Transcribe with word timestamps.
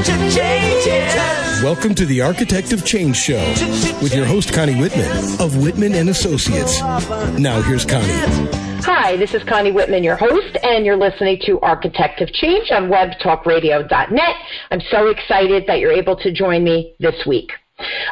Welcome 0.00 1.94
to 1.96 2.06
the 2.06 2.22
Architect 2.22 2.72
of 2.72 2.86
Change 2.86 3.14
Show 3.14 3.36
with 4.00 4.14
your 4.14 4.24
host 4.24 4.50
Connie 4.54 4.80
Whitman 4.80 5.10
of 5.38 5.62
Whitman 5.62 5.94
and 5.94 6.08
Associates. 6.08 6.80
Now 7.38 7.60
here's 7.60 7.84
Connie. 7.84 8.06
Hi, 8.82 9.18
this 9.18 9.34
is 9.34 9.44
Connie 9.44 9.72
Whitman, 9.72 10.02
your 10.02 10.16
host, 10.16 10.56
and 10.62 10.86
you're 10.86 10.96
listening 10.96 11.38
to 11.44 11.60
Architect 11.60 12.22
of 12.22 12.32
Change 12.32 12.70
on 12.70 12.88
webtalkradio.net. 12.88 14.36
I'm 14.70 14.80
so 14.90 15.08
excited 15.08 15.66
that 15.66 15.80
you're 15.80 15.92
able 15.92 16.16
to 16.16 16.32
join 16.32 16.64
me 16.64 16.94
this 16.98 17.26
week. 17.26 17.50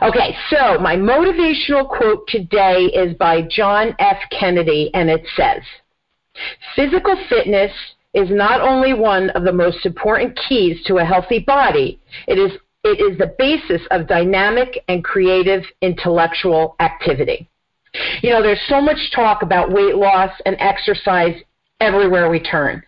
Okay, 0.02 0.36
so 0.50 0.78
my 0.80 0.94
motivational 0.94 1.88
quote 1.88 2.28
today 2.28 2.90
is 2.92 3.16
by 3.16 3.40
John 3.40 3.94
F. 3.98 4.18
Kennedy, 4.38 4.90
and 4.92 5.08
it 5.08 5.24
says, 5.34 5.62
Physical 6.76 7.16
fitness 7.30 7.72
is 8.14 8.30
not 8.30 8.60
only 8.60 8.94
one 8.94 9.30
of 9.30 9.44
the 9.44 9.52
most 9.52 9.84
important 9.84 10.38
keys 10.48 10.82
to 10.86 10.96
a 10.96 11.04
healthy 11.04 11.38
body, 11.40 12.00
it 12.26 12.38
is, 12.38 12.52
it 12.84 13.00
is 13.00 13.18
the 13.18 13.34
basis 13.38 13.86
of 13.90 14.06
dynamic 14.06 14.82
and 14.88 15.04
creative 15.04 15.62
intellectual 15.82 16.74
activity. 16.80 17.48
You 18.22 18.30
know, 18.30 18.42
there's 18.42 18.60
so 18.68 18.80
much 18.80 18.98
talk 19.14 19.42
about 19.42 19.72
weight 19.72 19.96
loss 19.96 20.30
and 20.46 20.56
exercise 20.58 21.34
everywhere 21.80 22.30
we 22.30 22.40
turn. 22.40 22.82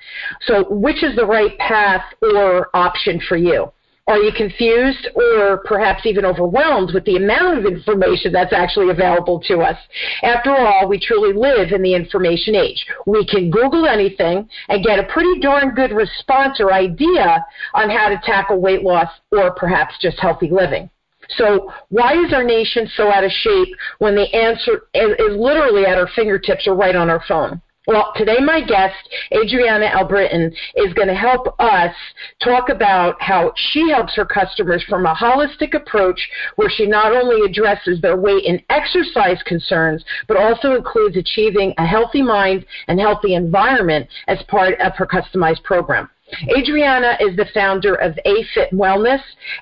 So, 0.46 0.64
which 0.68 1.02
is 1.02 1.16
the 1.16 1.26
right 1.26 1.56
path 1.58 2.02
or 2.22 2.68
option 2.74 3.20
for 3.28 3.36
you? 3.36 3.72
Are 4.06 4.18
you 4.18 4.32
confused 4.32 5.08
or 5.14 5.58
perhaps 5.64 6.04
even 6.04 6.24
overwhelmed 6.24 6.92
with 6.92 7.04
the 7.04 7.16
amount 7.16 7.58
of 7.58 7.64
information 7.64 8.32
that's 8.32 8.52
actually 8.52 8.90
available 8.90 9.40
to 9.46 9.58
us? 9.60 9.76
After 10.22 10.50
all, 10.50 10.88
we 10.88 10.98
truly 10.98 11.32
live 11.32 11.72
in 11.72 11.82
the 11.82 11.94
information 11.94 12.56
age. 12.56 12.84
We 13.06 13.24
can 13.26 13.50
Google 13.50 13.86
anything 13.86 14.48
and 14.68 14.84
get 14.84 14.98
a 14.98 15.04
pretty 15.04 15.40
darn 15.40 15.74
good 15.74 15.92
response 15.92 16.60
or 16.60 16.72
idea 16.72 17.44
on 17.74 17.88
how 17.88 18.08
to 18.08 18.20
tackle 18.24 18.60
weight 18.60 18.82
loss 18.82 19.08
or 19.30 19.52
perhaps 19.52 19.94
just 20.00 20.18
healthy 20.18 20.50
living. 20.50 20.90
So 21.36 21.72
why 21.90 22.14
is 22.14 22.32
our 22.32 22.42
nation 22.42 22.88
so 22.96 23.12
out 23.12 23.22
of 23.22 23.30
shape 23.30 23.68
when 23.98 24.16
the 24.16 24.34
answer 24.34 24.88
is, 24.94 25.36
literally 25.36 25.84
at 25.84 25.96
our 25.96 26.08
fingertips 26.16 26.66
or 26.66 26.74
right 26.74 26.96
on 26.96 27.08
our 27.08 27.22
phone? 27.28 27.60
Well, 27.90 28.12
today 28.14 28.38
my 28.38 28.60
guest, 28.60 28.94
Adriana 29.32 29.86
Albritton, 29.86 30.54
is 30.76 30.94
going 30.94 31.08
to 31.08 31.14
help 31.14 31.56
us 31.58 31.92
talk 32.40 32.68
about 32.68 33.20
how 33.20 33.52
she 33.56 33.90
helps 33.90 34.14
her 34.14 34.24
customers 34.24 34.84
from 34.88 35.06
a 35.06 35.14
holistic 35.16 35.74
approach 35.74 36.20
where 36.54 36.70
she 36.70 36.86
not 36.86 37.10
only 37.10 37.44
addresses 37.44 38.00
their 38.00 38.16
weight 38.16 38.44
and 38.46 38.62
exercise 38.70 39.42
concerns, 39.44 40.04
but 40.28 40.36
also 40.36 40.76
includes 40.76 41.16
achieving 41.16 41.74
a 41.78 41.84
healthy 41.84 42.22
mind 42.22 42.64
and 42.86 43.00
healthy 43.00 43.34
environment 43.34 44.06
as 44.28 44.38
part 44.46 44.80
of 44.80 44.92
her 44.94 45.04
customized 45.04 45.64
program. 45.64 46.08
Adriana 46.56 47.16
is 47.20 47.36
the 47.36 47.46
founder 47.52 47.94
of 47.94 48.18
AFit 48.26 48.72
Wellness 48.72 49.20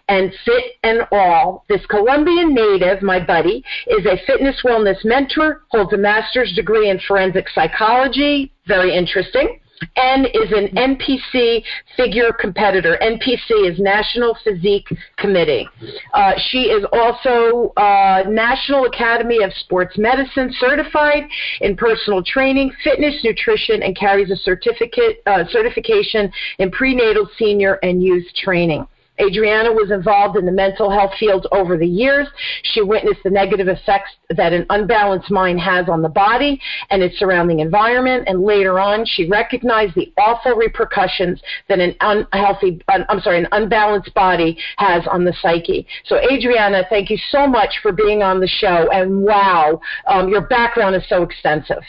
and 0.09 0.33
Fit 0.45 0.65
and 0.83 1.07
All. 1.13 1.65
This 1.69 1.85
Colombian 1.87 2.55
native, 2.55 3.03
my 3.03 3.19
buddy, 3.25 3.65
is 3.87 4.07
a 4.07 4.19
fitness 4.27 4.61
wellness 4.65 5.05
mentor, 5.05 5.63
holds 5.69 5.93
a 5.93 5.97
master's 5.97 6.53
degree 6.55 6.91
in 6.91 6.99
forensic 7.07 7.49
psychology, 7.51 8.53
very 8.67 8.95
interesting, 8.95 9.61
and 9.97 10.27
is 10.27 10.53
an 10.53 10.69
NPC 10.77 11.63
figure 11.97 12.33
competitor. 12.33 12.99
NPC 13.03 13.71
is 13.71 13.79
National 13.79 14.37
Physique 14.45 14.89
Committee. 15.17 15.69
Uh, 16.15 16.33
she 16.51 16.63
is 16.63 16.85
also 16.93 17.73
uh, 17.77 18.25
National 18.29 18.85
Academy 18.87 19.43
of 19.43 19.53
Sports 19.55 19.97
Medicine 19.99 20.53
certified 20.59 21.25
in 21.61 21.77
personal 21.77 22.23
training, 22.23 22.73
fitness, 22.83 23.21
nutrition, 23.25 23.83
and 23.83 23.97
carries 23.97 24.31
a 24.31 24.37
certificate 24.37 25.23
uh, 25.27 25.45
certification 25.51 26.31
in 26.59 26.71
prenatal, 26.71 27.29
senior, 27.39 27.75
and 27.83 28.03
youth 28.03 28.27
training. 28.35 28.87
Adriana 29.21 29.73
was 29.73 29.91
involved 29.91 30.37
in 30.37 30.47
the 30.47 30.53
mental 30.53 30.91
health 30.91 31.13
field 31.19 31.47
over 31.53 31.77
the 31.77 31.87
years. 31.87 32.29
She 32.63 32.83
witnessed 32.83 33.21
the 33.25 33.31
negative 33.31 33.69
effects 33.69 34.11
that 34.31 34.53
an 34.53 34.67
unbalanced 34.71 35.31
mind 35.31 35.61
has 35.61 35.89
on 35.89 36.03
the 36.03 36.09
body 36.09 36.61
and 36.91 37.03
its 37.03 37.19
surrounding 37.19 37.61
environment. 37.61 38.25
And 38.27 38.43
later 38.43 38.79
on, 38.79 39.05
she 39.05 39.29
recognized 39.29 39.95
the 39.95 40.13
awful 40.19 40.55
repercussions 40.55 41.41
that 41.69 41.81
an 41.81 41.95
unhealthy, 42.01 42.81
I'm 42.89 43.21
sorry, 43.21 43.39
an 43.39 43.49
unbalanced 43.53 44.15
body 44.15 44.59
has 44.77 45.07
on 45.11 45.25
the 45.25 45.35
psyche. 45.41 45.87
So, 46.05 46.17
Adriana, 46.31 46.85
thank 46.89 47.11
you 47.11 47.19
so 47.31 47.47
much 47.47 47.81
for 47.83 47.93
being 47.93 48.23
on 48.23 48.41
the 48.41 48.49
show. 48.49 48.89
And 48.93 49.23
wow, 49.23 49.81
um, 50.07 50.29
your 50.29 50.43
background 50.43 50.97
is 50.97 51.03
so 51.09 51.23
extensive. 51.23 51.83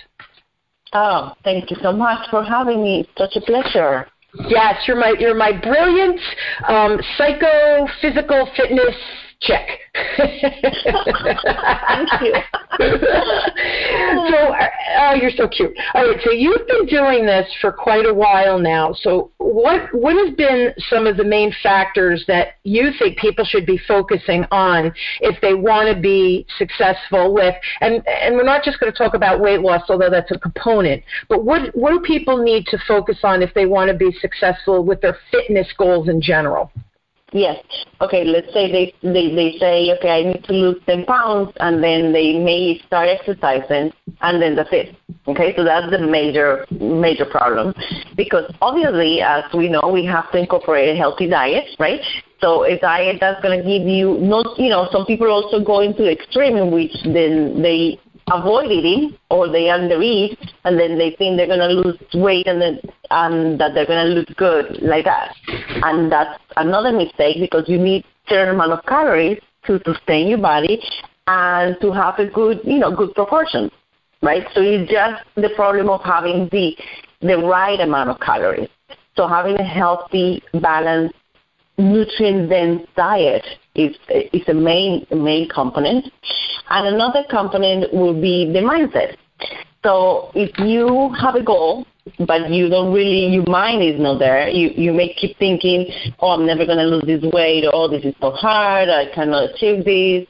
Oh, 0.94 1.34
thank 1.44 1.70
you 1.70 1.78
so 1.82 1.92
much 1.92 2.30
for 2.30 2.44
having 2.44 2.82
me. 2.82 3.02
It's 3.02 3.10
such 3.18 3.42
a 3.42 3.46
pleasure. 3.46 4.08
Yes, 4.48 4.84
you're 4.88 5.00
my 5.00 5.16
you're 5.20 5.36
my 5.36 5.52
brilliant 5.52 6.20
um, 6.68 7.00
psycho 7.18 7.88
physical 8.02 8.50
fitness 8.56 8.96
check. 9.42 9.80
Thank 10.18 10.28
you. 12.22 12.34
so, 12.80 14.38
uh, 14.54 14.68
oh, 15.00 15.14
you're 15.20 15.32
so 15.32 15.48
cute. 15.48 15.72
All 15.94 16.08
right, 16.08 16.20
so 16.24 16.32
you've 16.32 16.68
been 16.68 16.86
doing 16.86 17.26
this 17.26 17.48
for 17.62 17.72
quite 17.72 18.06
a 18.06 18.14
while 18.14 18.60
now. 18.60 18.94
So, 18.94 19.32
what 19.38 19.94
what 19.94 20.16
has 20.16 20.36
been 20.36 20.74
some 20.90 21.08
of 21.08 21.18
the 21.18 21.24
main 21.24 21.54
factors 21.64 22.24
that 22.28 22.56
you 22.64 22.92
think 23.00 23.18
people 23.18 23.46
should 23.46 23.66
be 23.66 23.78
focusing 23.88 24.46
on 24.52 24.94
if 25.22 25.40
they 25.42 25.54
want 25.54 25.94
to 25.94 26.00
be 26.00 26.46
successful 26.58 27.34
with? 27.34 27.56
And 27.82 28.06
and 28.08 28.36
we're 28.36 28.44
not 28.44 28.64
just 28.64 28.80
going 28.80 28.92
to 28.92 28.98
talk 28.98 29.14
about 29.14 29.40
weight 29.40 29.62
loss, 29.62 29.84
although 29.90 30.10
that's 30.10 30.32
a 30.32 30.40
component. 30.40 31.04
But 31.28 31.44
what 31.44 31.76
what 31.76 31.92
do 31.92 32.00
people 32.02 32.38
need 32.38 32.66
to 32.68 32.78
focus 32.88 33.20
on 33.24 33.42
if 33.42 33.54
they 33.54 33.66
want 33.66 33.90
to 33.90 33.98
be 33.98 34.12
successful 34.20 34.84
with 34.84 35.02
their 35.02 35.18
fitness 35.32 35.68
goals 35.78 36.08
in 36.10 36.22
general? 36.22 36.72
Yes. 37.32 37.64
Okay, 38.02 38.24
let's 38.24 38.52
say 38.54 38.72
they, 38.72 38.94
they, 39.04 39.34
they 39.36 39.58
say, 39.60 39.92
okay, 39.98 40.10
I 40.10 40.24
need 40.24 40.44
to 40.46 40.54
lose 40.54 40.82
10 40.86 41.06
pounds, 41.06 41.52
and 41.60 41.84
then 41.84 42.12
they 42.12 42.40
may 42.40 42.82
start 42.88 43.10
exercising, 43.10 43.92
and 44.22 44.42
then 44.42 44.56
that's 44.56 44.70
it. 44.72 44.96
Okay, 45.28 45.54
so 45.56 45.64
that's 45.64 45.92
the 45.92 46.00
major, 46.00 46.66
major 46.72 47.26
problem. 47.26 47.74
Because 48.16 48.52
obviously, 48.62 49.22
as 49.22 49.44
we 49.54 49.70
know, 49.70 49.90
we 49.92 50.06
have 50.06 50.32
to 50.32 50.40
incorporate 50.40 50.90
a 50.90 50.96
healthy 50.96 51.30
diet, 51.30 51.66
right? 51.78 52.02
So 52.42 52.64
a 52.64 52.80
diet 52.80 53.18
that's 53.20 53.42
going 53.42 53.58
to 53.60 53.64
give 53.64 53.88
you, 53.88 54.18
not, 54.20 54.58
you 54.58 54.70
know, 54.70 54.88
some 54.92 55.06
people 55.06 55.30
also 55.30 55.64
go 55.64 55.82
into 55.82 56.10
extreme 56.10 56.56
in 56.56 56.72
which 56.72 56.94
then 57.04 57.62
they 57.62 58.00
avoid 58.32 58.72
eating 58.72 59.18
or 59.30 59.48
they 59.48 59.66
undereat 59.66 60.38
and 60.64 60.80
then 60.80 60.98
they 60.98 61.16
think 61.18 61.38
they're 61.38 61.48
going 61.48 61.60
to 61.60 61.68
lose 61.68 61.98
weight 62.14 62.48
and 62.48 62.62
then 62.62 62.80
that 63.58 63.72
they're 63.74 63.86
going 63.86 64.08
to 64.08 64.14
look 64.14 64.28
good 64.38 64.82
like 64.82 65.06
that. 65.06 65.36
And 65.84 66.12
that's 66.12 66.42
another 66.58 66.92
mistake 66.92 67.38
because 67.40 67.68
you 67.68 67.78
need 67.78 68.06
certain 68.28 68.56
amount 68.56 68.74
of 68.74 68.86
calories 68.86 69.40
to 69.66 69.80
sustain 69.86 70.28
your 70.28 70.38
body 70.38 70.82
and 71.28 71.76
to 71.82 71.92
have 71.92 72.18
a 72.20 72.26
good 72.26 72.62
you 72.64 72.80
know 72.80 72.96
good 72.96 73.14
proportion 73.14 73.70
right? 74.22 74.44
So 74.54 74.62
it's 74.62 74.92
just 74.92 75.24
the 75.36 75.50
problem 75.56 75.90
of 75.90 76.02
having 76.04 76.50
the 76.52 76.76
the 77.22 77.38
right 77.38 77.80
amount 77.80 78.10
of 78.10 78.20
calories. 78.20 78.70
So 79.16 79.28
having 79.28 79.56
a 79.56 79.64
healthy 79.64 80.42
balanced 80.62 81.16
nutrient 81.80 82.50
dense 82.50 82.84
diet 82.96 83.46
is 83.76 83.96
is 84.10 84.48
a 84.48 84.54
main 84.54 85.06
main 85.12 85.48
component, 85.50 86.06
and 86.70 86.88
another 86.94 87.24
component 87.30 87.94
will 87.94 88.20
be 88.20 88.52
the 88.52 88.60
mindset. 88.60 89.16
So 89.84 90.32
if 90.36 90.52
you 90.60 91.14
have 91.20 91.36
a 91.36 91.44
goal 91.44 91.86
but 92.28 92.50
you 92.50 92.70
don't 92.70 92.94
really 92.94 93.28
your 93.28 93.46
mind 93.46 93.84
is 93.84 94.00
not 94.00 94.20
there 94.20 94.50
you 94.50 94.70
you 94.70 94.92
may 94.92 95.14
keep 95.14 95.38
thinking 95.38 95.86
oh 96.22 96.30
i'm 96.32 96.46
never 96.46 96.66
going 96.66 96.78
to 96.78 96.84
lose 96.84 97.06
this 97.06 97.24
weight. 97.32 97.66
Or 97.66 97.72
oh 97.74 97.88
this 97.88 98.04
is 98.04 98.16
so 98.20 98.32
hard. 98.32 98.90
I 98.90 99.06
cannot 99.14 99.52
achieve 99.52 99.86
this 99.86 100.28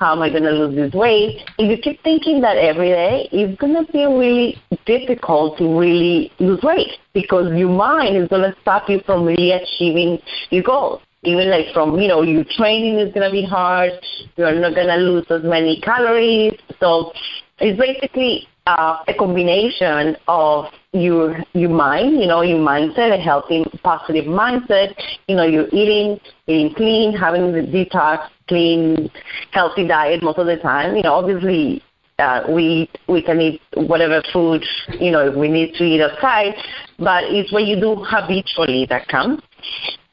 how 0.00 0.12
am 0.12 0.22
i 0.22 0.30
going 0.30 0.42
to 0.42 0.50
lose 0.50 0.74
this 0.74 0.92
weight? 0.94 1.42
If 1.58 1.70
you 1.70 1.76
keep 1.76 2.02
thinking 2.02 2.40
that 2.40 2.56
every 2.56 2.88
day 2.88 3.28
it's 3.30 3.60
going 3.60 3.74
to 3.74 3.92
be 3.92 3.98
really 3.98 4.56
difficult 4.86 5.58
to 5.58 5.78
really 5.78 6.32
lose 6.40 6.62
weight 6.62 6.98
because 7.12 7.52
your 7.54 7.68
mind 7.68 8.16
is 8.16 8.26
going 8.28 8.50
to 8.50 8.56
stop 8.62 8.88
you 8.88 9.00
from 9.04 9.26
really 9.26 9.52
achieving 9.52 10.18
your 10.48 10.62
goals. 10.62 11.02
Even 11.22 11.50
like 11.50 11.66
from 11.74 12.00
you 12.00 12.08
know 12.08 12.22
your 12.22 12.44
training 12.56 12.98
is 12.98 13.12
going 13.12 13.28
to 13.28 13.30
be 13.30 13.44
hard. 13.44 13.92
You're 14.36 14.58
not 14.58 14.74
going 14.74 14.88
to 14.88 14.96
lose 14.96 15.26
as 15.28 15.42
many 15.44 15.78
calories. 15.82 16.58
So 16.80 17.12
it's 17.58 17.78
basically 17.78 18.48
uh, 18.66 18.98
a 19.08 19.14
combination 19.14 20.16
of 20.28 20.66
your 20.92 21.36
your 21.54 21.70
mind, 21.70 22.20
you 22.20 22.26
know, 22.26 22.42
your 22.42 22.58
mindset, 22.58 23.14
a 23.14 23.20
healthy, 23.20 23.64
positive 23.82 24.26
mindset. 24.26 24.94
You 25.28 25.36
know, 25.36 25.44
you're 25.44 25.68
eating, 25.68 26.20
eating 26.46 26.74
clean, 26.74 27.16
having 27.16 27.52
the 27.52 27.60
detox, 27.60 28.28
clean, 28.48 29.10
healthy 29.52 29.86
diet 29.86 30.22
most 30.22 30.38
of 30.38 30.46
the 30.46 30.56
time. 30.56 30.96
You 30.96 31.02
know, 31.02 31.14
obviously. 31.14 31.82
Uh, 32.18 32.44
we 32.50 32.86
we 33.08 33.22
can 33.22 33.40
eat 33.40 33.62
whatever 33.72 34.22
food 34.30 34.62
you 35.00 35.10
know 35.10 35.30
we 35.30 35.48
need 35.48 35.72
to 35.72 35.84
eat 35.84 36.02
outside, 36.02 36.52
but 36.98 37.24
it's 37.24 37.50
what 37.50 37.64
you 37.64 37.80
do 37.80 37.96
habitually 38.04 38.84
that 38.90 39.08
counts. 39.08 39.42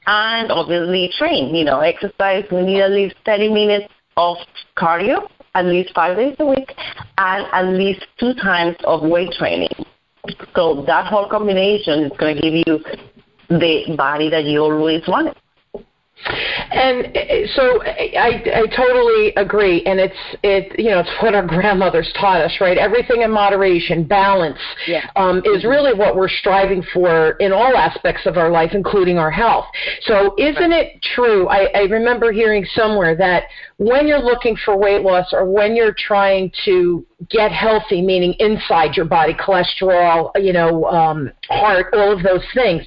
And 0.06 0.50
obviously 0.50 1.12
train, 1.18 1.54
you 1.54 1.66
know, 1.66 1.82
exercise. 1.82 2.46
We 2.50 2.62
need 2.62 2.80
at 2.80 2.92
least 2.92 3.18
30 3.26 3.50
minutes 3.52 3.94
of 4.16 4.38
cardio 4.78 5.28
at 5.58 5.66
least 5.66 5.92
five 5.94 6.18
days 6.18 6.36
a 6.40 6.46
week 6.46 6.74
and 7.18 7.46
at 7.52 7.66
least 7.78 8.06
two 8.20 8.34
times 8.36 8.76
of 8.84 9.02
weight 9.02 9.32
training. 9.32 9.74
So 10.56 10.84
that 10.88 11.08
whole 11.08 11.28
combination 11.30 12.04
is 12.04 12.12
going 12.18 12.36
to 12.36 12.42
give 12.42 12.54
you 12.54 12.80
the 13.50 13.96
body 13.98 14.30
that 14.30 14.46
you 14.46 14.62
always 14.62 15.02
wanted. 15.08 15.36
And 16.72 17.06
uh, 17.16 17.48
so 17.54 17.82
I, 17.84 18.42
I 18.46 18.76
totally 18.76 19.34
agree, 19.38 19.84
and 19.86 20.00
it's 20.00 20.18
it 20.42 20.78
you 20.78 20.90
know 20.90 21.00
it's 21.00 21.10
what 21.22 21.36
our 21.36 21.46
grandmothers 21.48 22.12
taught 22.20 22.42
us, 22.42 22.58
right? 22.60 22.78
Everything 22.78 23.22
in 23.22 23.32
moderation, 23.32 24.04
balance, 24.04 24.58
yeah. 24.88 25.10
um, 25.16 25.42
is 25.46 25.64
really 25.64 25.94
what 25.94 26.16
we're 26.16 26.28
striving 26.28 26.84
for 26.94 27.32
in 27.40 27.54
all 27.54 27.78
aspects 27.78 28.26
of 28.26 28.36
our 28.36 28.50
life, 28.50 28.72
including 28.74 29.18
our 29.18 29.32
health. 29.32 29.66
So, 30.02 30.34
isn't 30.38 30.72
it 30.74 31.02
true? 31.16 31.48
I, 31.48 31.68
I 31.74 31.82
remember 31.84 32.32
hearing 32.32 32.66
somewhere 32.74 33.16
that 33.16 33.44
when 33.78 34.08
you're 34.08 34.22
looking 34.22 34.58
for 34.66 34.76
weight 34.76 35.04
loss 35.04 35.28
or 35.34 35.46
when 35.46 35.76
you're 35.76 35.96
trying 35.96 36.52
to 36.66 37.06
get 37.30 37.52
healthy, 37.52 38.02
meaning 38.02 38.34
inside 38.40 38.96
your 38.96 39.06
body, 39.06 39.36
cholesterol, 39.36 40.32
you 40.36 40.52
know, 40.52 40.86
um, 40.86 41.32
heart, 41.50 41.94
all 41.94 42.12
of 42.12 42.24
those 42.24 42.44
things, 42.56 42.84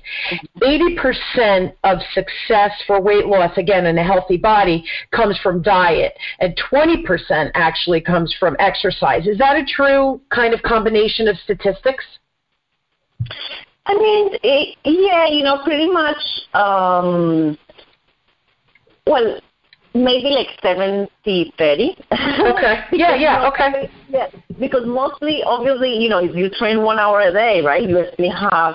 80% 0.61 1.73
of 1.85 1.99
success 2.13 2.73
for 2.89 3.01
weight 3.01 3.27
loss, 3.27 3.57
again, 3.57 3.87
in 3.87 3.99
a 3.99 4.05
healthy 4.05 4.37
body, 4.37 4.85
comes 5.13 5.39
from 5.39 5.63
diet, 5.63 6.13
and 6.41 6.61
20% 6.71 7.51
actually 7.55 8.01
comes 8.01 8.35
from 8.41 8.57
exercise. 8.59 9.29
Is 9.29 9.39
that 9.39 9.57
a 9.57 9.65
true 9.65 10.21
kind 10.31 10.53
of 10.53 10.63
combination 10.63 11.29
of 11.29 11.37
statistics? 11.45 12.05
I 13.87 13.95
mean, 13.95 14.31
it, 14.43 14.77
yeah, 14.85 15.29
you 15.29 15.45
know, 15.45 15.63
pretty 15.63 15.89
much. 15.89 16.17
Um, 16.53 17.57
well, 19.07 19.41
maybe 19.95 20.29
like 20.29 20.49
70 20.63 21.53
30 21.59 21.97
okay. 22.13 22.85
Yeah 22.93 23.17
yeah 23.17 23.49
okay. 23.49 23.91
yeah 24.09 24.29
because 24.59 24.87
mostly 24.87 25.43
obviously 25.45 25.97
you 25.97 26.09
know 26.09 26.19
if 26.19 26.35
you 26.35 26.49
train 26.51 26.83
one 26.83 26.99
hour 26.99 27.21
a 27.21 27.33
day 27.33 27.61
right 27.61 27.89
you 27.89 27.99
only 27.99 28.31
have 28.31 28.75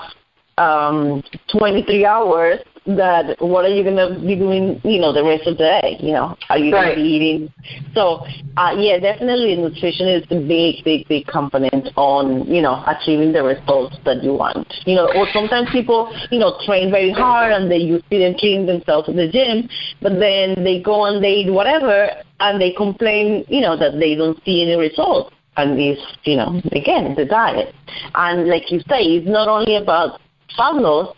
um 0.57 1.23
23 1.51 2.05
hours 2.05 2.59
that 2.85 3.35
what 3.41 3.65
are 3.65 3.73
you 3.73 3.83
going 3.83 3.97
to 3.97 4.19
be 4.21 4.35
doing, 4.35 4.79
you 4.83 5.01
know, 5.01 5.11
the 5.11 5.23
rest 5.23 5.47
of 5.47 5.57
the 5.57 5.63
day? 5.81 5.97
You 5.99 6.13
know, 6.13 6.37
are 6.49 6.57
you 6.57 6.71
right. 6.71 6.93
going 6.93 6.97
to 6.97 7.01
be 7.01 7.09
eating? 7.09 7.53
So, 7.95 8.25
uh, 8.57 8.75
yeah, 8.77 8.99
definitely 8.99 9.55
nutrition 9.55 10.07
is 10.07 10.23
a 10.29 10.39
big, 10.39 10.83
big, 10.83 11.07
big 11.07 11.25
component 11.25 11.89
on, 11.95 12.45
you 12.45 12.61
know, 12.61 12.83
achieving 12.85 13.33
the 13.33 13.43
results 13.43 13.97
that 14.05 14.23
you 14.23 14.33
want. 14.33 14.71
You 14.85 14.95
know, 14.95 15.09
or 15.15 15.27
sometimes 15.33 15.69
people, 15.71 16.13
you 16.29 16.39
know, 16.39 16.59
train 16.65 16.91
very 16.91 17.11
hard 17.11 17.51
and 17.51 17.71
they 17.71 17.77
you 17.77 18.01
see 18.09 18.19
them 18.19 18.35
killing 18.35 18.65
themselves 18.67 19.09
in 19.09 19.15
the 19.15 19.29
gym, 19.29 19.67
but 20.01 20.19
then 20.19 20.63
they 20.63 20.81
go 20.81 21.05
and 21.05 21.23
they 21.23 21.41
eat 21.41 21.51
whatever 21.51 22.09
and 22.39 22.61
they 22.61 22.71
complain, 22.71 23.45
you 23.47 23.61
know, 23.61 23.75
that 23.77 23.97
they 23.99 24.13
don't 24.13 24.37
see 24.45 24.61
any 24.61 24.75
results. 24.75 25.31
And 25.57 25.79
it's, 25.79 26.01
you 26.23 26.35
know, 26.35 26.61
again, 26.73 27.15
the 27.15 27.25
diet. 27.25 27.73
And 28.13 28.47
like 28.47 28.71
you 28.71 28.79
say, 28.81 29.01
it's 29.03 29.27
not 29.27 29.47
only 29.47 29.77
about 29.77 30.19
fat 30.55 30.75
loss, 30.75 31.15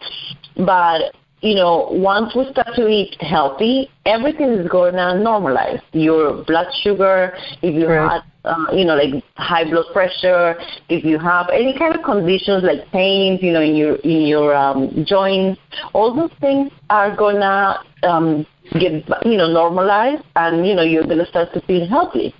but 0.57 1.13
you 1.41 1.53
know, 1.53 1.88
once 1.91 2.35
we 2.35 2.50
start 2.51 2.75
to 2.75 2.88
eat 2.88 3.15
healthy, 3.21 3.89
everything 4.06 4.50
is 4.53 4.68
going 4.68 4.94
to 4.94 5.00
normalize. 5.00 5.81
Your 5.91 6.44
blood 6.44 6.68
sugar, 6.81 7.38
if 7.62 7.75
you 7.75 7.88
right. 7.88 8.12
have, 8.12 8.24
uh, 8.44 8.75
you 8.75 8.85
know, 8.85 8.95
like 8.95 9.24
high 9.35 9.63
blood 9.63 9.85
pressure, 9.94 10.56
if 10.89 11.06
you 11.06 11.19
have 11.19 11.47
any 11.53 11.77
kind 11.77 11.95
of 11.95 12.03
conditions 12.03 12.63
like 12.63 12.91
pains, 12.91 13.39
you 13.44 13.51
know, 13.51 13.62
in 13.62 13.75
your 13.75 13.95
in 13.97 14.21
your 14.21 14.56
um, 14.56 15.06
joints, 15.07 15.62
all 15.94 16.15
those 16.15 16.31
things 16.41 16.71
are 16.89 17.15
going 17.15 17.38
to 17.39 17.79
um, 18.09 18.45
get, 18.79 19.03
you 19.24 19.38
know, 19.38 19.47
normalized, 19.47 20.24
and 20.35 20.65
you 20.65 20.74
know, 20.74 20.83
you're 20.83 21.06
going 21.06 21.19
to 21.19 21.27
start 21.27 21.53
to 21.53 21.62
feel 21.62 21.88
healthy. 21.88 22.33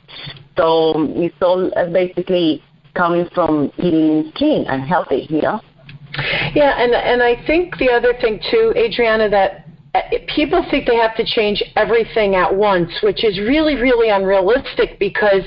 So 0.58 1.06
it's 1.16 1.36
all 1.40 1.70
basically 1.94 2.64
coming 2.96 3.30
from 3.36 3.72
eating 3.78 4.32
clean 4.36 4.66
and 4.68 4.82
healthy, 4.82 5.28
you 5.30 5.44
know. 5.44 5.62
Yeah, 6.56 6.82
and 6.82 6.94
and 6.94 7.22
I 7.22 7.46
think 7.46 7.78
the 7.78 7.92
other 7.92 8.14
thing 8.20 8.40
too, 8.52 8.74
Adriana, 8.76 9.30
that 9.30 9.68
uh, 9.98 10.02
people 10.36 10.66
think 10.70 10.86
they 10.86 10.96
have 10.96 11.16
to 11.16 11.24
change 11.26 11.64
everything 11.76 12.36
at 12.36 12.54
once, 12.54 12.92
which 13.02 13.24
is 13.24 13.40
really, 13.40 13.76
really 13.76 14.10
unrealistic 14.10 15.00
because, 15.00 15.44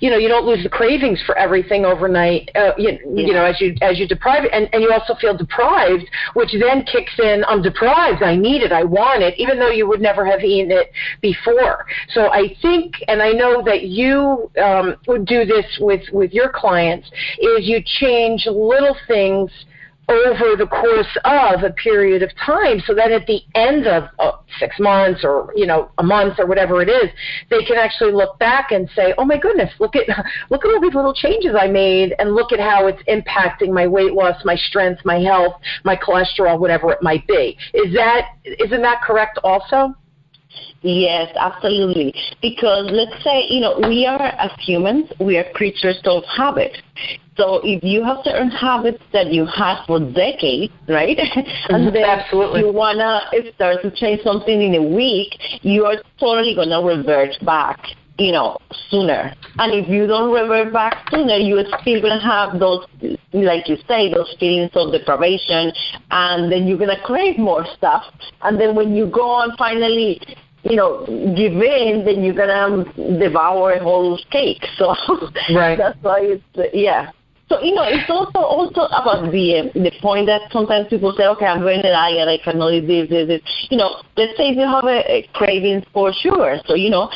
you 0.00 0.10
know, 0.10 0.16
you 0.16 0.28
don't 0.28 0.46
lose 0.46 0.62
the 0.62 0.68
cravings 0.68 1.20
for 1.24 1.36
everything 1.36 1.84
overnight. 1.84 2.50
Uh, 2.54 2.72
you, 2.76 2.90
yeah. 2.90 3.26
you 3.26 3.32
know, 3.32 3.44
as 3.44 3.60
you 3.60 3.74
as 3.80 3.98
you 3.98 4.06
deprive 4.06 4.44
and 4.52 4.68
and 4.72 4.82
you 4.82 4.92
also 4.92 5.14
feel 5.14 5.36
deprived, 5.36 6.04
which 6.34 6.50
then 6.60 6.84
kicks 6.84 7.18
in. 7.18 7.44
I'm 7.48 7.62
deprived. 7.62 8.22
I 8.22 8.36
need 8.36 8.62
it. 8.62 8.72
I 8.72 8.84
want 8.84 9.22
it, 9.22 9.34
even 9.38 9.58
though 9.58 9.70
you 9.70 9.88
would 9.88 10.00
never 10.00 10.24
have 10.24 10.40
eaten 10.40 10.70
it 10.70 10.92
before. 11.20 11.86
So 12.10 12.30
I 12.30 12.54
think, 12.60 12.94
and 13.08 13.22
I 13.22 13.30
know 13.30 13.62
that 13.64 13.84
you 13.84 14.50
um, 14.62 14.96
would 15.06 15.24
do 15.24 15.44
this 15.44 15.78
with 15.80 16.02
with 16.12 16.32
your 16.32 16.50
clients, 16.54 17.08
is 17.38 17.66
you 17.66 17.82
change 18.00 18.46
little 18.46 18.96
things 19.06 19.50
over 20.08 20.56
the 20.56 20.66
course 20.66 21.16
of 21.24 21.62
a 21.62 21.70
period 21.70 22.22
of 22.22 22.30
time 22.44 22.80
so 22.86 22.94
that 22.94 23.10
at 23.10 23.26
the 23.26 23.40
end 23.54 23.86
of 23.86 24.04
uh, 24.18 24.32
six 24.58 24.76
months 24.78 25.20
or 25.24 25.52
you 25.54 25.66
know 25.66 25.90
a 25.98 26.02
month 26.02 26.38
or 26.38 26.46
whatever 26.46 26.80
it 26.80 26.88
is 26.88 27.10
they 27.50 27.62
can 27.64 27.76
actually 27.76 28.12
look 28.12 28.38
back 28.38 28.72
and 28.72 28.88
say 28.96 29.14
oh 29.18 29.24
my 29.24 29.38
goodness 29.38 29.70
look 29.78 29.94
at 29.96 30.04
look 30.50 30.64
at 30.64 30.68
all 30.68 30.80
these 30.80 30.94
little 30.94 31.14
changes 31.14 31.54
i 31.58 31.66
made 31.66 32.14
and 32.18 32.34
look 32.34 32.52
at 32.52 32.60
how 32.60 32.86
it's 32.86 33.02
impacting 33.02 33.72
my 33.72 33.86
weight 33.86 34.12
loss 34.12 34.36
my 34.44 34.56
strength 34.56 35.00
my 35.04 35.18
health 35.18 35.54
my 35.84 35.96
cholesterol 35.96 36.58
whatever 36.58 36.92
it 36.92 37.02
might 37.02 37.26
be. 37.26 37.56
Is 37.74 37.92
that 37.94 38.28
isn't 38.44 38.82
that 38.82 39.02
correct 39.02 39.38
also 39.42 39.94
Yes, 40.82 41.34
absolutely. 41.38 42.14
Because 42.40 42.88
let's 42.90 43.22
say, 43.24 43.46
you 43.48 43.60
know, 43.60 43.78
we 43.88 44.06
are 44.06 44.22
as 44.22 44.50
humans, 44.60 45.10
we 45.20 45.36
are 45.36 45.44
creatures 45.52 46.00
of 46.04 46.22
habit. 46.36 46.76
So 47.36 47.60
if 47.64 47.82
you 47.84 48.02
have 48.04 48.18
certain 48.24 48.50
habits 48.50 49.02
that 49.12 49.32
you 49.32 49.46
had 49.46 49.84
for 49.86 50.00
decades, 50.00 50.72
right? 50.88 51.18
and 51.68 51.86
mm-hmm. 51.86 51.94
then 51.94 52.04
Absolutely. 52.04 52.60
you 52.60 52.72
wanna 52.72 53.20
start 53.54 53.82
to 53.82 53.90
change 53.92 54.22
something 54.22 54.60
in 54.62 54.74
a 54.74 54.82
week, 54.82 55.38
you 55.62 55.84
are 55.84 55.96
totally 56.18 56.54
gonna 56.54 56.82
revert 56.82 57.34
back 57.44 57.80
you 58.18 58.32
know, 58.32 58.58
sooner. 58.90 59.32
And 59.58 59.72
if 59.72 59.88
you 59.88 60.06
don't 60.06 60.32
revert 60.32 60.72
back 60.72 61.08
sooner, 61.10 61.36
you're 61.36 61.64
still 61.80 62.00
going 62.00 62.18
to 62.18 62.24
have 62.26 62.58
those, 62.58 62.84
like 63.32 63.68
you 63.68 63.76
say, 63.86 64.12
those 64.12 64.34
feelings 64.40 64.70
of 64.74 64.92
deprivation, 64.92 65.72
and 66.10 66.50
then 66.50 66.66
you're 66.66 66.78
going 66.78 66.94
to 66.94 67.02
crave 67.02 67.38
more 67.38 67.66
stuff. 67.76 68.04
And 68.42 68.60
then 68.60 68.74
when 68.74 68.94
you 68.94 69.06
go 69.06 69.28
on 69.28 69.56
finally 69.56 70.20
you 70.64 70.76
know, 70.76 71.04
give 71.06 71.52
in, 71.52 72.04
then 72.04 72.22
you're 72.22 72.34
gonna 72.34 72.52
um, 72.52 73.18
devour 73.18 73.72
a 73.72 73.82
whole 73.82 74.18
cake. 74.30 74.64
So 74.76 74.94
right. 75.54 75.78
that's 75.78 75.98
why 76.02 76.20
it's 76.20 76.74
yeah. 76.74 77.10
So 77.48 77.62
you 77.62 77.74
know, 77.74 77.84
it's 77.84 78.10
also 78.10 78.38
also 78.38 78.82
about 78.92 79.32
the 79.32 79.60
um, 79.60 79.70
the 79.74 79.92
point 80.02 80.26
that 80.26 80.42
sometimes 80.52 80.88
people 80.88 81.14
say, 81.16 81.26
okay, 81.26 81.46
I'm 81.46 81.60
going 81.60 81.82
to 81.82 81.90
diet, 81.90 82.28
I 82.28 82.38
cannot 82.38 82.72
eat 82.72 82.86
this, 82.86 83.08
this, 83.08 83.26
this. 83.26 83.40
You 83.70 83.78
know, 83.78 84.02
let's 84.16 84.36
say 84.36 84.50
you 84.50 84.60
have 84.60 84.84
a, 84.84 85.00
a 85.10 85.28
craving 85.32 85.84
for 85.92 86.12
sugar, 86.12 86.58
so 86.66 86.74
you 86.74 86.90
know, 86.90 87.10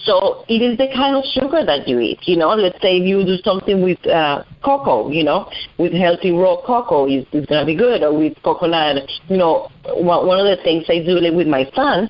so 0.00 0.44
it 0.48 0.62
is 0.62 0.76
the 0.78 0.88
kind 0.94 1.16
of 1.16 1.24
sugar 1.24 1.64
that 1.64 1.88
you 1.88 1.98
eat. 1.98 2.20
You 2.22 2.36
know, 2.36 2.50
let's 2.50 2.80
say 2.82 2.98
if 2.98 3.06
you 3.06 3.24
do 3.24 3.36
something 3.42 3.82
with 3.82 4.04
uh, 4.06 4.44
cocoa. 4.64 5.10
You 5.10 5.24
know, 5.24 5.50
with 5.78 5.92
healthy 5.92 6.32
raw 6.32 6.56
cocoa, 6.64 7.06
it's, 7.06 7.28
it's 7.32 7.46
gonna 7.46 7.66
be 7.66 7.76
good. 7.76 8.02
Or 8.02 8.16
with 8.16 8.34
coconut. 8.42 9.08
You 9.28 9.36
know, 9.36 9.68
one 9.84 10.38
of 10.38 10.46
the 10.46 10.62
things 10.62 10.84
I 10.88 10.98
do 11.04 11.20
like 11.20 11.34
with 11.34 11.48
my 11.48 11.70
son. 11.74 12.08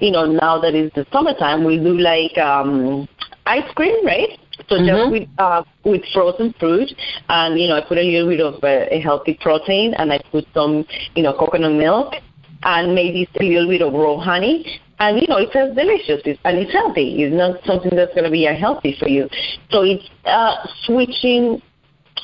You 0.00 0.10
know, 0.10 0.26
now 0.26 0.60
that 0.60 0.74
it's 0.74 0.94
the 0.94 1.06
summertime, 1.12 1.64
we 1.64 1.78
do 1.78 1.98
like 1.98 2.36
um 2.38 3.08
ice 3.46 3.70
cream, 3.74 4.04
right? 4.04 4.38
So 4.68 4.76
mm-hmm. 4.76 4.86
just 4.86 5.12
with 5.12 5.28
uh, 5.38 5.62
with 5.84 6.02
frozen 6.12 6.54
fruit, 6.58 6.90
and 7.28 7.58
you 7.60 7.68
know, 7.68 7.76
I 7.76 7.82
put 7.86 7.98
a 7.98 8.02
little 8.02 8.28
bit 8.28 8.40
of 8.40 8.54
uh, 8.64 8.86
a 8.90 9.00
healthy 9.00 9.38
protein, 9.40 9.94
and 9.94 10.12
I 10.12 10.20
put 10.32 10.46
some, 10.54 10.84
you 11.14 11.22
know, 11.22 11.32
coconut 11.32 11.72
milk, 11.72 12.14
and 12.62 12.94
maybe 12.94 13.28
a 13.40 13.42
little 13.42 13.68
bit 13.68 13.82
of 13.82 13.92
raw 13.92 14.18
honey, 14.18 14.80
and 14.98 15.20
you 15.20 15.26
know 15.28 15.36
it 15.36 15.52
tastes 15.52 15.74
delicious 15.74 16.22
it's, 16.24 16.40
and 16.44 16.58
it's 16.58 16.72
healthy. 16.72 17.22
It's 17.22 17.34
not 17.34 17.62
something 17.64 17.94
that's 17.94 18.12
going 18.14 18.24
to 18.24 18.30
be 18.30 18.46
unhealthy 18.46 18.96
for 18.98 19.08
you. 19.08 19.28
So 19.70 19.82
it's 19.82 20.08
uh, 20.24 20.56
switching 20.84 21.62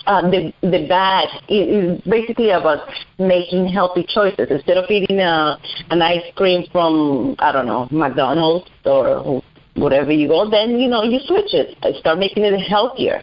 uh, 0.06 0.22
the 0.30 0.52
the 0.62 0.86
bad 0.88 1.28
is 1.48 2.00
basically 2.02 2.50
about 2.50 2.88
making 3.18 3.68
healthy 3.68 4.06
choices 4.08 4.48
instead 4.50 4.76
of 4.76 4.90
eating 4.90 5.20
a, 5.20 5.58
an 5.90 6.02
ice 6.02 6.24
cream 6.34 6.64
from 6.72 7.36
I 7.38 7.52
don't 7.52 7.66
know 7.66 7.88
McDonald's 7.90 8.68
or 8.84 9.42
whatever 9.74 10.12
you 10.12 10.28
go. 10.28 10.48
Then 10.50 10.78
you 10.78 10.88
know 10.88 11.02
you 11.02 11.20
switch 11.26 11.52
it. 11.52 11.76
Start 12.00 12.18
making 12.18 12.44
it 12.44 12.58
healthier. 12.60 13.22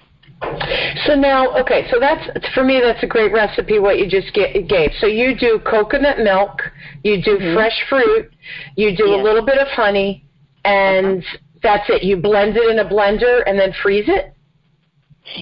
So 1.06 1.16
now, 1.16 1.56
okay, 1.60 1.88
so 1.92 2.00
that's 2.00 2.48
for 2.54 2.64
me. 2.64 2.80
That's 2.82 3.04
a 3.04 3.08
great 3.08 3.34
recipe. 3.34 3.80
What 3.80 4.00
you 4.00 4.10
just 4.10 4.34
get, 4.34 4.54
gave. 4.68 4.92
So 5.00 5.08
you 5.08 5.36
do 5.38 5.60
coconut 5.60 6.20
milk, 6.20 6.62
you 7.04 7.22
do 7.22 7.38
mm-hmm. 7.38 7.56
fresh 7.56 7.86
fruit, 7.90 8.32
you 8.76 8.96
do 8.96 9.14
a 9.16 9.20
little 9.22 9.46
bit 9.46 9.58
of 9.58 9.68
honey, 9.68 10.26
and 10.64 11.20
uh-huh. 11.20 11.38
that's 11.62 11.90
it. 11.90 12.04
You 12.04 12.18
blend 12.18 12.56
it 12.56 12.70
in 12.70 12.80
a 12.80 12.90
blender 12.90 13.42
and 13.46 13.60
then 13.60 13.74
freeze 13.84 14.08
it. 14.08 14.34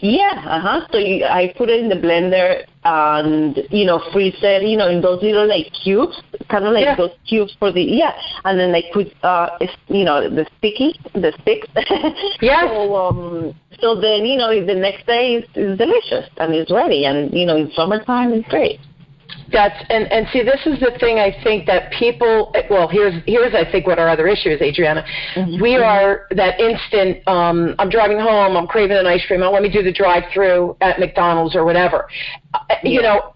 Yeah, 0.01 0.44
uh 0.46 0.60
huh. 0.60 0.88
So 0.91 0.98
you, 0.98 1.25
I 1.25 1.53
put 1.58 1.70
it 1.70 1.79
in 1.79 1.89
the 1.89 1.96
blender 1.96 2.63
and 2.84 3.58
you 3.70 3.86
know 3.86 4.01
freeze 4.12 4.36
it, 4.41 4.63
you 4.63 4.77
know, 4.77 4.89
in 4.89 5.01
those 5.01 5.22
little 5.22 5.48
like 5.48 5.72
cubes, 5.84 6.22
kind 6.50 6.65
of 6.65 6.74
like 6.74 6.86
yeah. 6.86 6.96
those 6.96 7.12
cubes 7.27 7.56
for 7.60 7.72
the 7.72 7.82
yeah, 7.82 8.12
and 8.46 8.60
then 8.60 8.74
I 8.74 8.84
put 8.94 9.08
uh, 9.24 9.58
you 9.88 10.03
know, 10.03 10.29
the 10.29 10.46
sticky, 10.58 11.00
the 11.13 11.34
sticks. 11.41 11.67
yeah. 12.41 12.67
So 12.67 12.96
um, 12.96 13.56
so 13.79 14.00
then 14.00 14.25
you 14.25 14.38
know, 14.38 14.65
the 14.65 14.75
next 14.75 15.06
day 15.06 15.36
is, 15.36 15.46
is 15.56 15.77
delicious 15.77 16.29
and 16.38 16.53
it's 16.53 16.72
ready, 16.72 17.06
and 17.06 17.34
you 17.34 17.46
know, 17.46 17.56
in 17.56 17.72
summertime 17.72 18.34
it's 18.34 18.48
great. 18.50 18.79
That's 19.51 19.75
and 19.89 20.12
and 20.12 20.27
see, 20.34 20.44
this 20.44 20.62
is 20.66 20.80
the 20.80 20.98
thing. 21.00 21.20
I 21.20 21.36
think 21.44 21.66
that 21.68 21.92
people. 21.94 22.54
Well, 22.70 22.88
here's 22.88 23.13
here's 23.25 23.54
I 23.54 23.70
think 23.70 23.88
what 23.88 24.00
our 24.00 24.10
other 24.10 24.27
issue 24.27 24.50
is, 24.50 24.62
Adriana. 24.62 25.06
Mm-hmm. 25.36 25.62
We 25.62 25.75
are 25.77 26.27
that 26.32 26.60
instant. 26.60 27.25
Um, 27.27 27.75
I'm 27.80 27.89
driving 27.89 28.20
home. 28.20 28.58
I'm 28.58 28.68
craving 28.68 28.98
an 28.98 29.08
ice 29.08 29.25
cream. 29.25 29.42
Oh, 29.44 29.51
let 29.51 29.63
me 29.63 29.72
do 29.72 29.82
the 29.82 29.94
drive-through 29.94 30.75
at 30.82 31.00
McDonald's 31.00 31.56
or 31.56 31.63
whatever. 31.63 32.08
Uh, 32.54 32.60
yeah. 32.84 32.89
You 32.89 33.01
know, 33.01 33.34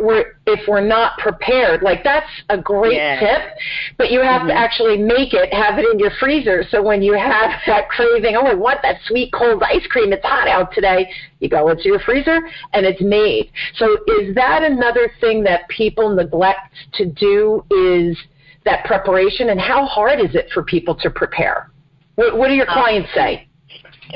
we're, 0.00 0.38
if 0.46 0.60
we're 0.68 0.86
not 0.86 1.18
prepared, 1.18 1.82
like 1.82 2.04
that's 2.04 2.28
a 2.50 2.58
great 2.58 2.94
yeah. 2.94 3.18
tip. 3.18 3.56
But 3.98 4.10
you 4.10 4.20
have 4.20 4.42
mm-hmm. 4.42 4.48
to 4.48 4.54
actually 4.54 4.96
make 4.96 5.34
it, 5.34 5.52
have 5.52 5.78
it 5.78 5.86
in 5.90 5.98
your 5.98 6.12
freezer, 6.20 6.64
so 6.70 6.82
when 6.82 7.02
you 7.02 7.14
have 7.14 7.50
that 7.66 7.88
craving, 7.88 8.36
oh, 8.36 8.46
I 8.46 8.54
want 8.54 8.80
that 8.82 8.98
sweet 9.06 9.32
cold 9.32 9.62
ice 9.62 9.86
cream. 9.88 10.12
It's 10.12 10.24
hot 10.24 10.48
out 10.48 10.72
today. 10.72 11.10
You 11.40 11.48
go 11.48 11.68
into 11.68 11.84
your 11.84 12.00
freezer 12.00 12.40
and 12.72 12.86
it's 12.86 13.02
made. 13.02 13.50
So 13.76 13.98
is 14.20 14.34
that 14.36 14.62
another 14.62 15.10
thing 15.20 15.42
that 15.44 15.68
people 15.68 16.14
neglect 16.14 16.74
to 16.94 17.06
do 17.06 17.64
is 17.70 18.16
that 18.64 18.84
preparation 18.84 19.50
and 19.50 19.60
how 19.60 19.84
hard 19.84 20.20
is 20.20 20.34
it 20.34 20.48
for 20.54 20.62
people 20.62 20.94
to 20.96 21.10
prepare? 21.10 21.70
What, 22.14 22.38
what 22.38 22.48
do 22.48 22.54
your 22.54 22.66
clients 22.66 23.10
say? 23.14 23.48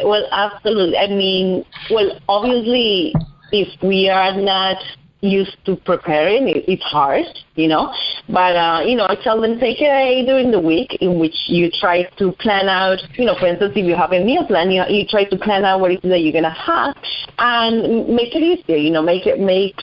Well, 0.04 0.26
absolutely. 0.30 0.96
I 0.96 1.08
mean, 1.08 1.64
well, 1.90 2.20
obviously, 2.28 3.14
if 3.52 3.68
we 3.82 4.08
are 4.08 4.34
not 4.40 4.76
used 5.20 5.56
to 5.64 5.76
preparing. 5.76 6.48
It, 6.48 6.64
it's 6.68 6.82
hard, 6.82 7.26
you 7.54 7.68
know. 7.68 7.92
But 8.28 8.56
uh, 8.56 8.82
you 8.86 8.96
know, 8.96 9.06
I 9.08 9.16
tell 9.22 9.40
them 9.40 9.58
take 9.58 9.78
a 9.78 9.84
day 9.84 10.24
during 10.24 10.50
the 10.50 10.60
week 10.60 10.96
in 11.00 11.18
which 11.18 11.34
you 11.46 11.70
try 11.80 12.04
to 12.18 12.32
plan 12.32 12.68
out. 12.68 12.98
You 13.14 13.26
know, 13.26 13.36
for 13.38 13.46
instance, 13.46 13.72
if 13.74 13.84
you 13.84 13.96
have 13.96 14.12
a 14.12 14.24
meal 14.24 14.46
plan, 14.46 14.70
you 14.70 14.82
you 14.88 15.06
try 15.06 15.24
to 15.24 15.36
plan 15.36 15.64
out 15.64 15.80
what 15.80 15.90
it 15.90 16.04
is 16.04 16.10
that 16.10 16.20
you're 16.20 16.32
gonna 16.32 16.50
have 16.50 16.96
and 17.38 18.08
make 18.08 18.34
it 18.34 18.42
easier. 18.42 18.76
You 18.76 18.90
know, 18.90 19.02
make 19.02 19.26
it 19.26 19.40
make 19.40 19.76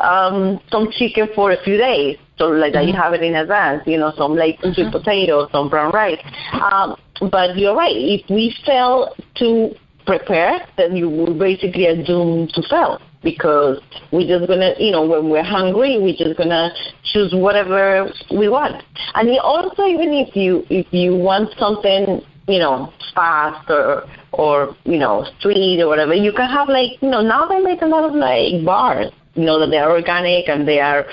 um, 0.00 0.60
some 0.70 0.90
chicken 0.92 1.28
for 1.34 1.52
a 1.52 1.62
few 1.64 1.76
days. 1.76 2.18
So 2.38 2.46
like 2.46 2.72
that 2.74 2.86
you 2.86 2.92
mm-hmm. 2.92 3.02
have 3.02 3.14
it 3.14 3.22
in 3.22 3.34
advance, 3.34 3.82
you 3.84 3.98
know, 3.98 4.12
some 4.16 4.36
like 4.36 4.58
mm-hmm. 4.58 4.72
sweet 4.72 4.92
potatoes, 4.92 5.48
some 5.50 5.68
brown 5.68 5.90
rice. 5.90 6.20
Um, 6.52 6.94
but 7.32 7.56
you're 7.56 7.74
right. 7.74 7.96
If 7.96 8.30
we 8.30 8.54
fail 8.64 9.12
to 9.36 9.74
prepare, 10.08 10.60
then 10.78 10.96
you 10.96 11.10
will 11.10 11.38
basically 11.38 11.86
are 11.86 12.02
doomed 12.02 12.48
to 12.54 12.62
fail 12.70 12.98
because 13.22 13.78
we're 14.10 14.26
just 14.26 14.48
gonna, 14.48 14.72
you 14.78 14.90
know, 14.90 15.06
when 15.06 15.28
we're 15.28 15.44
hungry, 15.44 15.98
we're 16.00 16.16
just 16.16 16.38
gonna 16.38 16.70
choose 17.12 17.34
whatever 17.34 18.10
we 18.30 18.48
want. 18.48 18.82
And 19.14 19.28
also, 19.40 19.84
even 19.84 20.14
if 20.14 20.34
you 20.34 20.64
if 20.70 20.86
you 20.92 21.14
want 21.14 21.50
something, 21.58 22.22
you 22.48 22.58
know, 22.58 22.90
fast 23.14 23.68
or 23.68 24.08
or 24.32 24.74
you 24.84 24.98
know, 24.98 25.26
street 25.38 25.82
or 25.82 25.88
whatever, 25.88 26.14
you 26.14 26.32
can 26.32 26.48
have 26.48 26.68
like, 26.68 26.92
you 27.02 27.10
know, 27.10 27.20
now 27.20 27.46
they 27.46 27.60
make 27.60 27.82
a 27.82 27.86
lot 27.86 28.04
of 28.08 28.14
like 28.14 28.64
bars 28.64 29.12
you 29.34 29.44
know 29.44 29.60
that 29.60 29.70
they 29.70 29.76
are 29.76 29.92
organic 29.92 30.48
and 30.48 30.66
they 30.66 30.80
are 30.80 31.06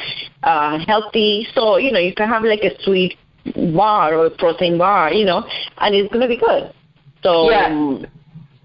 uh, 0.44 0.80
healthy. 0.88 1.48
So 1.54 1.78
you 1.78 1.92
know 1.92 2.00
you 2.00 2.16
can 2.16 2.30
have 2.30 2.44
like 2.44 2.64
a 2.64 2.82
sweet 2.84 3.18
bar 3.76 4.16
or 4.16 4.28
a 4.28 4.32
protein 4.32 4.78
bar, 4.78 5.14
you 5.14 5.26
know, 5.26 5.46
and 5.78 5.94
it's 5.94 6.12
gonna 6.12 6.28
be 6.28 6.38
good. 6.38 6.74
So 7.22 7.52
yeah. 7.52 7.68
Um, 7.68 8.08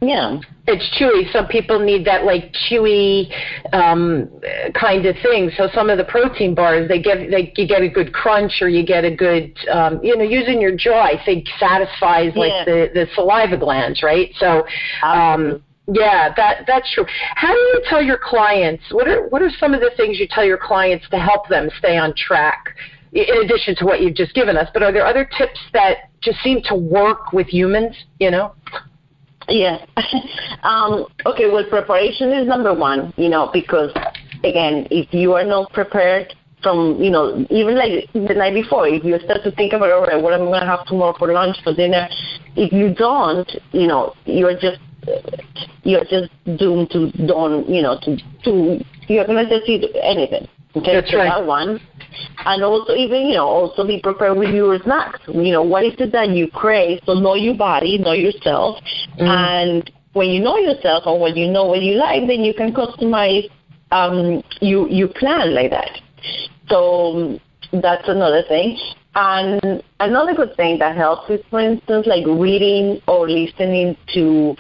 yeah. 0.03 0.41
It's 0.67 0.99
chewy. 0.99 1.31
Some 1.31 1.47
people 1.47 1.79
need 1.79 2.07
that 2.07 2.25
like 2.25 2.55
chewy 2.71 3.31
um, 3.75 4.31
kind 4.73 5.05
of 5.05 5.15
thing. 5.23 5.51
So 5.57 5.69
some 5.75 5.91
of 5.91 5.99
the 5.99 6.05
protein 6.05 6.55
bars, 6.55 6.89
they 6.89 7.03
get 7.03 7.31
they 7.31 7.53
you 7.57 7.67
get 7.67 7.83
a 7.83 7.89
good 7.89 8.15
crunch 8.15 8.63
or 8.63 8.69
you 8.69 8.85
get 8.85 9.05
a 9.05 9.15
good 9.15 9.57
um, 9.71 10.01
you 10.03 10.17
know 10.17 10.25
using 10.25 10.61
your 10.61 10.75
jaw. 10.75 11.03
I 11.03 11.23
think 11.25 11.47
satisfies 11.59 12.33
like 12.35 12.51
yeah. 12.51 12.65
the 12.65 12.91
the 12.95 13.07
saliva 13.15 13.57
glands, 13.57 14.03
right? 14.03 14.31
So. 14.39 14.67
Um, 15.05 15.63
yeah, 15.93 16.33
that 16.37 16.67
that's 16.69 16.93
true. 16.95 17.05
How 17.35 17.53
do 17.53 17.59
you 17.59 17.83
tell 17.89 18.01
your 18.01 18.19
clients? 18.23 18.85
What 18.93 19.09
are 19.09 19.27
what 19.29 19.43
are 19.43 19.51
some 19.59 19.75
of 19.75 19.81
the 19.81 19.91
things 19.97 20.21
you 20.21 20.29
tell 20.31 20.45
your 20.45 20.59
clients 20.59 21.09
to 21.11 21.19
help 21.19 21.49
them 21.49 21.69
stay 21.79 21.97
on 21.97 22.15
track? 22.15 22.77
In 23.13 23.43
addition 23.43 23.75
to 23.77 23.87
what 23.87 24.01
you've 24.01 24.15
just 24.15 24.33
given 24.35 24.57
us, 24.57 24.69
but 24.73 24.85
are 24.85 24.93
there 24.93 25.05
other 25.05 25.29
tips 25.37 25.59
that 25.73 26.11
just 26.21 26.39
seem 26.45 26.63
to 26.67 26.77
work 26.77 27.33
with 27.33 27.49
humans? 27.49 27.97
You 28.21 28.31
know. 28.31 28.55
Yeah. 29.51 29.85
um, 30.63 31.07
okay. 31.27 31.51
Well, 31.51 31.65
preparation 31.69 32.33
is 32.33 32.47
number 32.47 32.73
one. 32.73 33.13
You 33.17 33.29
know, 33.29 33.51
because 33.53 33.91
again, 34.45 34.87
if 34.91 35.13
you 35.13 35.35
are 35.35 35.45
not 35.45 35.73
prepared 35.73 36.33
from 36.63 37.03
you 37.03 37.11
know 37.11 37.45
even 37.51 37.77
like 37.77 38.11
the 38.13 38.35
night 38.35 38.55
before, 38.55 38.87
if 38.89 39.05
you 39.05 39.19
start 39.25 39.43
to 39.45 39.51
think 39.53 39.73
about 39.73 39.91
all 39.91 40.07
right, 40.07 40.23
what 40.23 40.33
am 40.33 40.43
I'm 40.43 40.47
going 40.47 40.61
to 40.61 40.67
have 40.67 40.87
tomorrow 40.87 41.15
for 41.19 41.33
lunch 41.33 41.57
for 41.65 41.75
dinner, 41.75 42.09
if 42.57 42.73
you 42.73 42.95
don't, 42.95 43.51
you 43.73 43.87
know, 43.87 44.15
you're 44.25 44.55
just 44.55 44.81
you're 45.83 46.05
just 46.05 46.31
doomed 46.59 46.91
to 46.91 47.11
don't 47.27 47.69
you 47.69 47.83
know 47.83 47.99
to 48.03 48.17
to 48.45 48.85
you're 49.09 49.27
gonna 49.27 49.49
just 49.49 49.69
eat 49.69 49.85
anything. 50.03 50.49
Okay, 50.77 50.95
That's 50.95 51.11
so 51.11 51.19
right. 51.19 51.29
That 51.29 51.47
one, 51.47 51.81
and 52.45 52.63
also 52.63 52.95
even 52.95 53.27
you 53.27 53.35
know 53.35 53.47
also 53.47 53.87
be 53.87 54.01
prepared 54.01 54.37
with 54.37 54.55
your 54.55 54.79
snacks. 54.83 55.21
You 55.29 55.53
know 55.53 55.63
what 55.63 55.85
is 55.85 55.95
it 55.99 56.13
that 56.13 56.31
you 56.31 56.49
crave? 56.49 57.01
So 57.07 57.15
know 57.15 57.35
your 57.35 57.55
body, 57.55 57.99
know 57.99 58.13
yourself, 58.13 58.79
mm. 59.19 59.27
and 59.27 59.91
when 60.13 60.29
you 60.29 60.41
know 60.41 60.57
yourself 60.57 61.05
or 61.07 61.19
when 61.21 61.37
you 61.37 61.49
know 61.51 61.65
what 61.67 61.83
you 61.83 61.95
like, 61.95 62.27
then 62.27 62.43
you 62.43 62.55
can 62.55 62.73
customize 62.73 63.49
um, 63.93 64.43
you 64.61 64.89
you 64.89 65.09
plan 65.09 65.55
like 65.55 65.71
that. 65.71 66.01
So 66.69 67.39
that's 67.73 68.09
another 68.09 68.43
thing. 68.49 68.79
And 69.15 69.83
another 69.99 70.35
good 70.35 70.55
thing 70.57 70.79
that 70.79 70.97
helps 70.97 71.29
is, 71.31 71.41
for 71.51 71.61
instance, 71.61 72.07
like 72.07 72.25
reading 72.27 73.01
or 73.09 73.29
listening 73.29 73.97
to 74.15 74.55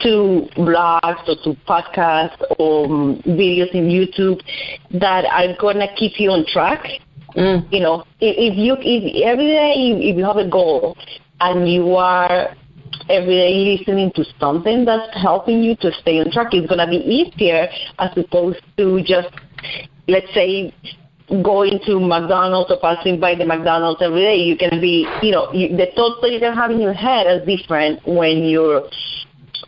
to 0.00 0.48
blogs 0.56 1.28
or 1.28 1.36
to 1.44 1.58
podcasts 1.66 2.40
or 2.58 2.86
um, 2.86 3.22
videos 3.26 3.70
in 3.72 3.88
YouTube 3.88 4.40
that 5.00 5.24
are 5.24 5.56
gonna 5.60 5.88
keep 5.96 6.18
you 6.18 6.30
on 6.30 6.44
track. 6.46 6.84
Mm. 7.36 7.72
You 7.72 7.80
know, 7.80 8.04
if, 8.20 8.54
if 8.54 8.58
you 8.58 8.76
if 8.80 9.24
every 9.24 9.46
day 9.46 9.74
if 10.08 10.16
you 10.16 10.24
have 10.24 10.36
a 10.36 10.48
goal 10.48 10.96
and 11.40 11.70
you 11.70 11.94
are 11.94 12.54
every 13.08 13.36
day 13.36 13.76
listening 13.78 14.12
to 14.16 14.24
something 14.40 14.84
that's 14.84 15.14
helping 15.16 15.62
you 15.62 15.76
to 15.76 15.92
stay 16.00 16.20
on 16.20 16.30
track, 16.30 16.48
it's 16.52 16.68
gonna 16.68 16.88
be 16.88 16.96
easier 16.96 17.68
as 17.98 18.10
opposed 18.16 18.62
to 18.76 19.02
just 19.02 19.28
let's 20.06 20.32
say 20.34 20.72
going 21.42 21.78
to 21.84 22.00
McDonald's 22.00 22.70
or 22.70 22.78
passing 22.80 23.20
by 23.20 23.34
the 23.34 23.44
McDonald's 23.44 24.00
every 24.02 24.22
day, 24.22 24.36
you 24.36 24.56
can 24.56 24.80
be, 24.80 25.06
you 25.22 25.30
know, 25.30 25.52
you, 25.52 25.76
the 25.76 25.86
thoughts 25.94 26.20
that 26.22 26.32
you 26.32 26.40
can 26.40 26.54
have 26.54 26.70
in 26.70 26.80
your 26.80 26.94
head 26.94 27.26
are 27.26 27.44
different 27.44 28.00
when 28.06 28.44
you're, 28.44 28.88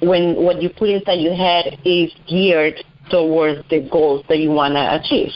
when 0.01 0.37
what 0.37 0.63
you 0.63 0.71
put 0.71 0.89
inside 0.89 1.21
your 1.21 1.35
head 1.35 1.79
is 1.85 2.13
geared 2.29 2.83
towards 3.11 3.69
the 3.69 3.89
goals 3.91 4.25
that 4.29 4.39
you 4.39 4.51
want 4.51 4.75
to 4.75 5.01
achieve. 5.01 5.33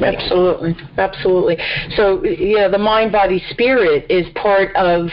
Right. 0.00 0.16
Absolutely, 0.16 0.76
absolutely. 0.98 1.56
So, 1.96 2.22
yeah, 2.24 2.68
the 2.68 2.78
mind, 2.78 3.12
body, 3.12 3.42
spirit 3.50 4.04
is 4.10 4.26
part 4.34 4.74
of, 4.76 5.08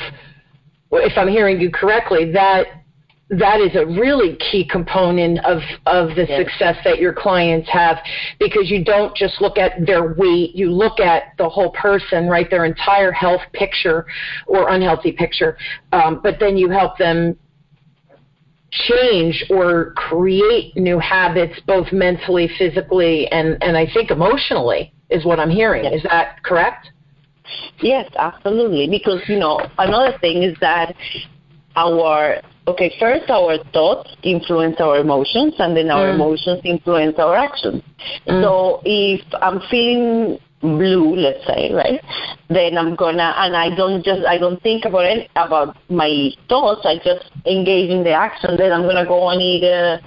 if 0.92 1.18
I'm 1.18 1.28
hearing 1.28 1.62
you 1.62 1.72
correctly, 1.72 2.32
that 2.34 2.84
that 3.30 3.60
is 3.62 3.76
a 3.76 3.86
really 3.86 4.36
key 4.52 4.68
component 4.68 5.40
of, 5.46 5.60
of 5.86 6.10
the 6.16 6.26
yes. 6.28 6.46
success 6.46 6.78
that 6.84 7.00
your 7.00 7.14
clients 7.14 7.68
have 7.70 7.98
because 8.40 8.70
you 8.70 8.84
don't 8.84 9.16
just 9.16 9.42
look 9.42 9.58
at 9.58 9.86
their 9.86 10.14
weight, 10.14 10.56
you 10.56 10.72
look 10.72 11.00
at 11.00 11.34
the 11.38 11.48
whole 11.48 11.72
person, 11.72 12.28
right, 12.28 12.50
their 12.50 12.66
entire 12.66 13.12
health 13.12 13.42
picture 13.54 14.06
or 14.46 14.70
unhealthy 14.70 15.12
picture, 15.12 15.58
um, 15.94 16.20
but 16.22 16.36
then 16.40 16.58
you 16.58 16.70
help 16.70 16.98
them 16.98 17.38
change 18.88 19.46
or 19.50 19.94
create 19.94 20.76
new 20.76 21.00
habits 21.00 21.60
both 21.68 21.92
mentally, 21.92 22.50
physically, 22.58 23.28
and, 23.28 23.58
and 23.62 23.78
I 23.78 23.88
think 23.94 24.12
emotionally 24.12 24.94
is 25.10 25.26
what 25.26 25.40
I'm 25.40 25.50
hearing. 25.50 25.86
Yes. 25.86 25.96
Is 25.96 26.04
that 26.04 26.44
correct? 26.44 26.90
Yes, 27.82 28.10
absolutely. 28.18 28.88
Because, 28.90 29.22
you 29.28 29.38
know, 29.38 29.60
another 29.78 30.18
thing 30.20 30.44
is 30.44 30.58
that 30.62 30.96
our 31.76 32.42
okay, 32.68 32.94
first 33.00 33.30
our 33.30 33.58
thoughts 33.74 34.16
influence 34.24 34.78
our 34.80 34.98
emotions, 34.98 35.54
and 35.60 35.76
then 35.76 35.90
our 35.90 36.08
mm. 36.08 36.16
emotions 36.16 36.62
influence 36.64 37.16
our 37.20 37.36
actions. 37.36 37.84
Mm. 38.28 38.44
So 38.44 38.82
if 38.86 39.22
I'm 39.42 39.62
feeling 39.70 40.40
blue, 40.64 41.16
let's 41.16 41.46
say, 41.46 41.72
right, 41.74 42.02
then 42.50 42.78
I'm 42.78 42.96
gonna, 42.96 43.36
and 43.38 43.56
I 43.56 43.76
don't 43.76 44.04
just, 44.04 44.26
I 44.26 44.40
don't 44.40 44.62
think 44.64 44.86
about 44.86 45.06
it, 45.06 45.30
about 45.36 45.78
my 45.90 46.32
thoughts. 46.50 46.82
I 46.86 46.98
just 46.98 47.30
engage 47.46 47.92
in 47.92 48.04
the 48.04 48.14
action. 48.14 48.58
Then 48.58 48.72
I'm 48.72 48.84
gonna 48.84 49.06
go 49.06 49.30
and 49.30 49.42
eat. 49.42 49.64
Uh, 49.64 50.00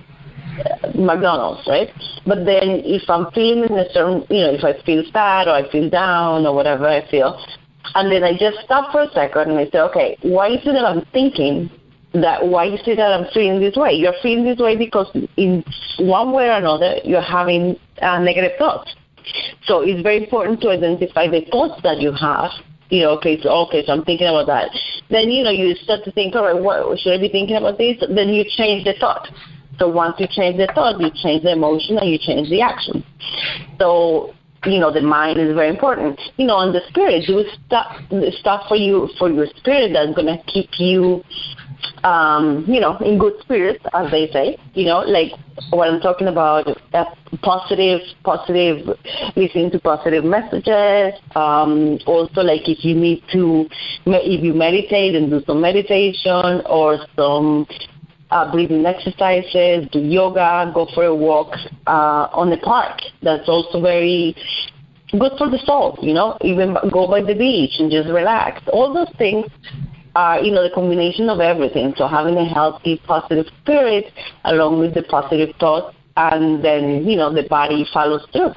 McDonald's, 0.95 1.67
right? 1.67 1.91
But 2.27 2.47
then 2.47 2.81
if 2.85 3.09
I'm 3.11 3.31
feeling 3.33 3.71
a 3.77 3.85
certain, 3.93 4.25
you 4.31 4.41
know, 4.41 4.53
if 4.53 4.65
I 4.65 4.81
feel 4.85 5.05
sad 5.13 5.49
or 5.49 5.53
I 5.53 5.71
feel 5.71 5.91
down 5.91 6.47
or 6.47 6.55
whatever 6.55 6.89
I 6.89 7.07
feel, 7.11 7.39
and 7.95 8.11
then 8.11 8.25
I 8.25 8.33
just 8.33 8.59
stop 8.65 8.93
for 8.93 9.03
a 9.03 9.11
second 9.11 9.51
and 9.51 9.59
I 9.59 9.69
say, 9.71 9.79
okay, 9.81 10.17
why 10.23 10.49
is 10.49 10.61
it 10.65 10.73
that 10.73 10.85
I'm 10.85 11.05
thinking 11.13 11.71
that 12.15 12.47
why 12.47 12.67
is 12.67 12.81
it 12.87 12.97
that 12.97 13.13
I'm 13.13 13.27
feeling 13.33 13.61
this 13.61 13.77
way? 13.77 13.93
You're 13.93 14.15
feeling 14.23 14.45
this 14.45 14.59
way 14.59 14.77
because 14.77 15.07
in 15.37 15.65
one 15.99 16.33
way 16.33 16.49
or 16.49 16.53
another 16.53 16.97
you're 17.05 17.21
having 17.21 17.77
uh, 18.01 18.19
negative 18.19 18.53
thoughts. 18.59 18.95
So 19.67 19.81
it's 19.81 20.03
very 20.03 20.25
important 20.25 20.61
to 20.63 20.71
identify 20.71 21.29
the 21.29 21.43
thoughts 21.51 21.81
that 21.83 22.01
you 22.01 22.13
have. 22.13 22.51
You 22.89 23.03
know, 23.03 23.11
okay, 23.19 23.41
so 23.43 23.51
okay, 23.67 23.85
so 23.85 23.93
I'm 23.93 24.05
thinking 24.05 24.29
about 24.29 24.47
that. 24.47 24.71
Then 25.11 25.31
you 25.31 25.43
know 25.43 25.51
you 25.51 25.75
start 25.75 26.05
to 26.05 26.13
think, 26.13 26.37
all 26.37 26.45
right, 26.45 26.61
what 26.61 26.99
should 27.01 27.13
I 27.13 27.19
be 27.19 27.29
thinking 27.29 27.57
about 27.57 27.79
this? 27.79 27.97
Then 27.99 28.29
you 28.29 28.45
change 28.57 28.85
the 28.85 28.95
thought. 29.01 29.29
So 29.79 29.89
once 29.89 30.15
you 30.19 30.27
change 30.31 30.57
the 30.57 30.71
thought, 30.75 31.01
you 31.01 31.11
change 31.23 31.43
the 31.43 31.53
emotion 31.53 31.99
and 31.99 32.09
you 32.09 32.19
change 32.19 32.49
the 32.49 32.63
action. 32.63 33.05
So 33.79 34.35
you 34.65 34.79
know 34.79 34.93
the 34.93 35.03
mind 35.03 35.39
is 35.39 35.55
very 35.55 35.69
important. 35.69 36.21
You 36.37 36.47
know, 36.47 36.61
and 36.61 36.75
the 36.75 36.81
spirit, 36.89 37.25
do 37.27 37.45
stuff 37.67 38.01
stuff 38.39 38.69
for 38.69 38.77
you 38.77 39.09
for 39.19 39.31
your 39.31 39.47
spirit 39.57 39.93
that's 39.93 40.15
gonna 40.15 40.43
keep 40.47 40.71
you 40.79 41.23
um, 42.05 42.65
you 42.67 42.81
know, 42.81 42.97
in 42.99 43.19
good 43.19 43.35
spirits, 43.41 43.85
as 43.95 44.11
they 44.11 44.29
say. 44.33 44.59
You 44.75 44.87
know, 44.87 45.01
like 45.01 45.33
what 45.71 45.89
I'm 45.89 46.01
talking 46.01 46.29
about, 46.29 46.69
uh, 46.93 47.05
positive, 47.43 48.01
positive, 48.25 48.87
listening 49.37 49.71
to 49.73 49.81
positive 49.81 50.25
messages. 50.25 51.21
Um, 51.35 51.99
also, 52.07 52.43
like 52.43 52.69
if 52.69 52.85
you 52.85 52.95
need 52.95 53.23
to, 53.33 53.69
if 54.07 54.43
you 54.43 54.55
meditate 54.55 55.15
and 55.15 55.31
do 55.31 55.43
some 55.47 55.61
meditation 55.61 56.63
or 56.67 56.99
some 57.17 57.67
uh, 58.31 58.51
breathing 58.53 58.85
exercises, 58.85 59.89
do 59.93 60.01
yoga, 60.01 60.71
go 60.75 60.87
for 60.95 61.05
a 61.05 61.15
walk 61.15 61.55
uh, 61.87 62.29
on 62.33 62.51
the 62.51 62.59
park. 62.59 63.01
That's 63.23 63.49
also 63.49 63.81
very 63.81 64.37
good 65.13 65.33
for 65.39 65.49
the 65.49 65.59
soul, 65.65 65.99
you 66.03 66.13
know, 66.13 66.37
even 66.43 66.77
go 66.93 67.07
by 67.07 67.23
the 67.23 67.35
beach 67.35 67.73
and 67.79 67.91
just 67.91 68.09
relax. 68.09 68.63
All 68.73 68.93
those 68.93 69.13
things 69.17 69.47
are, 70.17 70.41
you 70.41 70.51
know, 70.51 70.63
the 70.63 70.75
combination 70.75 71.29
of 71.29 71.41
everything. 71.41 71.93
So 71.97 72.09
having 72.09 72.37
a 72.39 72.45
healthy, 72.45 73.01
positive 73.07 73.47
spirit 73.61 74.07
along 74.45 74.81
with 74.81 74.95
the 74.95 75.03
positive 75.03 75.55
thoughts, 75.61 75.95
and 76.17 76.65
then, 76.65 77.07
you 77.07 77.17
know, 77.17 77.33
the 77.33 77.43
body 77.43 77.87
follows 77.93 78.27
through. 78.33 78.53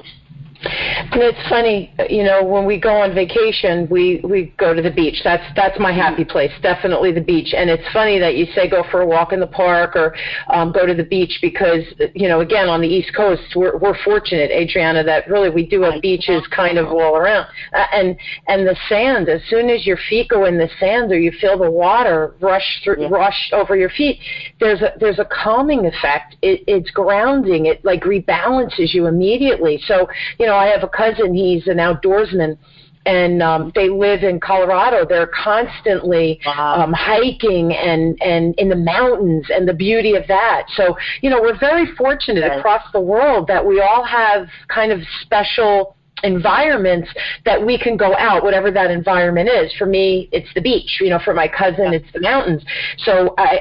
And 0.62 1.22
it's 1.22 1.48
funny, 1.48 1.90
you 2.08 2.22
know, 2.22 2.44
when 2.44 2.66
we 2.66 2.78
go 2.78 3.00
on 3.00 3.14
vacation, 3.14 3.88
we 3.90 4.20
we 4.22 4.52
go 4.58 4.74
to 4.74 4.82
the 4.82 4.90
beach. 4.90 5.20
That's 5.24 5.42
that's 5.56 5.78
my 5.80 5.90
happy 5.92 6.24
place, 6.24 6.52
definitely 6.62 7.12
the 7.12 7.20
beach. 7.22 7.54
And 7.56 7.70
it's 7.70 7.86
funny 7.92 8.18
that 8.18 8.36
you 8.36 8.46
say 8.54 8.68
go 8.68 8.84
for 8.90 9.00
a 9.00 9.06
walk 9.06 9.32
in 9.32 9.40
the 9.40 9.46
park 9.46 9.96
or 9.96 10.14
um, 10.48 10.70
go 10.70 10.84
to 10.84 10.94
the 10.94 11.04
beach 11.04 11.38
because, 11.40 11.82
you 12.14 12.28
know, 12.28 12.40
again 12.40 12.68
on 12.68 12.82
the 12.82 12.88
East 12.88 13.14
Coast, 13.16 13.42
we're 13.56 13.78
we're 13.78 13.96
fortunate, 14.04 14.50
Adriana, 14.50 15.02
that 15.02 15.28
really 15.28 15.48
we 15.48 15.66
do 15.66 15.80
have 15.82 16.02
beaches 16.02 16.46
kind 16.54 16.76
of 16.76 16.88
all 16.88 17.16
around. 17.16 17.46
Uh, 17.72 17.84
and 17.92 18.16
and 18.46 18.66
the 18.66 18.76
sand, 18.88 19.30
as 19.30 19.40
soon 19.48 19.70
as 19.70 19.86
your 19.86 19.98
feet 20.10 20.28
go 20.28 20.44
in 20.44 20.58
the 20.58 20.68
sand 20.78 21.10
or 21.10 21.18
you 21.18 21.32
feel 21.40 21.58
the 21.58 21.70
water 21.70 22.34
rush 22.40 22.82
through, 22.84 23.00
yeah. 23.00 23.08
rush 23.08 23.50
over 23.54 23.76
your 23.76 23.90
feet, 23.90 24.18
there's 24.60 24.82
a 24.82 24.92
there's 25.00 25.18
a 25.18 25.24
calming 25.24 25.86
effect. 25.86 26.36
It, 26.42 26.62
it's 26.66 26.90
grounding. 26.90 27.66
It 27.66 27.82
like 27.82 28.02
rebalances 28.02 28.92
you 28.92 29.06
immediately. 29.06 29.80
So 29.86 30.06
you 30.38 30.46
know 30.46 30.49
know, 30.50 30.56
I 30.56 30.66
have 30.66 30.82
a 30.82 30.88
cousin, 30.88 31.34
he's 31.34 31.66
an 31.66 31.78
outdoorsman 31.78 32.58
and 33.06 33.42
um, 33.42 33.72
they 33.74 33.88
live 33.88 34.22
in 34.22 34.40
Colorado. 34.40 35.06
They're 35.08 35.30
constantly 35.42 36.40
wow. 36.44 36.82
um, 36.82 36.92
hiking 36.92 37.72
and 37.72 38.20
and 38.20 38.54
in 38.58 38.68
the 38.68 38.76
mountains, 38.76 39.46
and 39.50 39.66
the 39.66 39.74
beauty 39.74 40.14
of 40.14 40.26
that. 40.28 40.66
So 40.74 40.96
you 41.22 41.30
know, 41.30 41.40
we're 41.40 41.58
very 41.58 41.86
fortunate 41.96 42.42
right. 42.42 42.58
across 42.58 42.82
the 42.92 43.00
world 43.00 43.46
that 43.48 43.64
we 43.64 43.80
all 43.80 44.04
have 44.04 44.48
kind 44.68 44.92
of 44.92 45.00
special 45.22 45.96
environments 46.22 47.08
that 47.46 47.64
we 47.64 47.78
can 47.78 47.96
go 47.96 48.14
out, 48.16 48.42
whatever 48.42 48.70
that 48.70 48.90
environment 48.90 49.48
is. 49.48 49.72
For 49.78 49.86
me, 49.86 50.28
it's 50.32 50.52
the 50.54 50.60
beach. 50.60 50.98
You 51.00 51.08
know, 51.10 51.18
for 51.24 51.32
my 51.32 51.48
cousin, 51.48 51.94
it's 51.94 52.12
the 52.12 52.20
mountains. 52.20 52.62
So 52.98 53.34
I, 53.38 53.60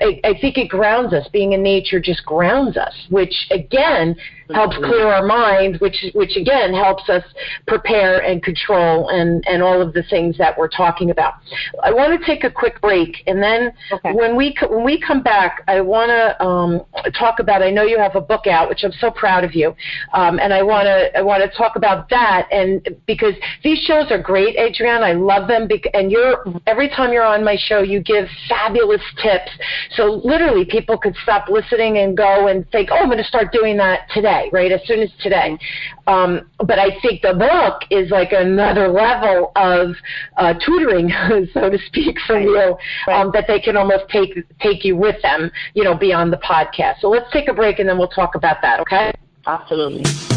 I, 0.00 0.20
I 0.24 0.34
think 0.40 0.58
it 0.58 0.68
grounds 0.68 1.12
us. 1.12 1.28
Being 1.32 1.52
in 1.52 1.62
nature 1.62 2.00
just 2.00 2.24
grounds 2.24 2.76
us, 2.76 2.94
which 3.10 3.46
again 3.52 4.16
helps 4.54 4.76
clear 4.76 5.06
our 5.06 5.24
mind, 5.24 5.76
which 5.80 6.06
which 6.14 6.36
again 6.36 6.74
helps 6.74 7.08
us 7.08 7.24
prepare 7.66 8.20
and 8.20 8.42
control 8.42 9.08
and 9.08 9.44
and 9.46 9.62
all 9.62 9.80
of 9.80 9.92
the 9.92 10.02
things 10.04 10.36
that 10.38 10.56
we're 10.56 10.68
talking 10.68 11.10
about. 11.10 11.34
I 11.82 11.92
want 11.92 12.18
to 12.18 12.26
take 12.26 12.44
a 12.44 12.50
quick 12.50 12.80
break, 12.80 13.22
and 13.26 13.42
then 13.42 13.72
okay. 13.92 14.12
when 14.12 14.36
we 14.36 14.54
when 14.68 14.84
we 14.84 15.00
come 15.00 15.22
back, 15.22 15.62
I 15.68 15.80
want 15.80 16.10
to 16.10 16.44
um, 16.44 17.12
talk 17.12 17.38
about. 17.38 17.62
I 17.62 17.70
know 17.70 17.84
you 17.84 17.98
have 17.98 18.16
a 18.16 18.20
book 18.20 18.46
out, 18.46 18.68
which 18.68 18.84
I'm 18.84 18.92
so 18.92 19.10
proud 19.10 19.44
of 19.44 19.54
you, 19.54 19.74
um, 20.12 20.38
and 20.38 20.52
I 20.52 20.62
want 20.62 20.86
to 20.86 21.16
I 21.16 21.22
want 21.22 21.42
to 21.42 21.56
talk 21.56 21.76
about 21.76 22.08
that. 22.10 22.48
And 22.50 22.88
because 23.06 23.34
these 23.62 23.78
shows 23.78 24.10
are 24.10 24.20
great, 24.20 24.56
Adrienne, 24.56 25.02
I 25.02 25.12
love 25.12 25.48
them. 25.48 25.68
and 25.94 26.10
you're 26.10 26.44
every 26.66 26.88
time 26.88 27.12
you're 27.12 27.24
on 27.24 27.44
my 27.44 27.56
show, 27.56 27.80
you 27.80 28.00
give 28.00 28.26
fabulous 28.48 29.02
tips. 29.22 29.50
So 29.96 30.20
literally, 30.24 30.64
people 30.64 30.98
could 30.98 31.14
stop 31.22 31.48
listening 31.48 31.98
and 31.98 32.16
go 32.16 32.48
and 32.48 32.68
think, 32.70 32.90
oh, 32.90 32.96
I'm 32.96 33.06
going 33.06 33.18
to 33.18 33.24
start 33.24 33.52
doing 33.52 33.76
that 33.78 34.08
today 34.12 34.41
today, 34.42 34.50
right? 34.52 34.72
As 34.72 34.80
soon 34.86 35.00
as 35.00 35.10
today. 35.20 35.58
Um, 36.06 36.50
but 36.58 36.78
I 36.78 37.00
think 37.00 37.22
the 37.22 37.34
book 37.34 37.82
is 37.90 38.10
like 38.10 38.32
another 38.32 38.88
level 38.88 39.52
of 39.56 39.96
uh, 40.36 40.54
tutoring, 40.64 41.10
so 41.54 41.70
to 41.70 41.78
speak, 41.86 42.18
from 42.26 42.36
right. 42.36 42.44
you, 42.44 42.76
right. 43.06 43.20
Um, 43.20 43.30
that 43.34 43.46
they 43.46 43.60
can 43.60 43.76
almost 43.76 44.08
take 44.10 44.34
take 44.60 44.84
you 44.84 44.96
with 44.96 45.20
them, 45.22 45.50
you 45.74 45.84
know, 45.84 45.94
beyond 45.94 46.32
the 46.32 46.38
podcast. 46.38 47.00
So 47.00 47.08
let's 47.08 47.30
take 47.32 47.48
a 47.48 47.54
break 47.54 47.78
and 47.78 47.88
then 47.88 47.98
we'll 47.98 48.08
talk 48.08 48.34
about 48.34 48.62
that. 48.62 48.80
Okay? 48.80 49.12
Absolutely. 49.46 50.31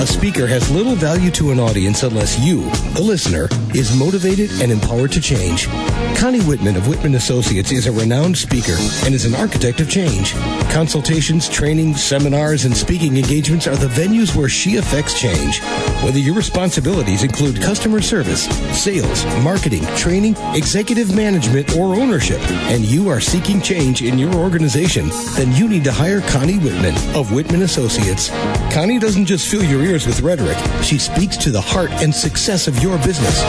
A 0.00 0.06
speaker 0.06 0.46
has 0.46 0.70
little 0.70 0.94
value 0.94 1.30
to 1.32 1.50
an 1.50 1.60
audience 1.60 2.04
unless 2.04 2.40
you, 2.40 2.62
the 2.94 3.02
listener, 3.02 3.50
is 3.74 3.94
motivated 3.94 4.50
and 4.62 4.72
empowered 4.72 5.12
to 5.12 5.20
change. 5.20 5.68
Connie 6.16 6.40
Whitman 6.40 6.76
of 6.76 6.88
Whitman 6.88 7.16
Associates 7.16 7.70
is 7.70 7.86
a 7.86 7.92
renowned 7.92 8.38
speaker 8.38 8.76
and 9.04 9.14
is 9.14 9.26
an 9.26 9.34
architect 9.34 9.78
of 9.80 9.90
change. 9.90 10.32
Consultations, 10.72 11.50
training, 11.50 11.94
seminars, 11.94 12.64
and 12.64 12.74
speaking 12.74 13.18
engagements 13.18 13.66
are 13.66 13.76
the 13.76 13.88
venues 13.88 14.34
where 14.34 14.48
she 14.48 14.76
affects 14.76 15.20
change. 15.20 15.60
Whether 16.02 16.18
your 16.18 16.34
responsibilities 16.34 17.22
include 17.22 17.60
customer 17.60 18.00
service, 18.00 18.44
sales, 18.82 19.26
marketing, 19.44 19.84
training, 19.96 20.34
executive 20.54 21.14
management, 21.14 21.76
or 21.76 21.94
ownership, 21.94 22.40
and 22.70 22.86
you 22.86 23.10
are 23.10 23.20
seeking 23.20 23.60
change 23.60 24.00
in 24.00 24.18
your 24.18 24.34
organization, 24.34 25.10
then 25.36 25.52
you 25.52 25.68
need 25.68 25.84
to 25.84 25.92
hire 25.92 26.22
Connie 26.22 26.58
Whitman 26.58 26.96
of 27.14 27.32
Whitman 27.32 27.62
Associates. 27.62 28.30
Connie 28.72 28.98
doesn't 28.98 29.26
just 29.26 29.50
fill 29.50 29.62
your 29.62 29.82
ears 29.82 29.89
with 29.90 30.20
rhetoric. 30.20 30.56
She 30.84 30.98
speaks 30.98 31.36
to 31.38 31.50
the 31.50 31.60
heart 31.60 31.90
and 31.90 32.14
success 32.14 32.68
of 32.68 32.80
your 32.80 32.96
business. 32.98 33.40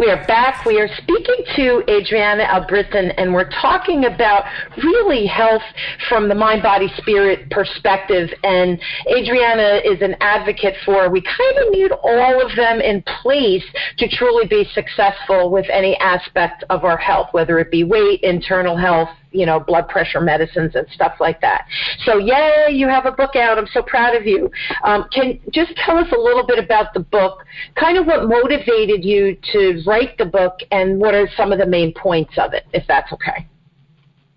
We 0.03 0.11
are 0.11 0.27
back. 0.27 0.65
We 0.65 0.81
are 0.81 0.89
speaking 0.97 1.45
to 1.55 1.81
Adriana 1.89 2.43
Albritton, 2.43 3.11
and 3.11 3.33
we're 3.33 3.49
talking 3.49 4.03
about 4.03 4.43
really 4.83 5.25
health 5.25 5.61
from 6.09 6.27
the 6.27 6.35
mind, 6.35 6.61
body, 6.61 6.91
spirit 6.97 7.49
perspective. 7.49 8.29
And 8.43 8.77
Adriana 9.09 9.79
is 9.85 10.01
an 10.01 10.17
advocate 10.19 10.75
for 10.83 11.09
we 11.09 11.21
kind 11.21 11.57
of 11.57 11.71
need 11.71 11.91
all 11.93 12.45
of 12.45 12.53
them 12.57 12.81
in 12.81 13.01
place 13.21 13.63
to 13.99 14.09
truly 14.09 14.45
be 14.45 14.65
successful 14.73 15.49
with 15.49 15.67
any 15.71 15.95
aspect 15.99 16.65
of 16.69 16.83
our 16.83 16.97
health, 16.97 17.29
whether 17.31 17.57
it 17.59 17.71
be 17.71 17.85
weight, 17.85 18.19
internal 18.23 18.75
health, 18.75 19.07
you 19.33 19.45
know, 19.45 19.59
blood 19.59 19.87
pressure 19.89 20.21
medicines 20.21 20.75
and 20.75 20.87
stuff 20.93 21.13
like 21.19 21.41
that. 21.41 21.65
So, 22.05 22.17
yay, 22.17 22.67
you 22.71 22.87
have 22.87 23.05
a 23.05 23.11
book 23.11 23.35
out. 23.35 23.57
I'm 23.57 23.67
so 23.73 23.81
proud 23.81 24.15
of 24.15 24.25
you. 24.25 24.49
Um, 24.83 25.07
can 25.11 25.39
just 25.51 25.75
tell 25.77 25.97
us 25.97 26.07
a 26.15 26.19
little 26.19 26.45
bit 26.45 26.59
about 26.59 26.93
the 26.93 27.01
book, 27.01 27.43
kind 27.75 27.97
of 27.97 28.05
what 28.05 28.27
motivated 28.27 29.03
you 29.03 29.37
to 29.51 29.81
write 29.85 30.17
the 30.17 30.25
book, 30.25 30.59
and 30.71 30.99
what 30.99 31.13
are 31.13 31.27
some 31.35 31.51
of 31.51 31.59
the 31.59 31.65
main 31.65 31.93
points 31.93 32.33
of 32.37 32.53
it, 32.53 32.65
if 32.73 32.85
that's 32.87 33.11
okay. 33.13 33.47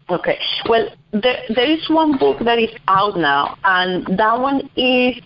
Okay. 0.08 0.38
Well, 0.68 0.88
there, 1.12 1.42
there 1.54 1.70
is 1.70 1.88
one 1.90 2.16
book 2.16 2.38
that 2.44 2.58
is 2.58 2.70
out 2.88 3.16
now, 3.16 3.58
and 3.64 4.06
that 4.18 4.38
one 4.38 4.70
is 4.76 5.20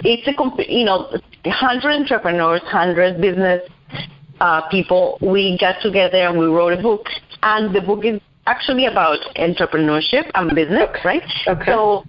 it's 0.00 0.26
a 0.26 0.72
you 0.72 0.84
know, 0.84 1.10
hundred 1.46 1.92
entrepreneurs, 1.92 2.62
hundred 2.64 3.20
business 3.20 3.62
uh, 4.40 4.68
people. 4.68 5.18
We 5.20 5.56
got 5.60 5.80
together 5.80 6.18
and 6.18 6.38
we 6.38 6.46
wrote 6.46 6.78
a 6.78 6.82
book, 6.82 7.06
and 7.42 7.74
the 7.74 7.80
book 7.80 8.04
is 8.04 8.20
actually 8.46 8.86
about 8.86 9.18
entrepreneurship 9.36 10.30
and 10.34 10.54
business, 10.54 10.88
right? 11.04 11.22
Okay. 11.46 11.64
So 11.66 12.04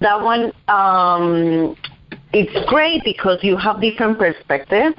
that 0.00 0.20
one, 0.22 0.52
um, 0.68 1.76
it's 2.32 2.68
great 2.68 3.02
because 3.04 3.38
you 3.42 3.56
have 3.56 3.80
different 3.80 4.18
perspectives, 4.18 4.96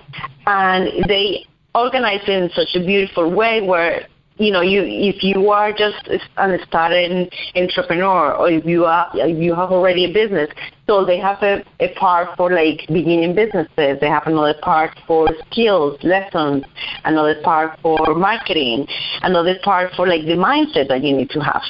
and 0.48 1.06
they 1.08 1.46
organize 1.76 2.22
it 2.24 2.30
in 2.30 2.50
such 2.50 2.76
a 2.76 2.80
beautiful 2.86 3.32
way 3.32 3.62
where 3.62 4.08
you 4.40 4.52
know, 4.52 4.62
you 4.62 4.84
if 4.86 5.22
you 5.22 5.50
are 5.50 5.72
just 5.74 6.08
an 6.38 6.58
starting 6.66 7.30
entrepreneur 7.56 8.34
or 8.34 8.50
if 8.50 8.66
you 8.66 8.86
are 8.86 9.10
if 9.14 9.38
you 9.38 9.54
have 9.54 9.72
already 9.72 10.06
a 10.06 10.14
business, 10.14 10.50
so 10.88 11.04
they 11.04 11.20
have 11.20 11.44
a, 11.44 11.62
a 11.82 11.94
part 11.96 12.36
for 12.38 12.50
like 12.50 12.88
beginning 12.88 13.36
businesses. 13.36 14.00
They 14.00 14.08
have 14.08 14.24
another 14.28 14.56
part 14.62 14.98
for 15.06 15.28
skills, 15.52 16.00
lessons, 16.04 16.64
another 17.04 17.42
part 17.44 17.78
for 17.82 18.16
marketing, 18.16 18.88
another 19.24 19.56
part 19.62 19.92
for 19.96 20.08
like 20.08 20.22
the 20.22 20.38
mindset 20.38 20.88
that 20.88 21.04
you 21.04 21.18
need 21.18 21.30
to 21.32 21.42
have 21.42 21.64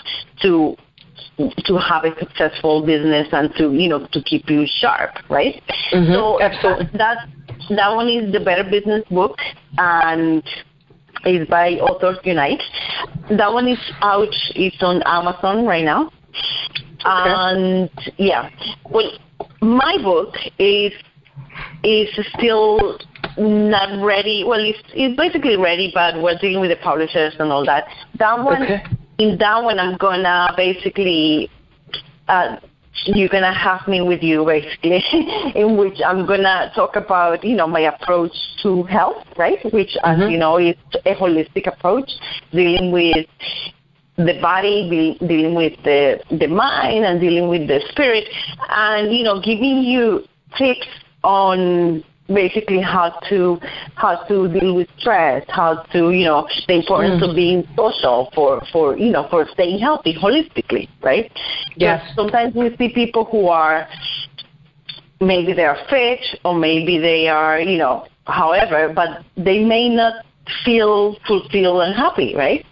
to 0.43 0.77
to 1.65 1.77
have 1.77 2.03
a 2.03 2.13
successful 2.19 2.85
business 2.85 3.27
and 3.31 3.51
to 3.55 3.73
you 3.73 3.89
know 3.89 4.07
to 4.11 4.21
keep 4.21 4.47
you 4.47 4.67
sharp, 4.79 5.15
right? 5.29 5.61
Mm-hmm, 5.91 6.13
so 6.13 6.39
absolutely. 6.39 6.89
That 6.99 7.17
that 7.71 7.95
one 7.95 8.09
is 8.09 8.31
the 8.31 8.39
Better 8.39 8.63
Business 8.63 9.03
book, 9.09 9.39
and 9.77 10.43
is 11.25 11.47
by 11.47 11.73
Authors 11.73 12.17
Unite. 12.23 12.61
That 13.29 13.51
one 13.51 13.67
is 13.67 13.79
out. 14.01 14.33
It's 14.55 14.81
on 14.81 15.01
Amazon 15.05 15.65
right 15.65 15.83
now. 15.83 16.07
Okay. 16.07 17.03
And 17.05 17.89
yeah, 18.17 18.49
well, 18.89 19.11
my 19.61 19.97
book 20.03 20.35
is 20.57 20.91
is 21.83 22.09
still 22.37 22.99
not 23.37 24.03
ready. 24.03 24.43
Well, 24.45 24.59
it's 24.59 24.81
it's 24.93 25.15
basically 25.17 25.57
ready, 25.57 25.91
but 25.93 26.21
we're 26.21 26.37
dealing 26.37 26.61
with 26.61 26.71
the 26.71 26.77
publishers 26.83 27.35
and 27.39 27.51
all 27.51 27.65
that. 27.65 27.85
That 28.17 28.43
one, 28.43 28.63
okay. 28.63 28.83
in 29.17 29.37
that 29.37 29.63
one, 29.63 29.79
I'm 29.79 29.97
gonna 29.97 30.53
basically. 30.55 31.49
Uh, 32.27 32.57
you're 33.05 33.29
gonna 33.29 33.53
have 33.53 33.87
me 33.87 34.01
with 34.01 34.21
you 34.21 34.45
basically, 34.45 35.03
in 35.55 35.77
which 35.77 35.99
I'm 36.05 36.25
gonna 36.25 36.71
talk 36.75 36.95
about 36.95 37.43
you 37.43 37.55
know 37.55 37.67
my 37.67 37.81
approach 37.81 38.33
to 38.63 38.83
health, 38.83 39.25
right? 39.37 39.57
Which, 39.73 39.95
mm-hmm. 40.03 40.21
as 40.21 40.31
you 40.31 40.37
know, 40.37 40.57
is 40.57 40.75
a 41.05 41.15
holistic 41.15 41.67
approach 41.67 42.09
dealing 42.51 42.91
with 42.91 43.25
the 44.17 44.39
body, 44.41 45.17
dealing 45.19 45.55
with 45.55 45.73
the 45.83 46.19
the 46.31 46.47
mind, 46.47 47.05
and 47.05 47.19
dealing 47.19 47.47
with 47.47 47.67
the 47.67 47.81
spirit, 47.91 48.25
and 48.69 49.15
you 49.15 49.23
know, 49.23 49.39
giving 49.41 49.81
you 49.83 50.23
tips 50.57 50.87
on 51.23 52.03
basically 52.33 52.81
how 52.81 53.19
to 53.29 53.59
how 53.95 54.23
to 54.27 54.47
deal 54.47 54.75
with 54.75 54.87
stress, 54.99 55.43
how 55.49 55.83
to 55.91 56.11
you 56.11 56.25
know 56.25 56.47
the 56.67 56.75
importance 56.75 57.21
mm. 57.21 57.29
of 57.29 57.35
being 57.35 57.67
social 57.75 58.29
for 58.33 58.61
for 58.71 58.97
you 58.97 59.11
know 59.11 59.27
for 59.29 59.47
staying 59.53 59.79
healthy 59.79 60.13
holistically, 60.13 60.87
right? 61.01 61.31
Yes. 61.75 62.03
sometimes 62.15 62.53
we 62.55 62.75
see 62.77 62.93
people 62.93 63.25
who 63.25 63.47
are 63.47 63.87
maybe 65.21 65.53
they 65.53 65.65
are 65.65 65.77
fit 65.89 66.19
or 66.45 66.55
maybe 66.55 66.97
they 66.97 67.27
are 67.27 67.59
you 67.59 67.77
know 67.77 68.07
however, 68.25 68.91
but 68.93 69.23
they 69.35 69.63
may 69.63 69.89
not 69.89 70.25
feel 70.63 71.17
fulfilled 71.27 71.81
and 71.81 71.95
happy, 71.95 72.35
right? 72.35 72.65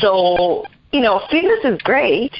So 0.00 0.64
you 0.92 1.00
know 1.00 1.22
fitness 1.30 1.60
is 1.64 1.80
great 1.82 2.32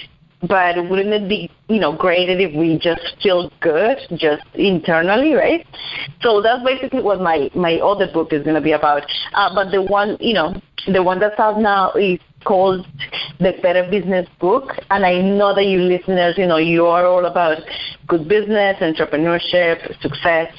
but 0.49 0.77
wouldn't 0.89 1.15
it 1.15 1.29
be, 1.29 1.51
you 1.69 1.79
know, 1.79 1.97
great 1.97 2.29
if 2.29 2.55
we 2.55 2.79
just 2.79 3.17
feel 3.23 3.53
good 3.61 3.99
just 4.17 4.43
internally, 4.55 5.35
right? 5.35 5.67
So 6.21 6.43
that's 6.43 6.65
basically 6.65 7.03
what 7.03 7.21
my 7.21 7.51
my 7.55 7.77
other 7.77 8.09
book 8.13 8.33
is 8.33 8.43
going 8.43 8.57
to 8.57 8.61
be 8.61 8.73
about. 8.73 9.05
Uh, 9.35 9.55
but 9.55 9.71
the 9.71 9.83
one, 9.83 10.17
you 10.21 10.35
know, 10.35 10.55
the 10.93 11.03
one 11.03 11.21
that's 11.21 11.39
out 11.39 11.61
now 11.61 11.93
is 11.93 12.19
called 12.45 12.87
the 13.39 13.53
Better 13.63 13.89
Business 13.89 14.29
Book, 14.41 14.71
and 14.91 15.07
I 15.07 15.21
know 15.21 15.55
that 15.55 15.67
you 15.67 15.79
listeners, 15.79 16.35
you 16.37 16.47
know, 16.47 16.57
you 16.57 16.87
are 16.87 17.07
all 17.07 17.27
about 17.27 17.59
good 18.09 18.29
business, 18.29 18.77
entrepreneurship, 18.81 20.01
success. 20.01 20.53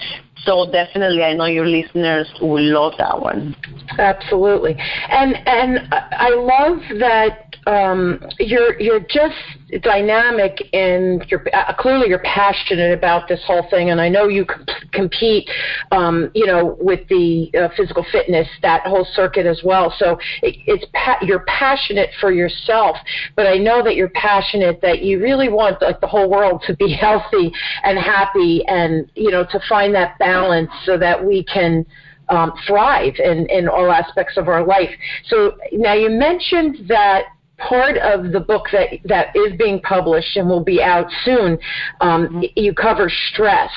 So 0.45 0.69
definitely, 0.71 1.23
I 1.23 1.33
know 1.33 1.45
your 1.45 1.65
listeners 1.65 2.27
will 2.41 2.63
love 2.63 2.93
that 2.99 3.19
one. 3.19 3.55
Absolutely, 3.97 4.75
and 5.09 5.35
and 5.45 5.87
I 5.91 6.29
love 6.29 6.79
that 6.99 7.52
um, 7.67 8.19
you're 8.39 8.79
you're 8.79 8.99
just 8.99 9.35
dynamic 9.81 10.57
and 10.73 11.25
you're 11.29 11.43
uh, 11.53 11.73
clearly 11.73 12.07
you're 12.09 12.19
passionate 12.19 12.97
about 12.97 13.27
this 13.27 13.41
whole 13.45 13.67
thing 13.69 13.89
and 13.89 13.99
I 13.99 14.09
know 14.09 14.27
you 14.27 14.45
comp- 14.45 14.69
compete 14.91 15.49
um, 15.91 16.31
you 16.33 16.45
know 16.45 16.77
with 16.79 17.07
the 17.09 17.51
uh, 17.57 17.69
physical 17.75 18.05
fitness 18.11 18.47
that 18.61 18.85
whole 18.85 19.07
circuit 19.13 19.45
as 19.45 19.61
well 19.63 19.93
so 19.97 20.17
it, 20.41 20.55
it's 20.67 20.85
pa- 20.93 21.19
you're 21.21 21.45
passionate 21.47 22.09
for 22.19 22.31
yourself 22.31 22.97
but 23.35 23.47
I 23.47 23.57
know 23.57 23.83
that 23.83 23.95
you're 23.95 24.09
passionate 24.09 24.81
that 24.81 25.01
you 25.01 25.19
really 25.21 25.49
want 25.49 25.81
like 25.81 26.01
the 26.01 26.07
whole 26.07 26.29
world 26.29 26.63
to 26.67 26.75
be 26.75 26.93
healthy 26.99 27.51
and 27.83 27.97
happy 27.97 28.63
and 28.67 29.09
you 29.15 29.31
know 29.31 29.43
to 29.45 29.59
find 29.67 29.95
that 29.95 30.19
balance 30.19 30.69
so 30.85 30.97
that 30.97 31.23
we 31.23 31.43
can 31.43 31.85
um, 32.29 32.53
thrive 32.65 33.15
in, 33.19 33.47
in 33.49 33.67
all 33.67 33.91
aspects 33.91 34.37
of 34.37 34.47
our 34.47 34.65
life. 34.65 34.89
So 35.27 35.57
now 35.73 35.93
you 35.93 36.09
mentioned 36.09 36.87
that 36.87 37.25
part 37.67 37.97
of 37.97 38.31
the 38.31 38.39
book 38.39 38.67
that 38.71 38.89
that 39.05 39.35
is 39.35 39.53
being 39.57 39.81
published 39.81 40.37
and 40.37 40.47
will 40.47 40.63
be 40.63 40.81
out 40.81 41.07
soon, 41.23 41.57
um, 42.01 42.27
mm-hmm. 42.27 42.41
you 42.55 42.73
cover 42.73 43.09
stress 43.31 43.71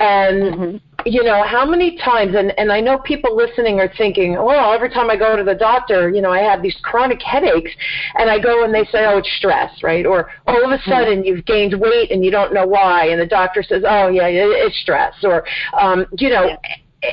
and. 0.00 0.42
Mm-hmm. 0.42 0.76
You 1.06 1.22
know, 1.22 1.44
how 1.44 1.64
many 1.64 1.96
times, 1.96 2.34
and, 2.34 2.52
and 2.58 2.72
I 2.72 2.80
know 2.80 2.98
people 2.98 3.36
listening 3.36 3.78
are 3.78 3.90
thinking, 3.96 4.32
well, 4.32 4.72
every 4.72 4.90
time 4.90 5.10
I 5.10 5.16
go 5.16 5.36
to 5.36 5.44
the 5.44 5.54
doctor, 5.54 6.10
you 6.10 6.20
know, 6.20 6.32
I 6.32 6.40
have 6.40 6.60
these 6.60 6.76
chronic 6.82 7.22
headaches, 7.22 7.70
and 8.16 8.28
I 8.28 8.40
go 8.40 8.64
and 8.64 8.74
they 8.74 8.84
say, 8.86 9.06
oh, 9.06 9.18
it's 9.18 9.30
stress, 9.38 9.80
right? 9.84 10.04
Or 10.04 10.28
all 10.48 10.64
of 10.64 10.72
a 10.72 10.74
mm-hmm. 10.74 10.90
sudden 10.90 11.24
you've 11.24 11.46
gained 11.46 11.78
weight 11.78 12.10
and 12.10 12.24
you 12.24 12.32
don't 12.32 12.52
know 12.52 12.66
why, 12.66 13.06
and 13.06 13.20
the 13.20 13.26
doctor 13.26 13.62
says, 13.62 13.84
oh, 13.86 14.08
yeah, 14.08 14.26
it's 14.26 14.76
stress. 14.80 15.14
Or, 15.22 15.44
um, 15.80 16.04
you 16.18 16.30
know, 16.30 16.46
yeah. 16.46 16.56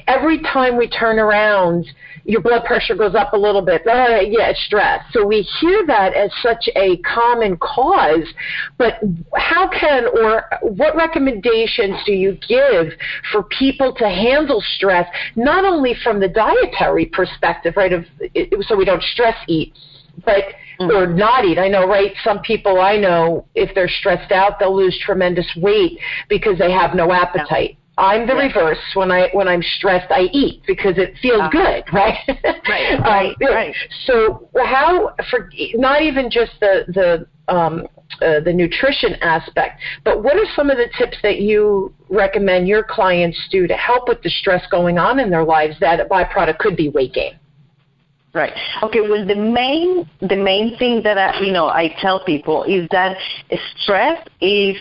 Every 0.07 0.39
time 0.41 0.77
we 0.77 0.87
turn 0.87 1.19
around, 1.19 1.85
your 2.23 2.41
blood 2.41 2.65
pressure 2.65 2.95
goes 2.95 3.13
up 3.13 3.33
a 3.33 3.37
little 3.37 3.61
bit. 3.61 3.85
Uh, 3.85 4.19
yeah, 4.21 4.51
stress. 4.65 5.03
So 5.11 5.25
we 5.25 5.41
hear 5.59 5.85
that 5.85 6.15
as 6.15 6.31
such 6.41 6.67
a 6.75 6.97
common 6.97 7.57
cause, 7.57 8.27
but 8.77 8.95
how 9.35 9.69
can 9.69 10.05
or 10.07 10.45
what 10.61 10.95
recommendations 10.95 11.95
do 12.05 12.13
you 12.13 12.37
give 12.47 12.93
for 13.31 13.43
people 13.43 13.93
to 13.95 14.05
handle 14.05 14.61
stress, 14.75 15.07
not 15.35 15.65
only 15.65 15.95
from 16.03 16.19
the 16.19 16.29
dietary 16.29 17.05
perspective, 17.05 17.75
right, 17.77 17.93
of 17.93 18.05
so 18.67 18.75
we 18.75 18.85
don't 18.85 19.03
stress 19.03 19.35
eat, 19.47 19.73
but 20.25 20.45
mm-hmm. 20.79 20.91
or 20.91 21.05
not 21.05 21.45
eat. 21.45 21.59
I 21.59 21.67
know, 21.67 21.87
right? 21.87 22.11
Some 22.23 22.39
people 22.39 22.81
I 22.81 22.97
know, 22.97 23.45
if 23.53 23.75
they're 23.75 23.87
stressed 23.87 24.31
out, 24.31 24.59
they'll 24.59 24.75
lose 24.75 24.97
tremendous 25.05 25.47
weight 25.57 25.99
because 26.27 26.57
they 26.57 26.71
have 26.71 26.95
no 26.95 27.11
appetite. 27.11 27.77
I'm 27.97 28.27
the 28.27 28.35
reverse. 28.35 28.79
When 28.93 29.11
I 29.11 29.29
when 29.31 29.47
I'm 29.47 29.61
stressed, 29.61 30.11
I 30.11 30.27
eat 30.33 30.63
because 30.67 30.97
it 30.97 31.15
feels 31.21 31.39
uh-huh. 31.41 31.49
good, 31.49 31.83
right? 31.93 32.17
right, 32.67 32.99
right, 32.99 33.29
um, 33.29 33.53
right. 33.53 33.75
So 34.05 34.49
how 34.57 35.15
for 35.29 35.49
not 35.75 36.01
even 36.01 36.29
just 36.29 36.51
the 36.59 36.83
the 36.87 37.53
um, 37.53 37.87
uh, 38.21 38.41
the 38.41 38.51
nutrition 38.51 39.13
aspect, 39.21 39.81
but 40.03 40.23
what 40.23 40.35
are 40.35 40.45
some 40.55 40.69
of 40.69 40.77
the 40.77 40.89
tips 40.97 41.17
that 41.23 41.39
you 41.39 41.93
recommend 42.09 42.67
your 42.67 42.83
clients 42.83 43.39
do 43.49 43.67
to 43.67 43.75
help 43.75 44.07
with 44.09 44.21
the 44.23 44.29
stress 44.29 44.63
going 44.69 44.97
on 44.97 45.19
in 45.19 45.29
their 45.29 45.43
lives 45.43 45.75
that 45.79 45.99
a 45.99 46.05
byproduct 46.05 46.57
could 46.59 46.75
be 46.75 46.89
weight 46.89 47.13
gain? 47.13 47.39
Right. 48.33 48.51
Okay. 48.83 48.99
Well, 48.99 49.25
the 49.25 49.35
main 49.35 50.09
the 50.19 50.35
main 50.35 50.77
thing 50.77 51.01
that 51.03 51.17
I, 51.17 51.39
you 51.39 51.53
know 51.53 51.67
I 51.67 51.95
tell 52.01 52.21
people 52.25 52.65
is 52.65 52.85
that 52.91 53.15
stress 53.77 54.27
is 54.41 54.75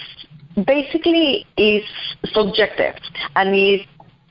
basically 0.66 1.46
is 1.56 1.82
subjective 2.26 2.94
and 3.36 3.54
is 3.54 3.80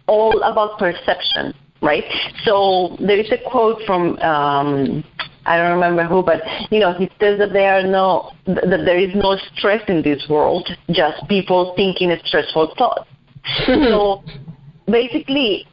all 0.08 0.42
about 0.44 0.80
perception, 0.80 1.54
right? 1.82 2.04
So 2.46 2.98
there 3.00 3.20
is 3.20 3.32
a 3.32 3.50
quote 3.50 3.82
from 3.86 4.18
um, 4.20 5.04
I 5.46 5.58
don't 5.58 5.74
remember 5.74 6.04
who, 6.06 6.24
but 6.24 6.42
you 6.72 6.80
know 6.80 6.94
he 6.94 7.10
says 7.20 7.38
that 7.40 7.52
there 7.52 7.80
are 7.80 7.84
no 7.84 8.32
that 8.46 8.84
there 8.86 8.98
is 8.98 9.14
no 9.16 9.38
stress 9.56 9.82
in 9.88 10.02
this 10.02 10.26
world, 10.30 10.70
just 10.92 11.28
people 11.28 11.74
thinking 11.76 12.12
a 12.12 12.20
stressful 12.26 12.74
thoughts. 12.78 13.10
so 13.66 14.24
basically, 14.88 15.68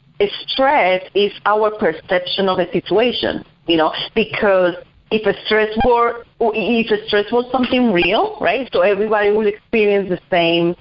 stress 0.49 1.03
is 1.15 1.33
our 1.47 1.71
perception 1.79 2.49
of 2.49 2.59
a 2.59 2.71
situation, 2.73 3.45
you 3.67 3.77
know, 3.77 3.93
because 4.15 4.75
if 5.11 5.27
a 5.27 5.35
stress 5.45 5.77
were 5.85 6.25
if 6.41 6.91
a 6.91 7.07
stress 7.07 7.31
was 7.33 7.51
something 7.51 7.93
real, 7.93 8.39
right? 8.41 8.69
So 8.73 8.81
everybody 8.83 9.31
will 9.31 9.47
experience 9.47 10.09
the 10.09 10.21
same 10.31 10.77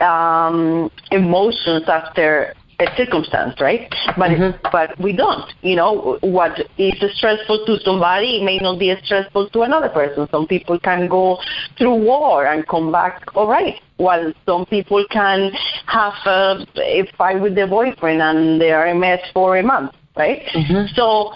um, 0.00 0.90
emotions 1.10 1.84
after 1.88 2.54
a 2.80 2.96
circumstance, 2.96 3.60
right? 3.60 3.92
But 4.16 4.30
mm-hmm. 4.30 4.56
but 4.72 4.98
we 4.98 5.14
don't. 5.14 5.44
You 5.62 5.76
know, 5.76 6.18
what 6.22 6.58
is 6.78 6.94
stressful 7.16 7.66
to 7.66 7.78
somebody 7.84 8.42
may 8.42 8.58
not 8.58 8.78
be 8.78 8.94
stressful 9.04 9.50
to 9.50 9.62
another 9.62 9.90
person. 9.90 10.26
Some 10.30 10.46
people 10.46 10.78
can 10.80 11.08
go 11.08 11.38
through 11.76 12.02
war 12.02 12.46
and 12.46 12.66
come 12.66 12.90
back 12.90 13.22
all 13.34 13.48
right, 13.48 13.80
while 13.98 14.32
some 14.46 14.64
people 14.66 15.04
can 15.10 15.52
have 15.86 16.14
a, 16.24 16.66
a 16.78 17.06
fight 17.18 17.40
with 17.40 17.54
their 17.54 17.68
boyfriend 17.68 18.22
and 18.22 18.60
they 18.60 18.70
are 18.70 18.86
a 18.86 18.94
mess 18.94 19.20
for 19.34 19.58
a 19.58 19.62
month, 19.62 19.92
right? 20.16 20.42
Mm-hmm. 20.54 20.94
So 20.94 21.32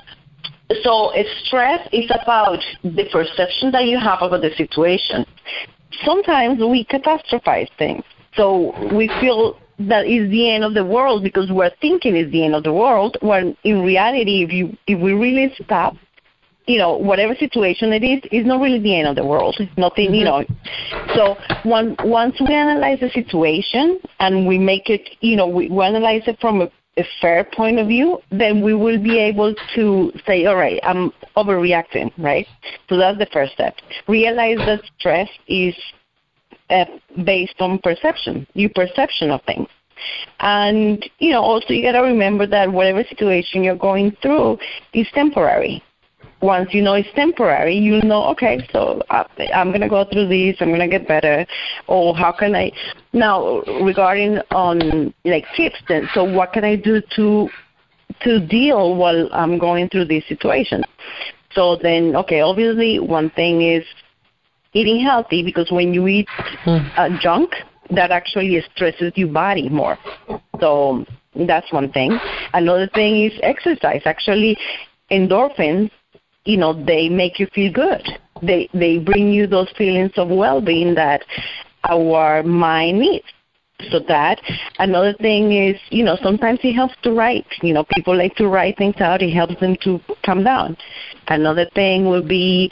so 0.83 1.13
stress 1.45 1.87
is 1.93 2.11
about 2.23 2.61
the 2.83 3.05
perception 3.13 3.71
that 3.73 3.85
you 3.85 3.99
have 3.99 4.23
about 4.23 4.43
the 4.43 4.51
situation. 4.57 5.27
Sometimes 6.05 6.59
we 6.59 6.85
catastrophize 6.87 7.69
things. 7.79 8.03
So 8.35 8.75
we 8.95 9.09
feel 9.21 9.59
that 9.79 10.07
is 10.07 10.31
the 10.31 10.51
end 10.51 10.65
of 10.65 10.75
the 10.75 10.85
world 10.85 11.23
because 11.23 11.51
we're 11.51 11.71
thinking 11.81 12.17
it's 12.17 12.31
the 12.31 12.45
end 12.45 12.55
of 12.55 12.63
the 12.63 12.73
world 12.73 13.17
when 13.21 13.57
in 13.65 13.83
reality 13.83 14.43
if 14.43 14.53
you 14.53 14.77
if 14.87 15.01
we 15.01 15.13
really 15.13 15.53
stop 15.65 15.97
you 16.67 16.79
know 16.79 16.97
whatever 16.97 17.35
situation 17.35 17.93
it 17.93 18.05
is 18.05 18.23
is 18.31 18.47
not 18.47 18.61
really 18.61 18.79
the 18.79 18.97
end 18.97 19.09
of 19.09 19.17
the 19.17 19.25
world 19.25 19.57
it's 19.59 19.77
nothing 19.77 20.07
mm-hmm. 20.07 20.15
you 20.15 20.25
know 20.25 20.45
so 21.17 21.37
one, 21.69 21.97
once 22.05 22.37
we 22.41 22.55
analyze 22.55 23.01
the 23.01 23.11
situation 23.11 23.99
and 24.21 24.47
we 24.47 24.59
make 24.59 24.89
it 24.89 25.09
you 25.21 25.37
know 25.37 25.49
we, 25.49 25.69
we 25.69 25.85
analyze 25.85 26.23
it 26.29 26.39
from 26.41 26.63
a 26.63 26.71
a 26.97 27.05
fair 27.21 27.45
point 27.45 27.79
of 27.79 27.89
view, 27.89 28.19
then 28.31 28.63
we 28.63 28.75
will 28.75 29.03
be 29.03 29.19
able 29.19 29.55
to 29.75 30.13
say, 30.27 30.47
all 30.47 30.57
right, 30.57 30.79
I'm 30.83 31.11
overreacting, 31.37 32.13
right? 32.19 32.47
So 32.89 32.97
that's 32.97 33.19
the 33.19 33.27
first 33.33 33.53
step. 33.53 33.75
Realize 34.07 34.59
that 34.59 34.81
stress 34.99 35.29
is 35.49 35.75
uh, 36.71 36.85
based 37.25 37.57
on 37.61 37.79
perception, 37.79 38.47
your 38.55 38.71
perception 38.75 39.31
of 39.31 39.43
things. 39.43 39.69
And, 40.41 41.05
you 41.19 41.31
know, 41.31 41.43
also 41.43 41.73
you 41.73 41.83
got 41.83 41.93
to 41.93 42.03
remember 42.03 42.47
that 42.47 42.71
whatever 42.71 43.05
situation 43.05 43.65
you're 43.65 43.77
going 43.77 44.17
through 44.23 44.59
is 44.93 45.07
temporary. 45.15 45.83
Once 46.45 46.69
you 46.75 46.83
know 46.83 46.93
it's 46.93 47.09
temporary, 47.15 47.75
you 47.75 48.03
know, 48.03 48.23
okay, 48.33 48.55
so 48.71 49.01
I'm 49.11 49.69
going 49.71 49.81
to 49.81 49.89
go 49.89 50.05
through 50.05 50.29
this, 50.29 50.57
I'm 50.61 50.69
going 50.69 50.81
to 50.81 50.99
get 50.99 51.09
better, 51.09 51.47
or 51.87 52.15
how 52.15 52.33
can 52.33 52.55
I. 52.55 52.71
Now, 53.15 53.63
regarding 53.91 54.41
on 54.51 55.15
like 55.25 55.47
tips, 55.57 55.81
then, 55.89 56.07
so 56.13 56.23
what 56.23 56.53
can 56.53 56.63
I 56.63 56.77
do 56.77 57.01
to 57.17 57.49
to 58.25 58.47
deal 58.47 58.95
while 58.95 59.29
I'm 59.33 59.59
going 59.59 59.89
through 59.89 60.05
this 60.05 60.25
situation? 60.29 60.85
So 61.53 61.79
then, 61.83 62.15
okay, 62.17 62.41
obviously 62.43 62.99
one 62.99 63.31
thing 63.31 63.63
is 63.63 63.85
eating 64.75 65.01
healthy 65.01 65.43
because 65.43 65.71
when 65.71 65.95
you 65.95 66.07
eat 66.09 66.29
uh, 66.67 67.09
junk, 67.21 67.55
that 67.91 68.11
actually 68.11 68.63
stresses 68.75 69.13
your 69.17 69.29
body 69.29 69.69
more. 69.69 69.97
So 70.61 71.07
that's 71.35 71.73
one 71.73 71.91
thing. 71.93 72.19
Another 72.53 72.89
thing 72.95 73.25
is 73.25 73.33
exercise. 73.43 74.03
Actually, 74.05 74.59
endorphins, 75.11 75.91
you 76.45 76.57
know, 76.57 76.73
they 76.73 77.09
make 77.09 77.39
you 77.39 77.47
feel 77.55 77.73
good. 77.73 78.03
They 78.43 78.69
they 78.75 78.99
bring 78.99 79.33
you 79.33 79.47
those 79.47 79.71
feelings 79.77 80.13
of 80.17 80.29
well-being 80.29 80.95
that 80.95 81.23
our 81.89 82.43
mind 82.43 83.01
needs. 83.01 83.27
So 83.91 83.99
that 84.09 84.41
another 84.79 85.15
thing 85.15 85.53
is, 85.53 85.81
you 85.91 86.05
know, 86.05 86.17
sometimes 86.23 86.61
it 86.63 86.75
helps 86.75 86.95
to 87.03 87.13
write. 87.13 87.47
You 87.63 87.75
know, 87.75 87.85
people 87.95 88.17
like 88.17 88.35
to 88.37 88.49
write 88.49 88.79
things 88.79 88.97
out. 89.01 89.23
It 89.23 89.33
helps 89.33 89.59
them 89.61 89.77
to 89.83 90.01
calm 90.25 90.45
down. 90.45 90.77
Another 91.29 91.67
thing 91.75 92.07
will 92.07 92.27
be 92.27 92.71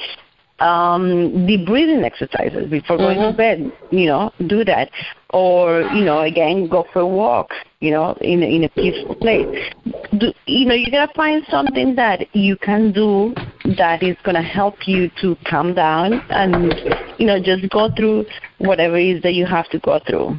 um, 0.60 1.46
the 1.46 1.64
breathing 1.66 2.04
exercises 2.04 2.70
before 2.70 2.96
going 2.96 3.18
mm-hmm. 3.18 3.32
to 3.32 3.36
bed. 3.36 3.72
You 3.90 4.06
know, 4.06 4.32
do 4.46 4.64
that, 4.64 4.90
or 5.32 5.82
you 5.94 6.04
know, 6.04 6.20
again, 6.20 6.68
go 6.68 6.86
for 6.92 7.00
a 7.00 7.06
walk. 7.06 7.50
You 7.80 7.90
know, 7.90 8.16
in 8.20 8.42
in 8.42 8.64
a 8.64 8.68
peaceful 8.68 9.16
place. 9.16 9.72
Do, 10.18 10.32
you 10.46 10.66
know, 10.66 10.74
you 10.74 10.90
gotta 10.90 11.12
find 11.14 11.42
something 11.50 11.96
that 11.96 12.34
you 12.34 12.56
can 12.56 12.92
do 12.92 13.34
that 13.76 14.02
is 14.02 14.16
gonna 14.24 14.42
help 14.42 14.86
you 14.86 15.10
to 15.20 15.36
calm 15.46 15.74
down 15.74 16.14
and 16.30 16.72
you 17.18 17.26
know 17.26 17.42
just 17.42 17.68
go 17.70 17.90
through 17.96 18.26
whatever 18.58 18.96
it 18.96 19.16
is 19.16 19.22
that 19.22 19.34
you 19.34 19.46
have 19.46 19.68
to 19.70 19.78
go 19.80 19.98
through. 20.06 20.38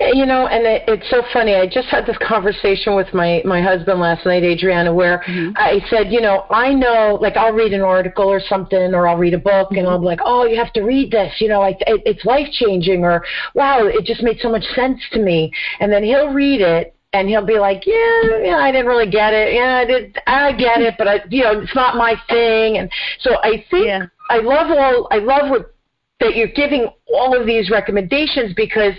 You 0.00 0.26
know, 0.26 0.48
and 0.48 0.66
it, 0.66 0.82
it's 0.88 1.08
so 1.08 1.22
funny. 1.32 1.54
I 1.54 1.66
just 1.68 1.86
had 1.88 2.04
this 2.04 2.16
conversation 2.18 2.96
with 2.96 3.12
my 3.14 3.42
my 3.44 3.62
husband 3.62 4.00
last 4.00 4.26
night, 4.26 4.42
Adriana, 4.42 4.92
where 4.92 5.20
mm-hmm. 5.20 5.52
I 5.56 5.80
said, 5.88 6.12
you 6.12 6.20
know, 6.20 6.46
I 6.50 6.74
know, 6.74 7.16
like 7.20 7.36
I'll 7.36 7.52
read 7.52 7.72
an 7.72 7.80
article 7.80 8.24
or 8.24 8.40
something, 8.40 8.92
or 8.92 9.06
I'll 9.06 9.16
read 9.16 9.34
a 9.34 9.38
book, 9.38 9.68
mm-hmm. 9.68 9.78
and 9.78 9.88
I'll 9.88 10.00
be 10.00 10.06
like, 10.06 10.18
oh, 10.24 10.44
you 10.44 10.56
have 10.56 10.72
to 10.72 10.82
read 10.82 11.12
this. 11.12 11.34
You 11.38 11.48
know, 11.48 11.60
like 11.60 11.78
it, 11.82 12.02
it's 12.04 12.24
life 12.24 12.48
changing, 12.50 13.04
or 13.04 13.24
wow, 13.54 13.86
it 13.86 14.04
just 14.04 14.22
made 14.22 14.38
so 14.40 14.50
much 14.50 14.64
sense 14.74 15.00
to 15.12 15.20
me. 15.20 15.52
And 15.78 15.92
then 15.92 16.02
he'll 16.02 16.32
read 16.32 16.60
it, 16.60 16.96
and 17.12 17.28
he'll 17.28 17.46
be 17.46 17.58
like, 17.58 17.86
yeah, 17.86 18.38
yeah, 18.42 18.56
I 18.56 18.72
didn't 18.72 18.88
really 18.88 19.10
get 19.10 19.32
it. 19.32 19.54
Yeah, 19.54 19.76
I 19.76 19.84
did. 19.84 20.18
I 20.26 20.52
get 20.52 20.80
it, 20.80 20.94
but 20.98 21.06
I, 21.06 21.20
you 21.30 21.44
know, 21.44 21.60
it's 21.60 21.74
not 21.74 21.94
my 21.94 22.16
thing. 22.28 22.78
And 22.78 22.90
so 23.20 23.36
I 23.42 23.64
think 23.70 23.86
yeah. 23.86 24.06
I 24.28 24.38
love 24.38 24.70
all. 24.70 25.06
I 25.12 25.18
love 25.18 25.50
what 25.50 25.75
that 26.20 26.36
you're 26.36 26.48
giving 26.48 26.88
all 27.12 27.38
of 27.38 27.46
these 27.46 27.70
recommendations 27.70 28.54
because 28.54 28.94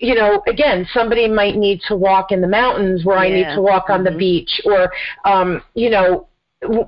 you 0.00 0.14
know, 0.14 0.42
again, 0.46 0.86
somebody 0.94 1.28
might 1.28 1.56
need 1.56 1.80
to 1.88 1.94
walk 1.94 2.32
in 2.32 2.40
the 2.40 2.48
mountains 2.48 3.04
where 3.04 3.22
yeah. 3.22 3.22
I 3.22 3.50
need 3.50 3.54
to 3.54 3.60
walk 3.60 3.84
mm-hmm. 3.84 3.92
on 3.92 4.04
the 4.04 4.10
mm-hmm. 4.10 4.18
beach, 4.18 4.60
or, 4.64 4.90
um, 5.26 5.62
you 5.74 5.90
know, 5.90 6.26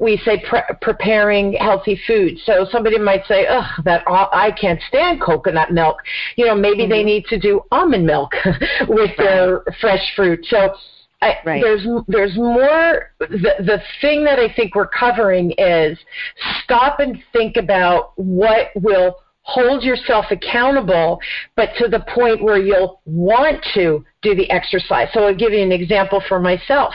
we 0.00 0.18
say 0.18 0.42
pre- 0.48 0.60
preparing 0.80 1.54
healthy 1.54 1.98
food. 2.06 2.38
So 2.44 2.66
somebody 2.70 2.98
might 2.98 3.24
say, 3.26 3.46
"Ugh, 3.46 3.84
that 3.84 4.02
I 4.06 4.50
can't 4.50 4.80
stand 4.88 5.22
coconut 5.22 5.72
milk." 5.72 5.96
You 6.36 6.46
know, 6.46 6.54
maybe 6.54 6.82
mm-hmm. 6.82 6.90
they 6.90 7.04
need 7.04 7.24
to 7.26 7.38
do 7.38 7.62
almond 7.70 8.06
milk 8.06 8.32
with 8.88 9.10
right. 9.10 9.16
their 9.16 9.64
fresh 9.80 10.12
fruit. 10.14 10.44
So 10.48 10.74
I, 11.22 11.36
right. 11.46 11.62
there's 11.62 11.86
there's 12.06 12.36
more. 12.36 13.12
The 13.18 13.54
the 13.60 13.82
thing 14.02 14.24
that 14.24 14.38
I 14.38 14.52
think 14.52 14.74
we're 14.74 14.88
covering 14.88 15.52
is 15.56 15.98
stop 16.64 17.00
and 17.00 17.22
think 17.32 17.56
about 17.56 18.12
what 18.16 18.68
will 18.74 19.16
hold 19.42 19.82
yourself 19.82 20.26
accountable, 20.30 21.20
but 21.56 21.70
to 21.78 21.88
the 21.88 22.00
point 22.14 22.42
where 22.42 22.58
you'll 22.58 23.00
want 23.04 23.64
to 23.74 24.04
do 24.22 24.34
the 24.34 24.50
exercise. 24.50 25.08
So 25.12 25.24
I'll 25.24 25.34
give 25.34 25.52
you 25.52 25.62
an 25.62 25.72
example 25.72 26.22
for 26.28 26.38
myself. 26.38 26.94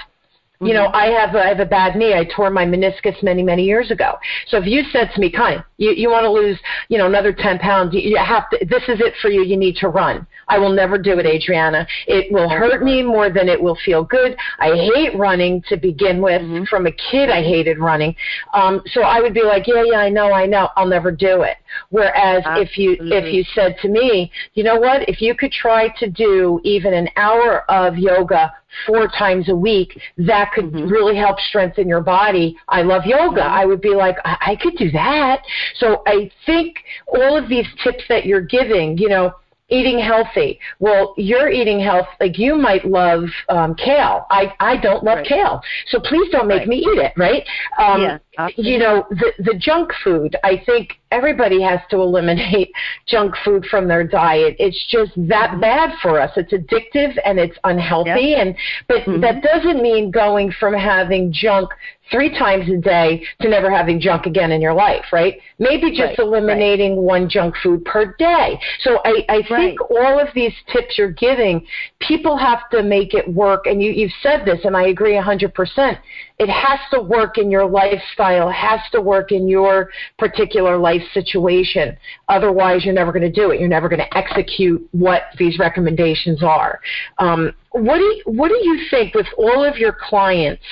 You 0.60 0.74
know, 0.74 0.88
mm-hmm. 0.88 0.96
I 0.96 1.06
have 1.08 1.36
a, 1.36 1.40
I 1.40 1.48
have 1.48 1.60
a 1.60 1.66
bad 1.66 1.96
knee. 1.96 2.14
I 2.16 2.26
tore 2.36 2.50
my 2.50 2.66
meniscus 2.66 3.22
many 3.22 3.44
many 3.44 3.64
years 3.64 3.92
ago. 3.92 4.18
So 4.48 4.58
if 4.58 4.66
you 4.66 4.84
said 4.92 5.12
to 5.14 5.22
me, 5.22 5.32
"Connie, 5.32 5.58
you 5.78 5.92
you 5.92 6.10
want 6.10 6.24
to 6.24 6.32
lose, 6.32 6.58
you 6.90 6.98
know, 6.98 7.06
another 7.06 7.32
10 7.32 7.60
pounds, 7.60 7.94
you, 7.94 8.02
you 8.02 8.18
have 8.18 8.50
to. 8.50 8.66
This 8.66 8.84
is 8.88 9.00
it 9.00 9.14
for 9.22 9.30
you. 9.30 9.44
You 9.44 9.58
need 9.58 9.76
to 9.78 9.90
run." 9.90 10.26
I 10.50 10.58
will 10.58 10.72
never 10.72 10.98
do 10.98 11.20
it, 11.20 11.26
Adriana. 11.26 11.86
It 12.08 12.32
will 12.32 12.50
hurt 12.50 12.82
me 12.82 13.04
more 13.04 13.30
than 13.30 13.50
it 13.50 13.62
will 13.62 13.78
feel 13.84 14.04
good. 14.04 14.38
I 14.60 14.70
hate 14.70 15.18
running 15.18 15.62
to 15.68 15.78
begin 15.78 16.22
with. 16.22 16.42
Mm-hmm. 16.42 16.64
From 16.66 16.88
a 16.88 16.92
kid, 16.92 17.30
I 17.30 17.44
hated 17.44 17.80
running. 17.80 18.16
Um, 18.54 18.82
so 18.88 19.02
I 19.02 19.20
would 19.20 19.34
be 19.34 19.44
like, 19.44 19.68
"Yeah, 19.68 19.84
yeah, 19.86 20.00
I 20.00 20.10
know, 20.10 20.32
I 20.32 20.46
know. 20.46 20.70
I'll 20.76 20.88
never 20.88 21.12
do 21.12 21.44
it." 21.44 21.58
Whereas 21.90 22.44
Absolutely. 22.46 22.64
if 22.64 22.78
you 22.78 22.98
if 23.14 23.34
you 23.34 23.44
said 23.54 23.76
to 23.82 23.90
me, 23.90 24.32
"You 24.54 24.64
know 24.64 24.80
what? 24.80 25.08
If 25.08 25.22
you 25.22 25.36
could 25.36 25.52
try 25.52 25.90
to 26.00 26.10
do 26.10 26.60
even 26.64 26.94
an 26.94 27.10
hour 27.16 27.70
of 27.70 27.98
yoga 27.98 28.52
four 28.86 29.08
times 29.08 29.50
a 29.50 29.56
week, 29.56 30.00
that 30.18 30.52
could 30.54 30.66
mm-hmm. 30.66 30.88
really 30.88 31.16
help 31.16 31.40
strengthen 31.40 31.88
your 31.88 32.02
body. 32.02 32.56
I 32.68 32.82
love 32.82 33.06
yoga. 33.06 33.42
Mm-hmm. 33.42 33.54
I 33.54 33.66
would 33.66 33.82
be 33.82 33.96
like, 33.96 34.18
I-, 34.26 34.38
I 34.48 34.56
could 34.56 34.76
do 34.78 34.92
that. 34.92 35.42
So 35.76 36.04
I 36.06 36.32
think 36.46 36.78
all 37.08 37.38
of 37.38 37.50
these 37.50 37.68
tips 37.84 38.04
that 38.10 38.26
you're 38.26 38.42
giving, 38.42 38.98
you 38.98 39.10
know, 39.10 39.34
eating 39.70 40.00
healthy. 40.00 40.60
Well, 40.80 41.14
you're 41.18 41.50
eating 41.50 41.80
health. 41.80 42.08
Like 42.20 42.38
you 42.38 42.56
might 42.56 42.86
love 42.86 43.26
um, 43.50 43.76
kale. 43.76 44.26
I 44.30 44.54
I 44.60 44.78
don't 44.78 45.04
love 45.04 45.18
right. 45.18 45.28
kale, 45.28 45.62
so 45.88 46.00
please 46.00 46.32
don't 46.32 46.48
make 46.48 46.60
right. 46.60 46.68
me 46.68 46.78
eat 46.78 47.00
it. 47.00 47.14
Right? 47.18 47.44
Um, 47.78 48.02
yeah. 48.02 48.18
You 48.56 48.78
know 48.78 49.06
the 49.10 49.34
the 49.40 49.56
junk 49.58 49.92
food. 50.04 50.36
I 50.44 50.62
think 50.66 51.00
everybody 51.12 51.62
has 51.62 51.80
to 51.90 51.98
eliminate 51.98 52.72
junk 53.08 53.34
food 53.44 53.66
from 53.66 53.88
their 53.88 54.04
diet. 54.04 54.56
It's 54.60 54.86
just 54.90 55.12
that 55.28 55.52
mm-hmm. 55.52 55.62
bad 55.62 55.98
for 56.02 56.20
us. 56.20 56.32
It's 56.36 56.54
addictive 56.54 57.18
and 57.26 57.40
it's 57.40 57.58
unhealthy. 57.64 58.10
Yep. 58.10 58.40
And 58.40 58.56
but 58.88 58.98
mm-hmm. 58.98 59.22
that 59.22 59.42
doesn't 59.42 59.82
mean 59.82 60.12
going 60.12 60.52
from 60.60 60.74
having 60.74 61.32
junk 61.34 61.70
three 62.12 62.30
times 62.30 62.70
a 62.70 62.78
day 62.78 63.24
to 63.42 63.50
never 63.50 63.70
having 63.70 64.00
junk 64.00 64.26
again 64.26 64.52
in 64.52 64.62
your 64.62 64.74
life, 64.74 65.06
right? 65.12 65.40
Maybe 65.60 65.90
just 65.90 66.18
right, 66.18 66.20
eliminating 66.20 66.96
right. 66.96 67.04
one 67.04 67.30
junk 67.30 67.56
food 67.62 67.84
per 67.86 68.16
day. 68.18 68.60
So 68.82 69.00
I, 69.04 69.26
I 69.30 69.42
think 69.48 69.80
right. 69.82 70.06
all 70.06 70.20
of 70.20 70.28
these 70.34 70.54
tips 70.72 70.98
you're 70.98 71.12
giving, 71.12 71.66
people 72.00 72.38
have 72.38 72.70
to 72.72 72.84
make 72.84 73.14
it 73.14 73.28
work. 73.28 73.66
And 73.66 73.82
you, 73.82 73.92
you've 73.92 74.14
said 74.22 74.46
this, 74.46 74.60
and 74.64 74.76
I 74.76 74.88
agree 74.88 75.18
a 75.18 75.22
100%. 75.22 76.00
It 76.40 76.50
has 76.50 76.80
to 76.94 77.02
work 77.02 77.38
in 77.38 77.50
your 77.50 77.68
lifestyle, 77.68 78.50
has 78.50 78.80
to 78.92 79.02
work 79.02 79.32
in 79.32 79.48
your 79.48 79.90
particular 80.20 80.78
life 80.78 81.02
situation. 81.14 81.98
Otherwise, 82.30 82.86
you're 82.86 82.94
never 82.94 83.12
going 83.12 83.24
to 83.24 83.32
do 83.32 83.52
it. 83.52 83.60
You're 83.60 83.70
never 83.70 83.90
going 83.90 84.02
to 84.02 84.18
execute 84.18 84.88
what 84.92 85.24
these 85.40 85.58
recommendations 85.58 86.44
are. 86.44 86.80
Um, 87.18 87.54
what 87.72 87.98
do 87.98 88.04
you, 88.04 88.24
what 88.26 88.50
do 88.50 88.56
you 88.56 88.86
think 88.90 89.16
with 89.16 89.28
all 89.38 89.64
of 89.64 89.78
your 89.78 89.96
clients? 90.00 90.64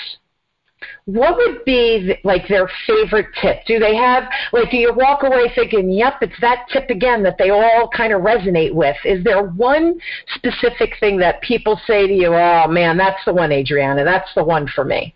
what 1.05 1.37
would 1.37 1.63
be 1.65 2.15
like 2.23 2.47
their 2.47 2.69
favorite 2.87 3.27
tip? 3.41 3.59
Do 3.67 3.79
they 3.79 3.95
have 3.95 4.23
like 4.51 4.71
do 4.71 4.77
you 4.77 4.93
walk 4.93 5.23
away 5.23 5.51
thinking, 5.53 5.91
"Yep, 5.91 6.15
it's 6.21 6.39
that 6.41 6.65
tip 6.71 6.89
again 6.89 7.23
that 7.23 7.37
they 7.37 7.49
all 7.49 7.89
kind 7.95 8.13
of 8.13 8.21
resonate 8.21 8.73
with"? 8.73 8.97
Is 9.05 9.23
there 9.23 9.43
one 9.43 9.99
specific 10.35 10.93
thing 10.99 11.17
that 11.17 11.41
people 11.41 11.79
say 11.85 12.07
to 12.07 12.13
you, 12.13 12.33
"Oh 12.33 12.67
man, 12.67 12.97
that's 12.97 13.23
the 13.25 13.33
one, 13.33 13.51
Adriana. 13.51 14.03
That's 14.03 14.33
the 14.35 14.43
one 14.43 14.67
for 14.67 14.83
me." 14.83 15.15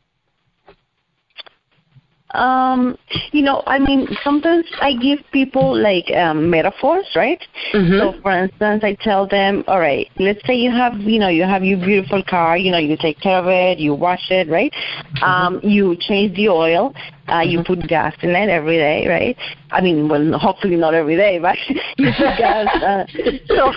Um 2.36 2.96
you 3.32 3.42
know 3.42 3.64
i 3.66 3.80
mean 3.80 4.08
sometimes 4.24 4.66
i 4.82 4.94
give 4.94 5.20
people 5.32 5.76
like 5.76 6.06
um 6.12 6.50
metaphors 6.50 7.06
right 7.16 7.42
mm-hmm. 7.74 7.98
so 7.98 8.22
for 8.22 8.32
instance 8.32 8.84
i 8.84 8.96
tell 9.02 9.28
them 9.28 9.64
all 9.68 9.80
right 9.80 10.10
let's 10.20 10.46
say 10.46 10.54
you 10.54 10.70
have 10.70 10.94
you 11.00 11.18
know 11.20 11.28
you 11.28 11.44
have 11.44 11.64
your 11.64 11.80
beautiful 11.80 12.24
car 12.24 12.56
you 12.56 12.72
know 12.72 12.78
you 12.78 12.96
take 12.98 13.20
care 13.20 13.40
of 13.40 13.48
it 13.48 13.80
you 13.80 13.96
wash 13.96 14.30
it 14.30 14.48
right 14.48 14.72
mm-hmm. 14.72 15.24
um 15.24 15.60
you 15.64 15.96
change 16.00 16.36
the 16.36 16.48
oil 16.48 16.94
uh 17.30 17.34
mm-hmm. 17.34 17.50
you 17.50 17.64
put 17.64 17.80
gas 17.88 18.14
in 18.22 18.30
it 18.30 18.50
every 18.50 18.78
day 18.78 19.08
right 19.08 19.36
i 19.72 19.82
mean 19.82 20.08
well 20.08 20.38
hopefully 20.38 20.76
not 20.76 20.94
every 20.94 21.16
day 21.16 21.40
but 21.40 21.58
you 21.98 22.12
put 22.16 22.38
gas 22.38 22.68
uh, 22.84 23.06
so 23.48 23.74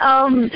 um 0.04 0.50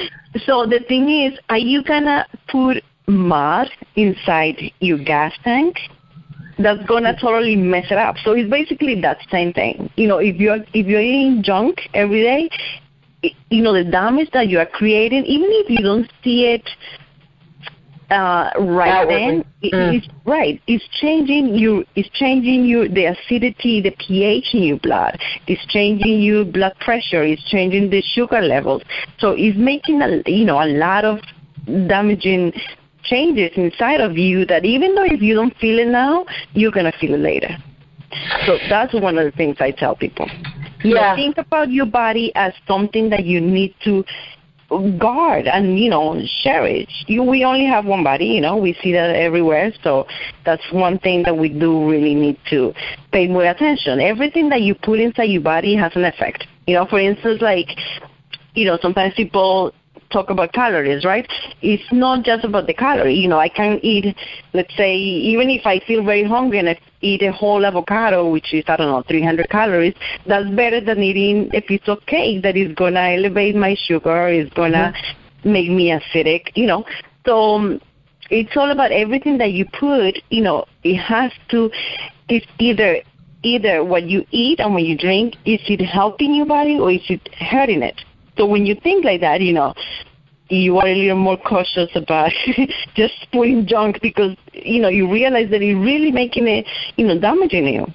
so 0.47 0.65
the 0.65 0.81
thing 0.89 1.11
is 1.11 1.39
are 1.51 1.59
you 1.59 1.83
gonna 1.83 2.25
put 2.49 2.83
mud 3.07 3.69
inside 3.97 4.57
your 4.81 4.97
gas 4.97 5.35
tank 5.45 5.77
that's 6.63 6.85
gonna 6.87 7.17
totally 7.21 7.57
mess 7.57 7.87
it 7.91 7.99
up. 7.99 8.17
So 8.25 8.33
it's 8.33 8.51
basically 8.51 9.01
that 9.01 9.19
same 9.31 9.53
thing. 9.53 9.91
You 9.97 10.09
know, 10.09 10.19
if 10.19 10.37
you're 10.37 10.59
if 10.75 10.87
you're 10.87 11.01
eating 11.01 11.43
junk 11.43 11.81
every 11.95 12.23
day, 12.23 12.51
you 13.51 13.63
know 13.63 13.73
the 13.73 13.85
damage 13.85 14.31
that 14.33 14.49
you 14.49 14.59
are 14.59 14.67
creating, 14.67 15.25
even 15.27 15.49
if 15.51 15.71
you 15.71 15.83
don't 15.83 16.11
see 16.23 16.47
it 16.47 16.69
uh, 18.11 18.51
right 18.59 19.07
then 19.09 19.45
mm. 19.63 19.95
it's 19.95 20.09
right 20.25 20.61
it's 20.67 20.85
changing 21.01 21.55
you 21.55 21.85
it's 21.95 22.09
changing 22.11 22.65
you 22.65 22.89
the 22.89 23.07
acidity 23.07 23.81
the 23.81 23.95
pH 23.99 24.53
in 24.53 24.63
your 24.65 24.79
blood 24.81 25.19
it's 25.47 25.65
changing 25.67 26.21
your 26.21 26.45
blood 26.45 26.75
pressure 26.81 27.23
it's 27.23 27.43
changing 27.49 27.89
the 27.89 28.03
sugar 28.15 28.41
levels 28.41 28.83
so 29.19 29.35
it's 29.37 29.57
making 29.57 30.03
a 30.03 30.23
you 30.27 30.45
know 30.45 30.61
a 30.63 30.67
lot 30.67 31.05
of 31.05 31.21
damaging 31.87 32.53
changes 33.05 33.51
inside 33.57 34.01
of 34.01 34.17
you 34.17 34.45
that 34.47 34.65
even 34.65 34.95
though 34.95 35.05
if 35.05 35.23
you 35.23 35.35
don't 35.35 35.57
feel 35.57 35.79
it 35.79 35.89
now 35.89 36.25
you're 36.53 36.73
going 36.73 36.91
to 36.91 36.99
feel 36.99 37.15
it 37.15 37.21
later 37.21 37.57
so 38.47 38.59
that's 38.69 38.93
one 38.95 39.19
of 39.19 39.25
the 39.25 39.33
things 39.33 39.57
i 39.61 39.71
tell 39.71 39.95
people 39.95 40.29
yeah. 40.83 41.15
think 41.15 41.39
about 41.39 41.71
your 41.71 41.87
body 41.87 42.33
as 42.35 42.53
something 42.67 43.11
that 43.11 43.25
you 43.25 43.41
need 43.41 43.75
to 43.85 44.05
guard 44.99 45.47
and 45.49 45.79
you 45.79 45.91
know 45.91 46.21
cherish. 46.43 47.05
You, 47.07 47.23
we 47.23 47.45
only 47.45 47.67
have 47.67 47.85
one 47.85 48.05
body, 48.05 48.27
you 48.27 48.41
know. 48.41 48.57
We 48.57 48.75
see 48.83 48.93
that 48.93 49.17
everywhere, 49.17 49.73
so 49.83 50.07
that's 50.45 50.63
one 50.73 50.99
thing 50.99 51.25
that 51.25 51.37
we 51.37 51.49
do 51.49 51.91
really 51.91 52.15
need 52.15 52.39
to 52.51 52.73
pay 53.13 53.27
more 53.27 53.45
attention. 53.45 54.01
Everything 54.01 54.49
that 54.51 54.63
you 54.63 54.75
put 54.75 55.01
inside 55.01 55.25
your 55.25 55.43
body 55.43 55.75
has 55.77 55.93
an 55.97 56.05
effect. 56.05 56.47
You 56.67 56.75
know, 56.75 56.87
for 56.87 57.01
instance, 57.01 57.43
like 57.43 57.69
you 58.55 58.65
know, 58.65 58.79
sometimes 58.81 59.15
people 59.15 59.73
talk 60.11 60.31
about 60.31 60.53
calories, 60.53 61.05
right? 61.05 61.27
It's 61.63 61.85
not 61.93 62.25
just 62.25 62.45
about 62.45 62.67
the 62.67 62.75
calorie. 62.75 63.15
You 63.15 63.29
know, 63.29 63.39
I 63.39 63.49
can 63.49 63.79
eat, 63.83 64.17
let's 64.53 64.75
say, 64.77 64.95
even 64.97 65.51
if 65.51 65.67
I 65.67 65.81
feel 65.87 66.05
very 66.05 66.25
hungry 66.25 66.59
and 66.59 66.69
I 66.69 66.79
eat 67.01 67.23
a 67.23 67.33
whole 67.33 67.65
avocado, 67.65 68.29
which 68.31 68.53
is, 68.53 68.65
I 68.69 68.77
don't 68.77 68.89
know, 68.89 69.03
300 69.09 69.49
calories, 69.49 69.95
that's 70.27 70.49
better 70.51 70.81
than 70.81 71.03
eating 71.03 71.51
a 71.55 71.61
piece 71.61 71.87
of 71.87 72.05
cake 72.07 72.43
that 72.43 72.57
is 72.57 72.75
going 72.75 72.95
to 72.95 73.01
elevate 73.01 73.57
my 73.57 73.75
sugar, 73.75 74.29
is 74.29 74.51
going 74.51 74.73
to 74.73 74.93
mm-hmm. 74.93 75.53
make 75.53 75.71
me 75.71 75.91
acidic, 75.91 76.51
you 76.55 76.67
know. 76.67 76.85
So 77.27 77.55
um, 77.55 77.81
it's 78.31 78.57
all 78.57 78.71
about 78.71 78.93
everything 78.93 79.39
that 79.39 79.53
you 79.53 79.67
put, 79.79 80.23
you 80.31 80.43
know, 80.43 80.65
it 80.83 80.97
has 80.97 81.33
to, 81.51 81.71
it's 82.29 82.47
either 82.59 83.03
either 83.43 83.83
what 83.83 84.05
you 84.05 84.25
eat 84.31 84.61
and 84.61 84.75
what 84.75 84.83
you 84.83 84.97
drink, 84.97 85.35
is 85.47 85.61
it 85.67 85.81
helping 85.81 86.35
your 86.35 86.45
body 86.45 86.79
or 86.79 86.91
is 86.91 87.01
it 87.09 87.27
hurting 87.39 87.83
it? 87.83 87.99
So 88.41 88.47
when 88.47 88.65
you 88.65 88.75
think 88.75 89.05
like 89.05 89.21
that, 89.21 89.43
you 89.43 89.53
know, 89.53 89.75
you 90.49 90.79
are 90.79 90.89
a 90.89 90.95
little 90.95 91.19
more 91.19 91.37
cautious 91.37 91.91
about 91.95 92.33
just 92.95 93.13
putting 93.33 93.67
junk 93.67 93.99
because 94.01 94.35
you 94.55 94.81
know 94.81 94.89
you 94.89 95.13
realize 95.13 95.51
that 95.51 95.61
it's 95.61 95.79
really 95.79 96.11
making 96.11 96.49
it, 96.49 96.65
you 96.97 97.07
know, 97.07 97.21
damaging 97.21 97.67
you. 97.67 97.87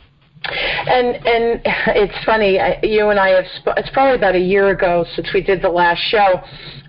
And 0.47 1.15
and 1.15 1.61
it's 1.95 2.13
funny, 2.23 2.59
you 2.83 3.09
and 3.09 3.19
I 3.19 3.29
have. 3.29 3.45
sp- 3.57 3.73
It's 3.77 3.89
probably 3.89 4.17
about 4.17 4.35
a 4.35 4.39
year 4.39 4.69
ago 4.69 5.03
since 5.15 5.27
we 5.33 5.41
did 5.41 5.63
the 5.63 5.69
last 5.69 5.99
show, 6.11 6.39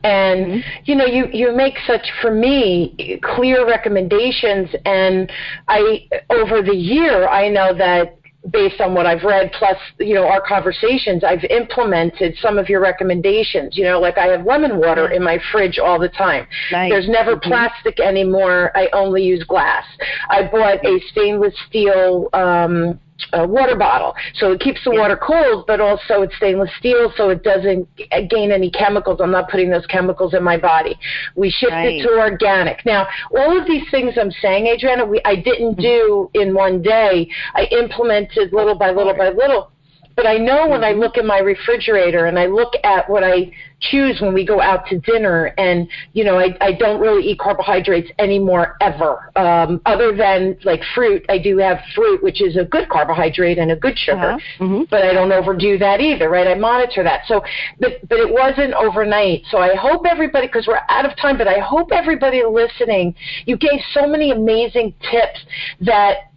and 0.05 0.47
mm-hmm. 0.47 0.61
you 0.85 0.95
know, 0.95 1.07
you 1.07 1.29
you 1.33 1.57
make 1.57 1.79
such 1.87 2.07
for 2.21 2.31
me 2.31 3.19
clear 3.23 3.67
recommendations, 3.67 4.69
and 4.85 5.33
I 5.67 6.07
over 6.29 6.61
the 6.61 6.77
year 6.77 7.27
I 7.27 7.49
know 7.49 7.73
that 7.73 8.19
based 8.51 8.81
on 8.81 8.95
what 8.95 9.07
I've 9.07 9.23
read, 9.23 9.53
plus 9.53 9.77
you 9.99 10.15
know 10.15 10.27
our 10.27 10.41
conversations, 10.41 11.25
I've 11.25 11.45
implemented 11.45 12.37
some 12.41 12.59
of 12.59 12.69
your 12.69 12.81
recommendations. 12.81 13.77
You 13.77 13.85
know, 13.85 14.01
like 14.01 14.19
I 14.19 14.27
have 14.27 14.47
lemon 14.47 14.79
water 14.79 15.11
in 15.11 15.23
my 15.23 15.39
fridge 15.53 15.79
all 15.79 15.99
the 15.99 16.09
time. 16.09 16.47
Nice. 16.73 16.91
There's 16.91 17.09
never 17.09 17.37
mm-hmm. 17.37 17.49
plastic 17.49 18.01
anymore. 18.01 18.73
I 18.75 18.89
only 18.93 19.23
use 19.23 19.45
glass. 19.45 19.85
I 20.29 20.45
bought 20.45 20.85
a 20.85 21.01
stainless 21.11 21.55
steel 21.69 22.29
um, 22.33 23.01
a 23.33 23.47
water 23.47 23.77
bottle. 23.77 24.15
So 24.35 24.53
it 24.53 24.61
keeps 24.61 24.83
the 24.85 24.93
yeah. 24.93 25.01
water 25.01 25.17
cold, 25.17 25.67
but 25.67 25.81
also 25.81 26.23
it's 26.23 26.37
stainless 26.37 26.71
steel, 26.79 27.13
so 27.17 27.31
it 27.31 27.43
doesn't 27.43 27.89
gain 28.31 28.53
any 28.53 28.71
chemicals. 28.71 29.21
I'm 29.21 29.31
not 29.31 29.49
putting 29.49 29.71
those 29.71 29.87
chemicals 29.87 30.35
in 30.35 30.43
my 30.43 30.57
body. 30.57 30.99
We 31.35 31.51
shifted 31.51 31.75
right. 31.75 32.03
to 32.03 32.19
organic. 32.19 32.85
Now, 32.85 33.07
all 33.37 33.59
of 33.59 33.67
these 33.67 33.89
things 33.91 34.15
I'm 34.21 34.31
saying, 34.31 34.67
Adriana, 34.67 35.05
we, 35.05 35.21
I 35.25 35.37
didn't 35.37 35.77
mm-hmm. 35.77 35.81
do 35.81 36.31
in 36.35 36.55
one 36.55 36.83
day. 36.83 37.29
I 37.55 37.65
implemented 37.73 38.53
little 38.53 38.75
by 38.75 38.91
little 38.91 39.15
by 39.15 39.31
little. 39.31 39.71
But 40.17 40.27
I 40.27 40.39
know 40.39 40.67
when 40.67 40.83
I 40.83 40.93
mm-hmm. 40.93 41.01
look 41.01 41.17
in 41.19 41.27
my 41.27 41.39
refrigerator 41.39 42.27
and 42.27 42.39
I 42.39 42.47
look 42.47 42.73
at 42.83 43.09
what 43.09 43.23
I 43.23 43.53
choose 43.79 44.19
when 44.21 44.33
we 44.33 44.45
go 44.45 44.61
out 44.61 44.87
to 44.87 44.99
dinner, 44.99 45.53
and 45.59 45.87
you 46.15 46.25
know, 46.25 46.39
I, 46.39 46.57
I 46.63 46.73
don't 46.73 46.99
really 46.99 47.23
eat 47.27 47.39
carbohydrates 47.39 48.11
anymore 48.19 48.77
ever. 48.81 49.31
Um, 49.37 49.83
other 49.85 50.17
than 50.17 50.57
like 50.65 50.81
fruit, 50.95 51.25
I 51.29 51.39
do 51.39 51.59
have 51.59 51.79
fruit, 51.95 52.23
which 52.23 52.41
is 52.41 52.57
a 52.57 52.65
good 52.65 52.89
carbohydrate 52.89 53.59
and 53.59 53.71
a 53.71 53.77
good 53.77 53.99
sugar, 53.99 54.33
uh-huh. 54.33 54.65
mm-hmm. 54.65 54.83
but 54.91 55.05
I 55.05 55.13
don't 55.13 55.31
overdo 55.31 55.77
that 55.79 56.01
either, 56.01 56.31
right? 56.31 56.47
I 56.47 56.55
monitor 56.55 57.03
that. 57.03 57.23
So, 57.27 57.45
but 57.79 58.09
but 58.09 58.19
it 58.19 58.33
wasn't 58.33 58.73
overnight. 58.73 59.43
So 59.51 59.59
I 59.59 59.75
hope 59.75 60.07
everybody, 60.07 60.47
because 60.47 60.67
we're 60.67 60.81
out 60.89 61.05
of 61.05 61.17
time, 61.19 61.37
but 61.37 61.47
I 61.47 61.59
hope 61.59 61.93
everybody 61.93 62.43
listening, 62.45 63.15
you 63.45 63.59
gave 63.59 63.81
so 63.93 64.07
many 64.07 64.31
amazing 64.31 64.95
tips 65.11 65.45
that 65.81 66.33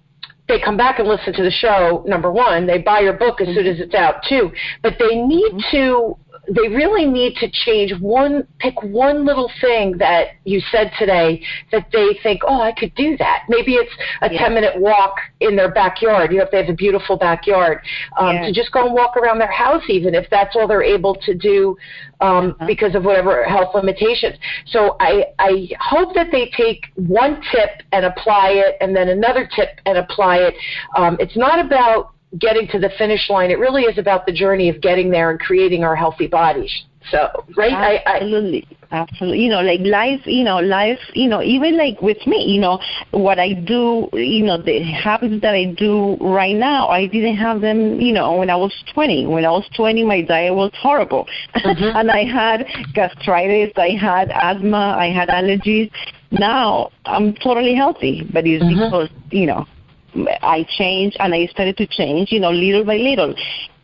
they 0.50 0.60
come 0.60 0.76
back 0.76 1.00
and 1.00 1.08
listen 1.08 1.32
to 1.34 1.44
the 1.44 1.52
show, 1.52 2.04
number 2.06 2.32
one. 2.32 2.68
They 2.68 2.80
buy 2.80 3.00
your 3.00 3.14
book 3.14 3.40
as 3.40 3.48
soon 3.48 3.66
as 3.66 3.80
it's 3.80 3.96
out, 3.96 4.24
too. 4.28 4.52
But 4.84 4.96
they 5.00 5.16
need 5.16 5.54
mm-hmm. 5.54 5.78
to 5.78 6.18
they 6.48 6.68
really 6.70 7.06
need 7.06 7.36
to 7.36 7.50
change 7.52 7.94
one 8.00 8.48
pick 8.60 8.82
one 8.84 9.26
little 9.26 9.52
thing 9.62 9.98
that 9.98 10.30
you 10.46 10.62
said 10.72 10.92
today 10.98 11.44
that 11.72 11.88
they 11.92 12.18
think 12.24 12.42
oh 12.48 12.62
i 12.62 12.72
could 12.72 12.94
do 12.96 13.18
that 13.18 13.44
maybe 13.50 13.74
it's 13.74 13.92
a 14.22 14.32
yeah. 14.32 14.40
10 14.40 14.54
minute 14.54 14.80
walk 14.80 15.16
in 15.40 15.56
their 15.56 15.72
backyard 15.72 16.32
you 16.32 16.38
know 16.38 16.44
if 16.44 16.52
they 16.52 16.58
have 16.58 16.70
a 16.70 16.74
beautiful 16.74 17.18
backyard 17.18 17.80
um, 18.18 18.36
yeah. 18.36 18.46
to 18.46 18.54
just 18.54 18.72
go 18.72 18.86
and 18.86 18.94
walk 18.94 19.16
around 19.18 19.38
their 19.38 19.52
house 19.52 19.84
even 19.90 20.16
if 20.16 20.26
that's 20.30 20.56
all 20.56 20.68
they're 20.68 20.84
able 20.84 21.16
to 21.16 21.34
do 21.34 21.76
um, 22.22 22.52
uh-huh. 22.52 22.68
because 22.68 22.96
of 22.96 23.04
whatever 23.04 23.44
health 23.44 23.74
limitations 23.76 24.36
so 24.68 24.96
i 25.00 25.24
i 25.40 25.68
hope 25.80 26.14
that 26.14 26.28
they 26.32 26.52
take 26.56 26.86
one 26.96 27.42
tip 27.52 27.86
and 27.92 28.06
apply 28.06 28.50
it 28.50 28.76
and 28.82 28.96
then 28.96 29.10
another 29.10 29.48
tip 29.56 29.80
and 29.86 29.98
apply 29.98 30.38
it 30.38 30.56
um, 30.96 31.18
it's 31.20 31.38
not 31.38 31.64
about 31.64 32.14
getting 32.38 32.68
to 32.68 32.80
the 32.80 32.92
finish 32.98 33.30
line. 33.30 33.52
It 33.52 33.60
really 33.60 33.84
is 33.84 33.98
about 33.98 34.26
the 34.26 34.34
journey 34.34 34.70
of 34.70 34.82
getting 34.82 35.10
there 35.10 35.32
and 35.32 35.40
creating 35.40 35.84
our 35.84 35.96
healthy 35.96 36.28
bodies. 36.28 36.72
So, 37.12 37.46
right? 37.58 38.02
Absolutely. 38.06 38.68
I, 38.70 38.74
I, 38.74 38.80
Absolutely. 38.92 39.44
You 39.44 39.50
know, 39.50 39.62
like 39.62 39.82
life, 39.82 40.22
you 40.26 40.44
know, 40.44 40.60
life, 40.60 41.00
you 41.14 41.28
know, 41.30 41.44
even 41.44 41.78
like 41.78 42.02
with 42.02 42.26
me, 42.26 42.46
you 42.46 42.60
know, 42.60 42.80
what 43.12 43.38
I 43.38 43.54
do, 43.54 44.10
you 44.14 44.44
know, 44.44 44.60
the 44.60 44.82
habits 44.82 45.42
that 45.42 45.54
I 45.54 45.66
do 45.78 46.18
right 46.20 46.56
now, 46.56 46.88
I 46.88 47.06
didn't 47.06 47.38
have 47.38 47.62
them, 47.62 48.02
you 48.02 48.14
know, 48.14 48.36
when 48.36 48.50
I 48.50 48.56
was 48.56 48.74
20. 48.94 49.28
When 49.28 49.46
I 49.46 49.52
was 49.52 49.68
20, 49.76 50.04
my 50.06 50.22
diet 50.22 50.56
was 50.56 50.72
horrible. 50.80 51.28
Mm-hmm. 51.56 51.84
and 51.98 52.10
I 52.10 52.24
had 52.24 52.66
gastritis, 52.94 53.74
I 53.78 53.90
had 53.90 54.32
asthma, 54.32 54.96
I 54.98 55.12
had 55.12 55.30
allergies. 55.30 55.92
Now 56.32 56.90
I'm 57.06 57.36
totally 57.36 57.76
healthy, 57.76 58.28
but 58.34 58.48
it's 58.48 58.64
mm-hmm. 58.64 58.86
because, 58.86 59.10
you 59.32 59.46
know, 59.46 59.68
I 60.42 60.66
changed 60.78 61.18
and 61.20 61.34
I 61.34 61.48
started 61.48 61.78
to 61.78 61.88
change, 61.88 62.32
you 62.32 62.40
know, 62.40 62.52
little 62.52 62.84
by 62.84 62.98
little. 62.98 63.36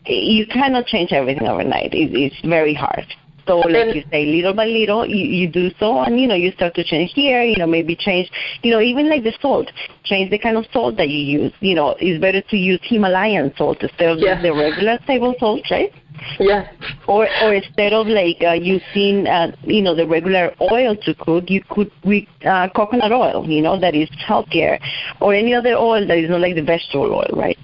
You 0.05 0.45
cannot 0.47 0.85
change 0.85 1.11
everything 1.11 1.47
overnight. 1.47 1.93
It, 1.93 2.13
it's 2.13 2.39
very 2.43 2.73
hard. 2.73 3.05
So, 3.47 3.59
like 3.59 3.95
you 3.95 4.03
say, 4.11 4.25
little 4.25 4.53
by 4.53 4.65
little, 4.65 5.05
you, 5.05 5.25
you 5.25 5.47
do 5.47 5.69
so, 5.79 5.99
and 5.99 6.19
you 6.19 6.27
know, 6.27 6.35
you 6.35 6.51
start 6.53 6.73
to 6.75 6.83
change 6.83 7.11
here. 7.13 7.43
You 7.43 7.57
know, 7.57 7.67
maybe 7.67 7.95
change. 7.95 8.29
You 8.63 8.71
know, 8.71 8.81
even 8.81 9.09
like 9.09 9.23
the 9.23 9.33
salt, 9.41 9.71
change 10.03 10.31
the 10.31 10.39
kind 10.39 10.57
of 10.57 10.65
salt 10.73 10.97
that 10.97 11.09
you 11.09 11.19
use. 11.19 11.53
You 11.59 11.75
know, 11.75 11.95
it's 11.99 12.19
better 12.19 12.41
to 12.41 12.57
use 12.57 12.79
Himalayan 12.83 13.53
salt 13.57 13.81
instead 13.81 14.09
of 14.09 14.19
yes. 14.19 14.41
the 14.41 14.51
regular 14.51 14.97
table 15.05 15.35
salt, 15.39 15.61
right? 15.69 15.91
Yeah. 16.39 16.71
Or 17.07 17.27
or 17.43 17.53
instead 17.53 17.93
of 17.93 18.07
like 18.07 18.41
uh, 18.41 18.53
using 18.53 19.27
uh, 19.27 19.55
you 19.63 19.81
know 19.81 19.95
the 19.95 20.07
regular 20.07 20.53
oil 20.61 20.95
to 20.95 21.13
cook, 21.15 21.49
you 21.49 21.61
could 21.69 21.91
with 22.03 22.25
uh, 22.45 22.69
coconut 22.75 23.11
oil, 23.11 23.47
you 23.47 23.61
know, 23.61 23.79
that 23.79 23.95
is 23.95 24.09
healthier, 24.25 24.79
or 25.21 25.33
any 25.33 25.53
other 25.53 25.75
oil 25.75 26.05
that 26.07 26.17
is 26.17 26.29
not 26.29 26.41
like 26.41 26.55
the 26.55 26.63
vegetable 26.63 27.13
oil, 27.13 27.29
right? 27.33 27.57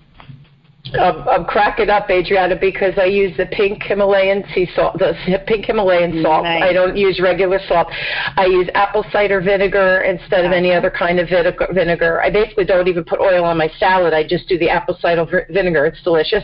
I'm, 0.99 1.27
I'm 1.27 1.45
cracking 1.45 1.89
up, 1.89 2.09
Adriana, 2.09 2.55
because 2.55 2.93
I 2.97 3.05
use 3.05 3.35
the 3.37 3.45
pink 3.45 3.83
Himalayan 3.83 4.43
sea 4.53 4.67
salt, 4.75 4.97
the 4.97 5.13
pink 5.47 5.65
Himalayan 5.65 6.21
salt. 6.21 6.43
Nice. 6.43 6.63
I 6.63 6.73
don't 6.73 6.97
use 6.97 7.19
regular 7.21 7.59
salt. 7.67 7.87
I 8.35 8.45
use 8.45 8.67
apple 8.73 9.05
cider 9.11 9.41
vinegar 9.41 10.01
instead 10.01 10.45
of 10.45 10.51
any 10.51 10.73
other 10.73 10.91
kind 10.91 11.19
of 11.19 11.29
vinegar. 11.73 12.21
I 12.21 12.29
basically 12.29 12.65
don't 12.65 12.87
even 12.87 13.03
put 13.03 13.19
oil 13.19 13.43
on 13.43 13.57
my 13.57 13.69
salad. 13.79 14.13
I 14.13 14.27
just 14.27 14.47
do 14.47 14.57
the 14.57 14.69
apple 14.69 14.97
cider 14.99 15.25
vinegar. 15.49 15.85
It's 15.85 16.01
delicious. 16.03 16.43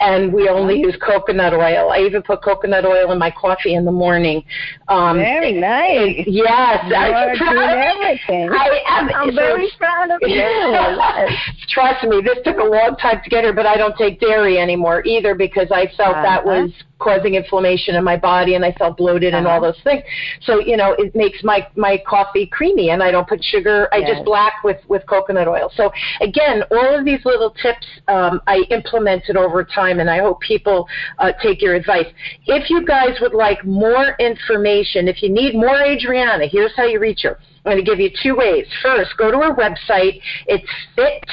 And 0.00 0.32
we 0.32 0.48
only 0.48 0.80
use 0.80 0.96
coconut 1.04 1.54
oil. 1.54 1.90
I 1.90 2.00
even 2.00 2.22
put 2.22 2.42
coconut 2.42 2.84
oil 2.84 3.12
in 3.12 3.18
my 3.18 3.30
coffee 3.30 3.74
in 3.74 3.84
the 3.84 3.92
morning. 3.92 4.44
Um, 4.88 5.16
very 5.16 5.52
nice. 5.52 6.24
Yes. 6.26 6.84
You 6.86 6.94
are 6.94 7.36
doing 7.38 7.70
everything. 7.70 8.50
I 8.50 8.80
am. 8.88 9.08
I'm 9.14 9.30
so, 9.30 9.36
very 9.36 9.70
proud 9.78 10.10
of 10.10 10.18
you. 10.22 11.36
Trust 11.68 12.04
me, 12.04 12.20
this 12.22 12.38
took 12.44 12.58
a 12.58 12.64
long 12.64 12.96
time 13.00 13.20
to 13.22 13.30
get 13.30 13.44
here, 13.44 13.52
but 13.52 13.66
I 13.66 13.76
don't 13.76 13.85
don't 13.86 13.96
take 13.96 14.20
dairy 14.20 14.58
anymore 14.58 15.02
either 15.04 15.34
because 15.34 15.70
I 15.70 15.86
felt 15.96 16.16
uh-huh. 16.16 16.22
that 16.22 16.44
was 16.44 16.70
causing 16.98 17.34
inflammation 17.34 17.94
in 17.94 18.04
my 18.04 18.16
body 18.16 18.54
and 18.54 18.64
I 18.64 18.72
felt 18.72 18.96
bloated 18.96 19.32
uh-huh. 19.32 19.38
and 19.38 19.46
all 19.46 19.62
uh-huh. 19.62 19.72
those 19.72 19.82
things. 19.82 20.02
So, 20.42 20.60
you 20.60 20.76
know, 20.76 20.94
it 20.98 21.14
makes 21.14 21.42
my 21.44 21.66
my 21.76 22.02
coffee 22.06 22.46
creamy 22.46 22.90
and 22.90 23.02
I 23.02 23.10
don't 23.10 23.28
put 23.28 23.42
sugar. 23.44 23.88
Yes. 23.92 24.02
I 24.02 24.14
just 24.14 24.24
black 24.24 24.64
with 24.64 24.78
with 24.88 25.06
coconut 25.06 25.48
oil. 25.48 25.70
So, 25.74 25.90
again, 26.20 26.62
all 26.70 26.98
of 26.98 27.04
these 27.04 27.24
little 27.24 27.50
tips 27.50 27.86
um, 28.08 28.40
I 28.46 28.64
implemented 28.70 29.36
over 29.36 29.64
time 29.64 30.00
and 30.00 30.10
I 30.10 30.18
hope 30.18 30.40
people 30.40 30.88
uh, 31.18 31.32
take 31.42 31.62
your 31.62 31.74
advice. 31.74 32.06
If 32.46 32.70
you 32.70 32.84
guys 32.84 33.18
would 33.20 33.34
like 33.34 33.64
more 33.64 34.16
information, 34.18 35.08
if 35.08 35.22
you 35.22 35.28
need 35.28 35.54
more 35.54 35.80
Adriana, 35.82 36.46
here's 36.46 36.74
how 36.76 36.84
you 36.84 36.98
reach 36.98 37.22
her. 37.22 37.38
I'm 37.64 37.72
going 37.72 37.84
to 37.84 37.90
give 37.90 37.98
you 37.98 38.10
two 38.22 38.36
ways. 38.36 38.64
First, 38.80 39.16
go 39.18 39.32
to 39.32 39.38
her 39.38 39.54
website. 39.54 40.20
It's 40.46 40.70
Fit 40.94 41.24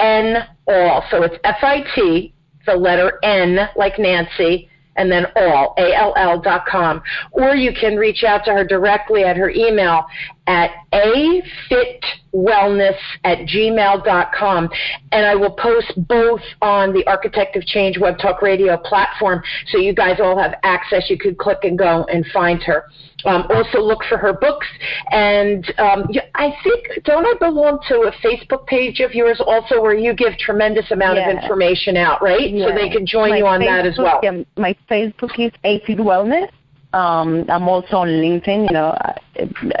N 0.00 0.46
All. 0.66 1.04
So 1.10 1.22
it's 1.22 1.36
F 1.44 1.58
I 1.62 1.84
T, 1.94 2.32
the 2.66 2.74
letter 2.74 3.18
N 3.22 3.68
like 3.76 3.98
Nancy, 3.98 4.68
and 4.96 5.10
then 5.10 5.26
all, 5.36 5.74
A-L-L 5.78 6.40
dot 6.40 6.66
com. 6.66 7.02
Or 7.32 7.54
you 7.54 7.72
can 7.72 7.96
reach 7.96 8.24
out 8.24 8.44
to 8.44 8.52
her 8.52 8.64
directly 8.64 9.24
at 9.24 9.36
her 9.36 9.50
email 9.50 10.04
at 10.46 10.70
afitwellness 10.92 12.98
at 13.24 13.38
gmail.com. 13.38 14.70
And 15.12 15.26
I 15.26 15.34
will 15.34 15.52
post 15.52 15.92
both 16.08 16.40
on 16.60 16.92
the 16.92 17.06
Architect 17.06 17.56
of 17.56 17.64
Change 17.64 17.98
Web 17.98 18.18
Talk 18.18 18.42
Radio 18.42 18.76
platform 18.76 19.42
so 19.68 19.78
you 19.78 19.94
guys 19.94 20.18
all 20.20 20.38
have 20.38 20.54
access. 20.62 21.08
You 21.08 21.18
could 21.18 21.38
click 21.38 21.58
and 21.62 21.78
go 21.78 22.04
and 22.04 22.26
find 22.32 22.62
her. 22.62 22.84
Um, 23.24 23.46
also 23.50 23.78
look 23.78 24.00
for 24.08 24.18
her 24.18 24.32
books. 24.32 24.66
And 25.10 25.64
um, 25.78 26.08
I 26.34 26.52
think, 26.64 27.04
don't 27.04 27.24
I 27.24 27.34
belong 27.38 27.78
to 27.88 28.02
a 28.02 28.12
Facebook 28.26 28.66
page 28.66 29.00
of 29.00 29.14
yours 29.14 29.40
also 29.44 29.80
where 29.80 29.94
you 29.94 30.14
give 30.14 30.36
tremendous 30.38 30.90
amount 30.90 31.18
of 31.18 31.28
information 31.28 31.96
out, 31.96 32.20
right? 32.20 32.52
So 32.58 32.74
they 32.74 32.88
can 32.88 33.06
join 33.06 33.30
my 33.30 33.38
you 33.38 33.46
on 33.46 33.60
Facebook, 33.60 33.66
that 33.66 33.86
as 33.86 33.98
well. 33.98 34.20
Yeah, 34.22 34.42
my 34.56 34.74
Facebook 34.90 35.38
is 35.38 35.52
AFIT 35.64 35.98
Wellness. 35.98 36.48
Um, 36.92 37.44
I'm 37.48 37.68
also 37.68 37.98
on 37.98 38.08
LinkedIn. 38.08 38.66
You 38.68 38.72
know, 38.72 38.96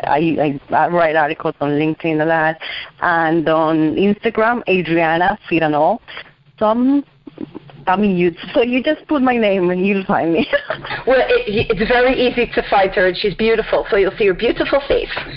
I, 0.04 0.60
I, 0.70 0.74
I 0.74 0.88
write 0.88 1.16
articles 1.16 1.54
on 1.60 1.70
LinkedIn 1.70 2.22
a 2.22 2.24
lot, 2.24 2.56
and 3.00 3.48
on 3.48 3.96
Instagram, 3.96 4.62
Adriana 4.68 5.38
Firano. 5.50 6.00
So 6.58 6.66
I'm 6.66 7.04
You. 7.86 8.34
So 8.54 8.62
you 8.62 8.82
just 8.82 9.06
put 9.08 9.22
my 9.22 9.36
name 9.36 9.70
and 9.70 9.86
you'll 9.86 10.04
find 10.04 10.32
me. 10.32 10.46
well, 11.06 11.20
it, 11.20 11.68
it's 11.70 11.88
very 11.88 12.14
easy 12.14 12.46
to 12.54 12.62
find 12.70 12.90
her, 12.94 13.08
and 13.08 13.16
she's 13.16 13.34
beautiful. 13.34 13.86
So 13.90 13.96
you'll 13.96 14.16
see 14.16 14.26
her 14.26 14.34
beautiful 14.34 14.80
face. 14.88 15.10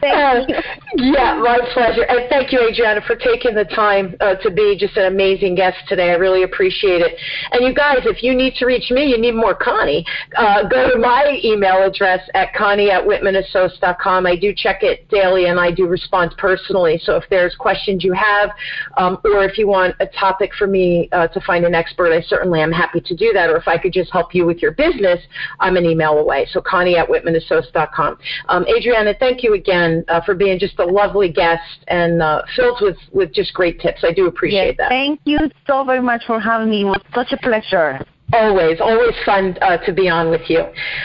thank 0.00 0.50
uh, 0.50 0.62
yeah, 0.96 1.40
my 1.42 1.58
pleasure. 1.72 2.02
And 2.02 2.28
thank 2.28 2.52
you, 2.52 2.60
Adriana, 2.66 3.00
for 3.06 3.14
taking 3.14 3.54
the 3.54 3.64
time 3.64 4.16
uh, 4.20 4.34
to 4.36 4.50
be 4.50 4.76
just 4.78 4.96
an 4.96 5.06
amazing 5.06 5.54
guest 5.54 5.76
today. 5.86 6.10
I 6.10 6.14
really 6.14 6.42
appreciate 6.42 7.00
it. 7.00 7.18
And 7.52 7.66
you 7.66 7.74
guys, 7.74 7.98
if 8.04 8.22
you 8.22 8.34
need 8.34 8.54
to 8.56 8.66
reach 8.66 8.90
me, 8.90 9.06
you 9.06 9.18
need 9.18 9.34
more 9.34 9.54
Connie. 9.54 10.04
Uh, 10.36 10.68
go 10.68 10.90
to 10.90 10.98
my 10.98 11.38
email 11.44 11.82
address 11.82 12.20
at 12.34 12.54
Connie 12.54 12.90
at 12.90 13.04
WhitmanAssociates.com. 13.04 14.26
I 14.26 14.36
do 14.36 14.54
check 14.56 14.82
it 14.82 15.08
daily, 15.08 15.46
and 15.46 15.60
I 15.60 15.70
do 15.70 15.86
respond 15.86 16.34
personally. 16.38 17.00
So 17.02 17.16
if 17.16 17.24
there's 17.30 17.54
questions 17.54 18.02
you 18.02 18.12
have, 18.12 18.50
um, 18.96 19.18
or 19.24 19.44
if 19.44 19.58
you 19.58 19.68
want 19.68 19.94
a 20.00 20.06
topic 20.06 20.52
for 20.58 20.66
me 20.66 21.08
uh, 21.18 21.28
to 21.28 21.40
find 21.40 21.64
an 21.64 21.74
expert, 21.74 22.12
I 22.12 22.22
certainly 22.22 22.60
am 22.60 22.72
happy 22.72 23.00
to 23.00 23.16
do 23.16 23.32
that. 23.32 23.50
Or 23.50 23.56
if 23.56 23.66
I 23.66 23.76
could 23.76 23.92
just 23.92 24.12
help 24.12 24.34
you 24.34 24.46
with 24.46 24.62
your 24.62 24.72
business, 24.72 25.20
I'm 25.60 25.76
an 25.76 25.84
email 25.84 26.18
away. 26.18 26.46
So 26.52 26.60
Connie 26.60 26.96
at 26.96 27.08
WhitmanAssociates.com. 27.08 28.18
Um, 28.48 28.66
Adriana, 28.68 29.14
thank 29.18 29.42
you 29.42 29.54
again 29.54 30.04
uh, 30.08 30.20
for 30.24 30.34
being 30.34 30.58
just 30.58 30.78
a 30.78 30.84
lovely 30.84 31.30
guest 31.30 31.84
and 31.88 32.22
uh, 32.22 32.42
filled 32.56 32.78
with, 32.80 32.96
with 33.12 33.32
just 33.32 33.52
great 33.54 33.80
tips. 33.80 34.04
I 34.04 34.12
do 34.12 34.26
appreciate 34.26 34.66
yes, 34.66 34.76
that. 34.78 34.88
Thank 34.88 35.20
you 35.24 35.38
so 35.66 35.84
very 35.84 36.02
much 36.02 36.22
for 36.26 36.40
having 36.40 36.70
me. 36.70 36.82
It 36.82 36.84
was 36.84 37.02
such 37.14 37.32
a 37.32 37.36
pleasure. 37.38 38.00
Always, 38.32 38.78
always 38.80 39.14
fun 39.24 39.56
uh, 39.62 39.78
to 39.78 39.92
be 39.92 40.08
on 40.08 40.28
with 40.28 40.50
you. 40.50 40.60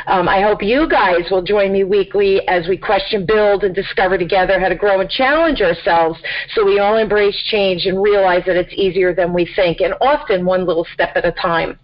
Um, 0.08 0.28
I 0.28 0.42
hope 0.42 0.62
you 0.62 0.90
guys 0.90 1.32
will 1.32 1.42
join 1.42 1.72
me 1.72 1.86
weekly 1.86 2.46
as 2.50 2.68
we 2.68 2.78
question, 2.78 3.26
build, 3.26 3.64
and 3.64 3.74
discover 3.74 4.18
together 4.18 4.60
how 4.60 4.68
to 4.68 4.76
grow 4.76 5.00
and 5.00 5.10
challenge 5.10 5.62
ourselves 5.62 6.20
so 6.54 6.66
we 6.66 6.80
all 6.80 6.98
embrace 6.98 7.42
change 7.50 7.86
and 7.86 8.04
realize 8.04 8.44
that 8.46 8.58
it's 8.58 8.74
easier 8.74 9.16
than 9.16 9.34
we 9.34 9.50
think, 9.56 9.80
and 9.80 9.94
often 10.02 10.46
one 10.46 10.66
little 10.66 10.86
step 10.94 11.16
at 11.16 11.24
a 11.26 11.32
time. 11.32 11.80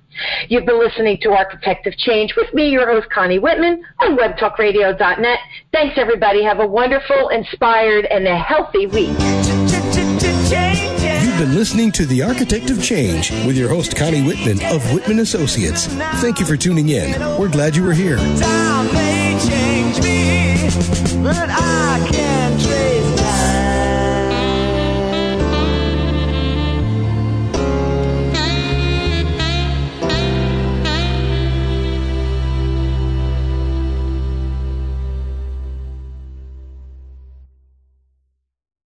You've 0.49 0.65
been 0.65 0.79
listening 0.79 1.19
to 1.21 1.31
Architect 1.31 1.87
of 1.87 1.95
Change 1.95 2.33
with 2.35 2.53
me, 2.53 2.69
your 2.69 2.91
host, 2.91 3.09
Connie 3.09 3.39
Whitman, 3.39 3.81
on 3.99 4.17
webtalkradio.net. 4.17 5.39
Thanks, 5.71 5.97
everybody. 5.97 6.43
Have 6.43 6.59
a 6.59 6.67
wonderful, 6.67 7.29
inspired, 7.29 8.05
and 8.05 8.27
a 8.27 8.37
healthy 8.37 8.87
week. 8.87 9.15
You've 9.17 10.98
been 11.39 11.55
listening 11.55 11.89
to 11.89 12.05
The 12.05 12.21
Architect 12.21 12.69
of 12.69 12.83
Change 12.83 13.31
with 13.45 13.55
your 13.55 13.69
host, 13.69 13.95
Connie 13.95 14.21
Whitman 14.21 14.61
of 14.65 14.83
Whitman 14.93 15.19
Associates. 15.19 15.87
Thank 16.19 16.37
you 16.37 16.45
for 16.45 16.57
tuning 16.57 16.89
in. 16.89 17.17
We're 17.39 17.47
glad 17.47 17.77
you 17.77 17.83
were 17.83 17.93
here. 17.93 18.17